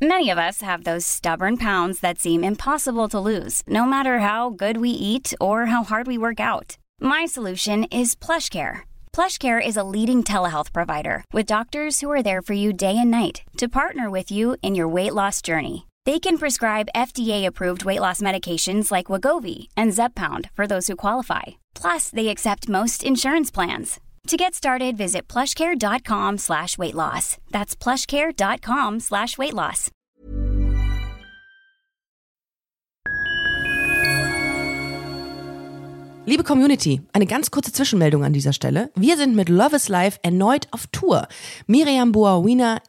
Many 0.00 0.30
of 0.30 0.38
us 0.38 0.62
have 0.62 0.84
those 0.84 1.04
stubborn 1.04 1.56
pounds 1.56 1.98
that 2.00 2.20
seem 2.20 2.44
impossible 2.44 3.08
to 3.08 3.18
lose, 3.18 3.64
no 3.66 3.84
matter 3.84 4.20
how 4.20 4.48
good 4.48 4.76
we 4.76 4.90
eat 4.90 5.34
or 5.40 5.66
how 5.66 5.82
hard 5.82 6.06
we 6.06 6.16
work 6.16 6.38
out. 6.38 6.78
My 7.00 7.26
solution 7.26 7.82
is 7.90 8.14
PlushCare. 8.14 8.82
PlushCare 9.12 9.60
is 9.60 9.76
a 9.76 9.82
leading 9.82 10.22
telehealth 10.22 10.72
provider 10.72 11.24
with 11.32 11.46
doctors 11.46 12.00
who 12.00 12.10
are 12.12 12.22
there 12.22 12.42
for 12.42 12.54
you 12.54 12.72
day 12.72 12.96
and 12.96 13.10
night 13.10 13.42
to 13.56 13.68
partner 13.68 14.08
with 14.08 14.30
you 14.30 14.56
in 14.62 14.76
your 14.76 14.86
weight 14.86 15.14
loss 15.14 15.42
journey. 15.42 15.87
They 16.08 16.18
can 16.18 16.38
prescribe 16.38 16.94
FDA-approved 16.94 17.84
weight 17.84 18.00
loss 18.00 18.22
medications 18.22 18.90
like 18.90 19.10
Wagovi 19.12 19.68
and 19.76 19.92
Zepbound 19.92 20.48
for 20.54 20.66
those 20.66 20.86
who 20.86 20.96
qualify. 20.96 21.58
Plus, 21.74 22.08
they 22.08 22.28
accept 22.28 22.66
most 22.66 23.04
insurance 23.04 23.50
plans. 23.50 24.00
To 24.28 24.38
get 24.38 24.54
started, 24.54 24.96
visit 24.96 25.28
plushcare.com 25.28 26.38
slash 26.38 26.78
weight 26.78 26.94
loss. 26.94 27.36
That's 27.50 27.76
plushcare.com 27.76 29.00
slash 29.00 29.36
weight 29.36 29.52
loss. 29.52 29.90
Liebe 36.28 36.44
Community, 36.44 37.00
eine 37.14 37.24
ganz 37.24 37.50
kurze 37.50 37.72
Zwischenmeldung 37.72 38.22
an 38.22 38.34
dieser 38.34 38.52
Stelle. 38.52 38.90
Wir 38.94 39.16
sind 39.16 39.34
mit 39.34 39.48
Love 39.48 39.76
is 39.76 39.88
Life 39.88 40.18
erneut 40.22 40.68
auf 40.72 40.86
Tour. 40.86 41.26
Miriam 41.66 42.12
Boawina 42.12 42.82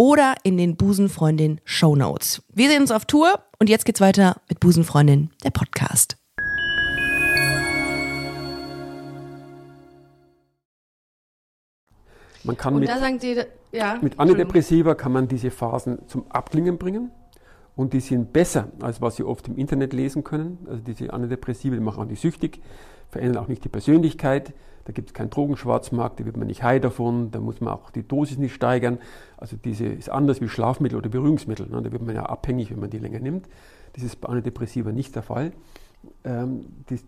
oder 0.00 0.34
in 0.44 0.56
den 0.56 0.76
Busenfreundin 0.76 1.60
Show 1.66 1.94
Notes. 1.94 2.42
Wir 2.48 2.70
sehen 2.70 2.80
uns 2.80 2.90
auf 2.90 3.04
Tour 3.04 3.38
und 3.58 3.68
jetzt 3.68 3.84
geht's 3.84 4.00
weiter 4.00 4.40
mit 4.48 4.58
Busenfreundin, 4.58 5.28
der 5.44 5.50
Podcast. 5.50 6.16
Man 12.44 12.56
kann 12.56 12.78
mit, 12.78 12.88
Sie, 13.20 13.44
ja, 13.72 13.98
mit 14.00 14.18
Antidepressiva 14.18 14.94
kann 14.94 15.12
man 15.12 15.28
diese 15.28 15.50
Phasen 15.50 15.98
zum 16.08 16.30
Abklingen 16.30 16.78
bringen 16.78 17.10
und 17.76 17.92
die 17.92 18.00
sind 18.00 18.32
besser, 18.32 18.68
als 18.80 19.02
was 19.02 19.16
Sie 19.16 19.24
oft 19.24 19.48
im 19.48 19.58
Internet 19.58 19.92
lesen 19.92 20.24
können. 20.24 20.66
Also 20.66 20.82
diese 20.82 21.12
Antidepressiva, 21.12 21.74
die 21.74 21.82
machen 21.82 22.00
auch 22.02 22.08
nicht 22.08 22.22
süchtig, 22.22 22.62
verändern 23.10 23.44
auch 23.44 23.48
nicht 23.48 23.64
die 23.64 23.68
Persönlichkeit, 23.68 24.54
da 24.84 24.92
gibt 24.92 25.10
es 25.10 25.14
keinen 25.14 25.30
Drogenschwarzmarkt, 25.30 26.20
da 26.20 26.24
wird 26.24 26.36
man 26.36 26.46
nicht 26.46 26.62
high 26.62 26.80
davon, 26.80 27.30
da 27.30 27.40
muss 27.40 27.60
man 27.60 27.74
auch 27.74 27.90
die 27.90 28.06
Dosis 28.06 28.38
nicht 28.38 28.54
steigern. 28.54 28.98
Also 29.36 29.56
diese 29.56 29.86
ist 29.86 30.08
anders 30.08 30.40
wie 30.40 30.48
Schlafmittel 30.48 30.98
oder 30.98 31.08
Berührungsmittel. 31.08 31.68
Ne? 31.68 31.82
Da 31.82 31.92
wird 31.92 32.02
man 32.02 32.14
ja 32.14 32.24
abhängig, 32.26 32.70
wenn 32.70 32.80
man 32.80 32.90
die 32.90 32.98
länger 32.98 33.20
nimmt. 33.20 33.46
Das 33.92 34.02
ist 34.02 34.20
bei 34.20 34.28
Antidepressiva 34.28 34.92
nicht 34.92 35.14
der 35.14 35.22
Fall. 35.22 35.52
Ähm, 36.24 36.66
die, 36.88 37.00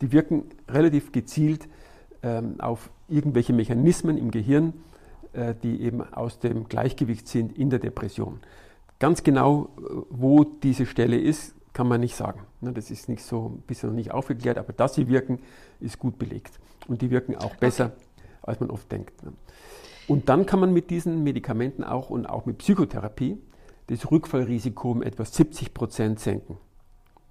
die, 0.00 0.12
wirken 0.12 0.44
relativ 0.68 1.12
gezielt 1.12 1.68
ähm, 2.22 2.60
auf 2.60 2.90
irgendwelche 3.08 3.52
Mechanismen 3.52 4.18
im 4.18 4.30
Gehirn, 4.30 4.74
äh, 5.32 5.54
die 5.62 5.80
eben 5.80 6.02
aus 6.02 6.38
dem 6.40 6.68
Gleichgewicht 6.68 7.26
sind 7.26 7.56
in 7.56 7.70
der 7.70 7.78
Depression. 7.78 8.40
Ganz 8.98 9.22
genau, 9.22 9.70
äh, 9.78 9.82
wo 10.10 10.44
diese 10.44 10.84
Stelle 10.84 11.18
ist, 11.18 11.54
kann 11.74 11.88
man 11.88 12.00
nicht 12.00 12.16
sagen. 12.16 12.40
Ne? 12.62 12.72
Das 12.72 12.90
ist 12.90 13.10
nicht 13.10 13.22
so, 13.22 13.58
bisher 13.66 13.90
noch 13.90 13.96
nicht 13.96 14.12
aufgeklärt, 14.12 14.56
aber 14.56 14.72
dass 14.72 14.94
sie 14.94 15.08
wirken, 15.08 15.40
ist 15.80 15.98
gut 15.98 16.18
belegt. 16.18 16.58
Und 16.88 17.02
die 17.02 17.10
wirken 17.10 17.36
auch 17.36 17.56
besser, 17.56 17.86
okay. 17.86 18.24
als 18.42 18.60
man 18.60 18.70
oft 18.70 18.90
denkt. 18.90 19.22
Ne? 19.22 19.32
Und 20.08 20.28
dann 20.28 20.46
kann 20.46 20.60
man 20.60 20.72
mit 20.72 20.90
diesen 20.90 21.22
Medikamenten 21.22 21.84
auch 21.84 22.10
und 22.10 22.26
auch 22.26 22.46
mit 22.46 22.58
Psychotherapie 22.58 23.38
das 23.88 24.10
Rückfallrisiko 24.10 24.92
um 24.92 25.02
etwa 25.02 25.24
70 25.24 25.74
Prozent 25.74 26.20
senken. 26.20 26.56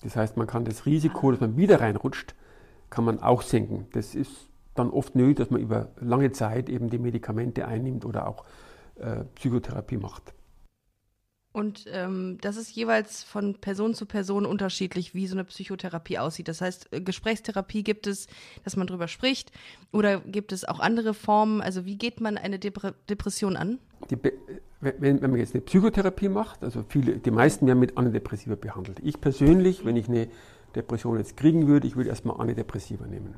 Das 0.02 0.16
heißt, 0.16 0.38
man 0.38 0.48
kann 0.48 0.66
das 0.66 0.86
Risiko, 0.86 1.32
dass 1.32 1.39
man 1.39 1.56
wieder 1.56 1.80
reinrutscht, 1.80 2.36
kann 2.89 3.06
man 3.06 3.22
auch 3.22 3.41
senken. 3.41 3.88
Das 3.94 4.14
ist 4.14 4.50
dann 4.76 4.89
oft 4.89 5.16
nötig, 5.16 5.38
dass 5.38 5.50
man 5.50 5.62
über 5.62 5.89
lange 6.00 6.32
Zeit 6.32 6.70
eben 6.70 6.89
die 6.89 6.98
Medikamente 6.98 7.68
einnimmt 7.68 8.06
oder 8.06 8.28
auch 8.28 8.44
äh, 8.96 9.24
Psychotherapie 9.36 9.98
macht. 9.98 10.34
Und 11.54 11.86
ähm, 11.91 12.39
das 12.41 12.58
ist 12.58 12.72
jeweils 12.76 13.24
von 13.24 13.54
Person 13.54 13.93
zu 13.93 14.08
Person 14.08 14.47
unterschiedlich, 14.47 15.14
wie 15.14 15.28
so 15.28 15.36
eine 15.36 15.43
Psychotherapie 15.43 16.18
aussieht. 16.18 16.47
Das 16.47 16.62
heißt, 16.62 16.88
äh, 16.91 16.99
Gesprächstherapie 16.99 17.84
gibt 17.84 18.08
es, 18.08 18.26
dass 18.64 18.76
man 18.76 18.88
drüber 18.88 19.08
spricht, 19.08 19.51
oder 19.91 20.20
gibt 20.20 20.51
es 20.51 20.66
auch 20.66 20.80
andere 20.80 21.14
Formen? 21.14 21.62
Also 21.62 21.86
wie 21.86 21.95
geht 21.95 22.22
man 22.22 22.39
eine 22.39 22.58
Depre 22.58 22.95
Depression 23.08 23.56
an? 23.56 23.78
Wenn, 24.82 25.22
wenn, 25.22 25.30
man 25.30 25.36
jetzt 25.39 25.54
eine 25.54 25.62
Psychotherapie 25.62 26.28
macht, 26.28 26.64
also 26.64 26.84
viele, 26.89 27.20
die 27.20 27.32
meisten 27.32 27.68
werden 27.68 27.80
mit 27.80 27.97
Antidepressiva 27.97 28.56
behandelt. 28.56 28.99
Ich 29.04 29.22
persönlich, 29.22 29.86
wenn 29.86 29.95
ich 29.95 30.10
eine 30.10 30.30
Depression 30.76 31.20
jetzt 31.20 31.38
kriegen 31.38 31.68
würde, 31.68 31.86
ich 31.86 31.95
würde 31.95 32.10
erstmal 32.10 32.41
Antidepressiva 32.41 33.06
nehmen. 33.06 33.36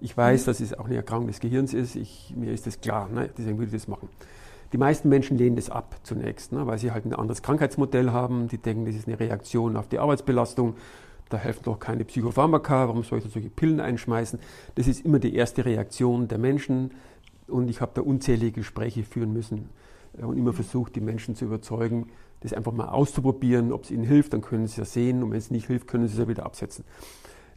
Ich 0.00 0.16
weiß, 0.16 0.42
mhm. 0.42 0.46
dass 0.46 0.60
es 0.60 0.72
auch 0.72 0.86
eine 0.86 0.96
Erkrankung 0.96 1.26
des 1.26 1.40
Gehirns 1.40 1.74
ist, 1.74 1.96
ich, 1.96 2.32
mir 2.34 2.50
ist 2.50 2.66
das 2.66 2.80
klar, 2.80 3.10
ne? 3.10 3.28
deswegen 3.36 3.58
würde 3.58 3.66
ich 3.66 3.82
das 3.82 3.88
machen. 3.88 4.08
Die 4.72 4.78
meisten 4.78 5.08
Menschen 5.08 5.38
lehnen 5.38 5.56
das 5.56 5.70
ab 5.70 5.96
zunächst, 6.02 6.52
ne, 6.52 6.66
weil 6.66 6.78
sie 6.78 6.90
halt 6.92 7.06
ein 7.06 7.14
anderes 7.14 7.42
Krankheitsmodell 7.42 8.10
haben. 8.10 8.48
Die 8.48 8.58
denken, 8.58 8.84
das 8.84 8.94
ist 8.94 9.08
eine 9.08 9.18
Reaktion 9.18 9.76
auf 9.76 9.88
die 9.88 9.98
Arbeitsbelastung. 9.98 10.74
Da 11.28 11.36
helfen 11.36 11.64
doch 11.64 11.78
keine 11.78 12.04
Psychopharmaka, 12.04 12.88
warum 12.88 13.02
soll 13.02 13.18
ich 13.18 13.24
da 13.24 13.30
solche 13.30 13.50
Pillen 13.50 13.80
einschmeißen? 13.80 14.38
Das 14.76 14.86
ist 14.86 15.04
immer 15.04 15.18
die 15.18 15.34
erste 15.34 15.64
Reaktion 15.64 16.28
der 16.28 16.38
Menschen 16.38 16.92
und 17.46 17.68
ich 17.68 17.80
habe 17.80 17.92
da 17.94 18.02
unzählige 18.02 18.52
Gespräche 18.52 19.04
führen 19.04 19.32
müssen 19.32 19.68
äh, 20.18 20.24
und 20.24 20.38
immer 20.38 20.52
versucht, 20.52 20.96
die 20.96 21.00
Menschen 21.00 21.34
zu 21.34 21.44
überzeugen, 21.44 22.08
das 22.40 22.52
einfach 22.52 22.72
mal 22.72 22.88
auszuprobieren. 22.88 23.72
Ob 23.72 23.84
es 23.84 23.90
ihnen 23.90 24.04
hilft, 24.04 24.32
dann 24.32 24.40
können 24.40 24.66
sie 24.66 24.72
es 24.72 24.76
ja 24.76 24.84
sehen 24.84 25.22
und 25.22 25.30
wenn 25.30 25.38
es 25.38 25.50
nicht 25.50 25.66
hilft, 25.66 25.86
können 25.86 26.06
sie 26.06 26.14
es 26.14 26.18
ja 26.18 26.28
wieder 26.28 26.46
absetzen. 26.46 26.84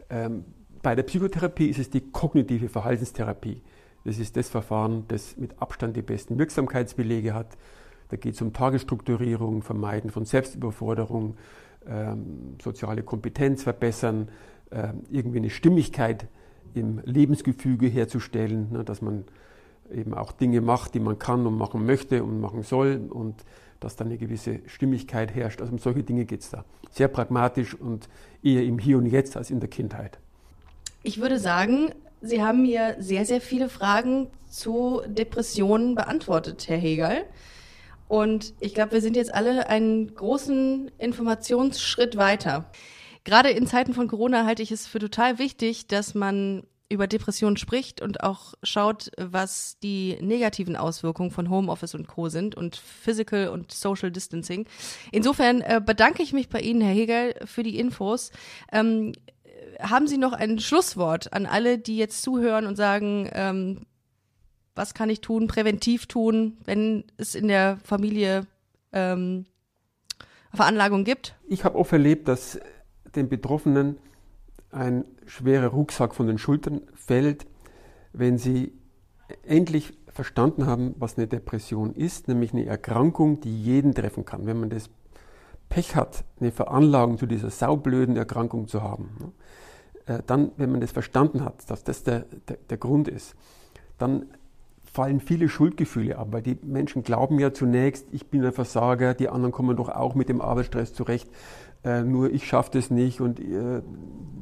Ähm, 0.09 0.45
bei 0.81 0.95
der 0.95 1.03
Psychotherapie 1.03 1.69
ist 1.69 1.79
es 1.79 1.89
die 1.89 2.01
kognitive 2.11 2.67
Verhaltenstherapie. 2.67 3.61
Das 4.03 4.17
ist 4.17 4.35
das 4.35 4.49
Verfahren, 4.49 5.05
das 5.07 5.37
mit 5.37 5.61
Abstand 5.61 5.95
die 5.95 6.01
besten 6.01 6.37
Wirksamkeitsbelege 6.39 7.33
hat. 7.33 7.57
Da 8.09 8.17
geht 8.17 8.35
es 8.35 8.41
um 8.41 8.51
Tagesstrukturierung, 8.51 9.61
Vermeiden 9.61 10.09
von 10.09 10.25
Selbstüberforderung, 10.25 11.37
ähm, 11.87 12.55
soziale 12.61 13.03
Kompetenz 13.03 13.63
verbessern, 13.63 14.29
ähm, 14.71 15.03
irgendwie 15.09 15.37
eine 15.37 15.49
Stimmigkeit 15.49 16.27
im 16.73 17.01
Lebensgefüge 17.05 17.87
herzustellen, 17.87 18.71
ne, 18.71 18.83
dass 18.83 19.01
man 19.01 19.25
eben 19.93 20.13
auch 20.13 20.31
Dinge 20.31 20.61
macht, 20.61 20.93
die 20.93 20.99
man 20.99 21.19
kann 21.19 21.45
und 21.45 21.57
machen 21.57 21.85
möchte 21.85 22.23
und 22.23 22.39
machen 22.39 22.63
soll 22.63 23.01
und 23.09 23.43
dass 23.79 23.95
dann 23.95 24.07
eine 24.07 24.17
gewisse 24.17 24.59
Stimmigkeit 24.67 25.33
herrscht. 25.33 25.59
Also 25.59 25.73
um 25.73 25.79
solche 25.79 26.03
Dinge 26.03 26.25
geht 26.25 26.41
es 26.41 26.49
da. 26.51 26.65
Sehr 26.91 27.07
pragmatisch 27.07 27.73
und 27.73 28.07
eher 28.43 28.63
im 28.63 28.77
Hier 28.79 28.97
und 28.97 29.07
Jetzt 29.07 29.35
als 29.35 29.49
in 29.49 29.59
der 29.59 29.69
Kindheit. 29.69 30.19
Ich 31.03 31.19
würde 31.19 31.39
sagen, 31.39 31.91
Sie 32.21 32.41
haben 32.41 32.61
mir 32.61 32.95
sehr, 32.99 33.25
sehr 33.25 33.41
viele 33.41 33.67
Fragen 33.67 34.27
zu 34.47 35.01
Depressionen 35.07 35.95
beantwortet, 35.95 36.67
Herr 36.67 36.77
Hegel. 36.77 37.23
Und 38.07 38.53
ich 38.59 38.73
glaube, 38.73 38.91
wir 38.91 39.01
sind 39.01 39.15
jetzt 39.15 39.33
alle 39.33 39.69
einen 39.69 40.13
großen 40.13 40.91
Informationsschritt 40.97 42.17
weiter. 42.17 42.69
Gerade 43.23 43.49
in 43.49 43.67
Zeiten 43.67 43.93
von 43.93 44.07
Corona 44.07 44.45
halte 44.45 44.61
ich 44.61 44.71
es 44.71 44.85
für 44.85 44.99
total 44.99 45.39
wichtig, 45.39 45.87
dass 45.87 46.13
man 46.13 46.63
über 46.89 47.07
Depressionen 47.07 47.55
spricht 47.55 48.01
und 48.01 48.21
auch 48.21 48.53
schaut, 48.63 49.11
was 49.17 49.79
die 49.79 50.17
negativen 50.19 50.75
Auswirkungen 50.75 51.31
von 51.31 51.49
Homeoffice 51.49 51.95
und 51.95 52.07
Co. 52.07 52.27
sind 52.27 52.53
und 52.53 52.75
Physical 52.75 53.47
und 53.47 53.71
Social 53.71 54.11
Distancing. 54.11 54.67
Insofern 55.11 55.61
äh, 55.61 55.81
bedanke 55.83 56.21
ich 56.21 56.33
mich 56.33 56.49
bei 56.49 56.59
Ihnen, 56.59 56.81
Herr 56.81 56.93
Hegel, 56.93 57.33
für 57.45 57.63
die 57.63 57.79
Infos. 57.79 58.31
Ähm, 58.73 59.13
haben 59.79 60.07
Sie 60.07 60.17
noch 60.17 60.33
ein 60.33 60.59
Schlusswort 60.59 61.33
an 61.33 61.45
alle, 61.45 61.77
die 61.77 61.97
jetzt 61.97 62.21
zuhören 62.21 62.65
und 62.65 62.75
sagen, 62.75 63.29
ähm, 63.33 63.85
was 64.75 64.93
kann 64.93 65.09
ich 65.09 65.21
tun, 65.21 65.47
präventiv 65.47 66.05
tun, 66.05 66.57
wenn 66.65 67.03
es 67.17 67.35
in 67.35 67.47
der 67.47 67.77
Familie 67.83 68.47
ähm, 68.93 69.45
Veranlagung 70.53 71.03
gibt? 71.03 71.35
Ich 71.47 71.63
habe 71.65 71.77
oft 71.77 71.91
erlebt, 71.91 72.27
dass 72.27 72.59
den 73.15 73.29
Betroffenen 73.29 73.97
ein 74.71 75.05
schwerer 75.25 75.67
Rucksack 75.67 76.15
von 76.15 76.27
den 76.27 76.37
Schultern 76.37 76.81
fällt, 76.93 77.45
wenn 78.13 78.37
sie 78.37 78.73
endlich 79.43 79.93
verstanden 80.07 80.65
haben, 80.65 80.95
was 80.97 81.17
eine 81.17 81.27
Depression 81.27 81.93
ist, 81.93 82.27
nämlich 82.27 82.53
eine 82.53 82.65
Erkrankung, 82.65 83.39
die 83.41 83.63
jeden 83.63 83.93
treffen 83.93 84.25
kann. 84.25 84.45
Wenn 84.45 84.59
man 84.59 84.69
das 84.69 84.89
Pech 85.71 85.95
hat, 85.95 86.25
eine 86.39 86.51
Veranlagung 86.51 87.17
zu 87.17 87.25
dieser 87.25 87.49
saublöden 87.49 88.17
Erkrankung 88.17 88.67
zu 88.67 88.83
haben, 88.83 89.09
ne, 89.19 90.15
äh, 90.17 90.21
dann, 90.27 90.51
wenn 90.57 90.71
man 90.71 90.81
das 90.81 90.91
verstanden 90.91 91.43
hat, 91.43 91.69
dass 91.69 91.83
das 91.83 92.03
der, 92.03 92.25
der, 92.47 92.57
der 92.69 92.77
Grund 92.77 93.07
ist, 93.07 93.35
dann 93.97 94.25
fallen 94.83 95.21
viele 95.21 95.47
Schuldgefühle 95.47 96.17
ab, 96.17 96.27
weil 96.31 96.41
die 96.41 96.57
Menschen 96.61 97.03
glauben 97.03 97.39
ja 97.39 97.53
zunächst, 97.53 98.07
ich 98.11 98.29
bin 98.29 98.43
ein 98.43 98.51
Versager, 98.51 99.13
die 99.13 99.29
anderen 99.29 99.53
kommen 99.53 99.77
doch 99.77 99.87
auch 99.87 100.13
mit 100.13 100.27
dem 100.27 100.41
Arbeitsstress 100.41 100.93
zurecht, 100.93 101.29
äh, 101.85 102.01
nur 102.01 102.29
ich 102.31 102.45
schaffe 102.45 102.71
das 102.73 102.91
nicht 102.91 103.21
und 103.21 103.39
äh, 103.39 103.81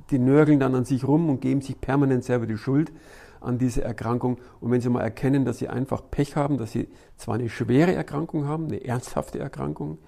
die 0.10 0.18
nörgeln 0.20 0.60
dann 0.60 0.74
an 0.74 0.86
sich 0.86 1.08
rum 1.08 1.30
und 1.30 1.42
geben 1.42 1.62
sich 1.62 1.80
permanent 1.80 2.24
selber 2.24 2.48
die 2.48 2.58
Schuld 2.58 2.92
an 3.40 3.60
diese 3.60 3.84
Erkrankung. 3.84 4.40
Und 4.60 4.72
wenn 4.72 4.82
sie 4.82 4.90
mal 4.90 5.02
erkennen, 5.02 5.46
dass 5.46 5.60
sie 5.60 5.68
einfach 5.68 6.02
Pech 6.10 6.36
haben, 6.36 6.58
dass 6.58 6.72
sie 6.72 6.90
zwar 7.16 7.36
eine 7.36 7.48
schwere 7.48 7.94
Erkrankung 7.94 8.46
haben, 8.46 8.66
eine 8.66 8.84
ernsthafte 8.84 9.40
Erkrankung, 9.40 10.00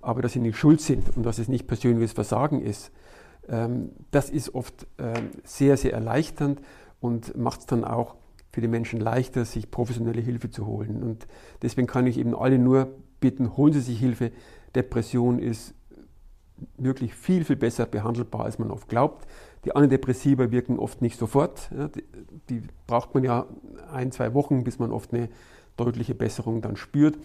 aber 0.00 0.22
dass 0.22 0.32
sie 0.32 0.40
nicht 0.40 0.56
schuld 0.56 0.80
sind 0.80 1.16
und 1.16 1.24
dass 1.24 1.38
es 1.38 1.48
nicht 1.48 1.66
persönliches 1.66 2.12
Versagen 2.12 2.62
ist, 2.62 2.90
ähm, 3.48 3.90
das 4.10 4.30
ist 4.30 4.54
oft 4.54 4.86
ähm, 4.98 5.30
sehr, 5.44 5.76
sehr 5.76 5.92
erleichternd 5.92 6.60
und 7.00 7.36
macht 7.36 7.60
es 7.60 7.66
dann 7.66 7.84
auch 7.84 8.16
für 8.50 8.60
die 8.60 8.68
Menschen 8.68 9.00
leichter, 9.00 9.44
sich 9.44 9.70
professionelle 9.70 10.20
Hilfe 10.20 10.50
zu 10.50 10.66
holen. 10.66 11.02
Und 11.02 11.26
deswegen 11.62 11.86
kann 11.86 12.06
ich 12.06 12.18
eben 12.18 12.34
alle 12.34 12.58
nur 12.58 12.88
bitten, 13.20 13.56
holen 13.56 13.72
Sie 13.72 13.80
sich 13.80 13.98
Hilfe. 13.98 14.32
Depression 14.74 15.38
ist 15.38 15.74
wirklich 16.76 17.14
viel, 17.14 17.44
viel 17.44 17.56
besser 17.56 17.86
behandelbar, 17.86 18.44
als 18.44 18.58
man 18.58 18.70
oft 18.70 18.88
glaubt. 18.88 19.26
Die 19.64 19.74
Antidepressiva 19.74 20.50
wirken 20.50 20.78
oft 20.78 21.02
nicht 21.02 21.18
sofort. 21.18 21.70
Die, 22.48 22.62
braucht 22.86 23.14
man 23.14 23.24
ja 23.24 23.46
ein, 23.92 24.12
zwei 24.12 24.34
Wochen, 24.34 24.64
bis 24.64 24.78
man 24.78 24.92
oft 24.92 25.12
eine 25.12 25.28
deutliche 25.76 26.14
Besserung 26.14 26.62
dann 26.62 26.76
spürt. 26.76 27.18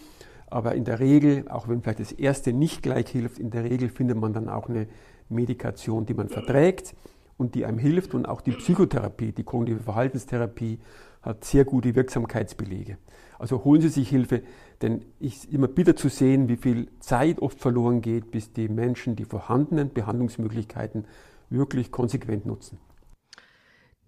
Aber 0.46 0.74
in 0.74 0.84
der 0.84 1.00
Regel, 1.00 1.48
auch 1.48 1.68
wenn 1.68 1.82
vielleicht 1.82 2.00
das 2.00 2.12
erste 2.12 2.52
nicht 2.52 2.82
gleich 2.82 3.08
hilft, 3.08 3.38
in 3.38 3.50
der 3.50 3.64
Regel 3.64 3.88
findet 3.88 4.18
man 4.18 4.32
dann 4.32 4.48
auch 4.48 4.68
eine 4.68 4.86
Medikation, 5.28 6.06
die 6.06 6.14
man 6.14 6.28
verträgt 6.28 6.94
und 7.36 7.54
die 7.54 7.64
einem 7.64 7.78
hilft. 7.78 8.14
Und 8.14 8.28
auch 8.28 8.40
die 8.40 8.52
Psychotherapie, 8.52 9.32
die 9.32 9.44
kognitive 9.44 9.80
Verhaltenstherapie 9.80 10.78
hat 11.22 11.44
sehr 11.44 11.64
gute 11.64 11.94
Wirksamkeitsbelege. 11.94 12.98
Also 13.38 13.64
holen 13.64 13.80
Sie 13.80 13.88
sich 13.88 14.08
Hilfe, 14.08 14.42
denn 14.82 15.02
es 15.20 15.44
ist 15.44 15.52
immer 15.52 15.68
bitter 15.68 15.96
zu 15.96 16.08
sehen, 16.08 16.48
wie 16.48 16.56
viel 16.56 16.88
Zeit 17.00 17.40
oft 17.40 17.58
verloren 17.58 18.00
geht, 18.00 18.30
bis 18.30 18.52
die 18.52 18.68
Menschen 18.68 19.16
die 19.16 19.24
vorhandenen 19.24 19.92
Behandlungsmöglichkeiten 19.92 21.06
wirklich 21.50 21.90
konsequent 21.90 22.46
nutzen. 22.46 22.78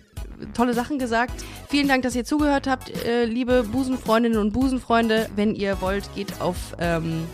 tolle 0.54 0.72
Sachen 0.72 1.00
gesagt. 1.00 1.44
Vielen 1.68 1.88
Dank, 1.88 2.04
dass 2.04 2.14
ihr 2.14 2.24
zugehört 2.24 2.68
habt, 2.68 3.04
äh, 3.04 3.24
liebe 3.24 3.64
Busenfreundinnen 3.64 4.38
und 4.38 4.52
Busenfreunde. 4.52 5.28
Wenn 5.34 5.56
ihr 5.56 5.80
wollt, 5.80 6.08
geht 6.14 6.40
auf 6.40 6.76
ähm, 6.78 7.26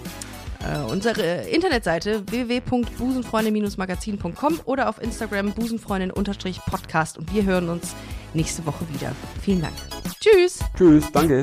äh, 0.60 0.78
unsere 0.90 1.48
Internetseite 1.48 2.22
www.busenfreunde-magazin.com 2.30 4.60
oder 4.64 4.88
auf 4.88 5.02
Instagram 5.02 5.52
busenfreundin-podcast 5.52 7.18
und 7.18 7.34
wir 7.34 7.44
hören 7.44 7.68
uns 7.68 7.94
nächste 8.34 8.64
Woche 8.66 8.84
wieder. 8.92 9.12
Vielen 9.42 9.62
Dank. 9.62 9.74
Tschüss. 10.20 10.58
Tschüss, 10.76 11.10
danke. 11.12 11.42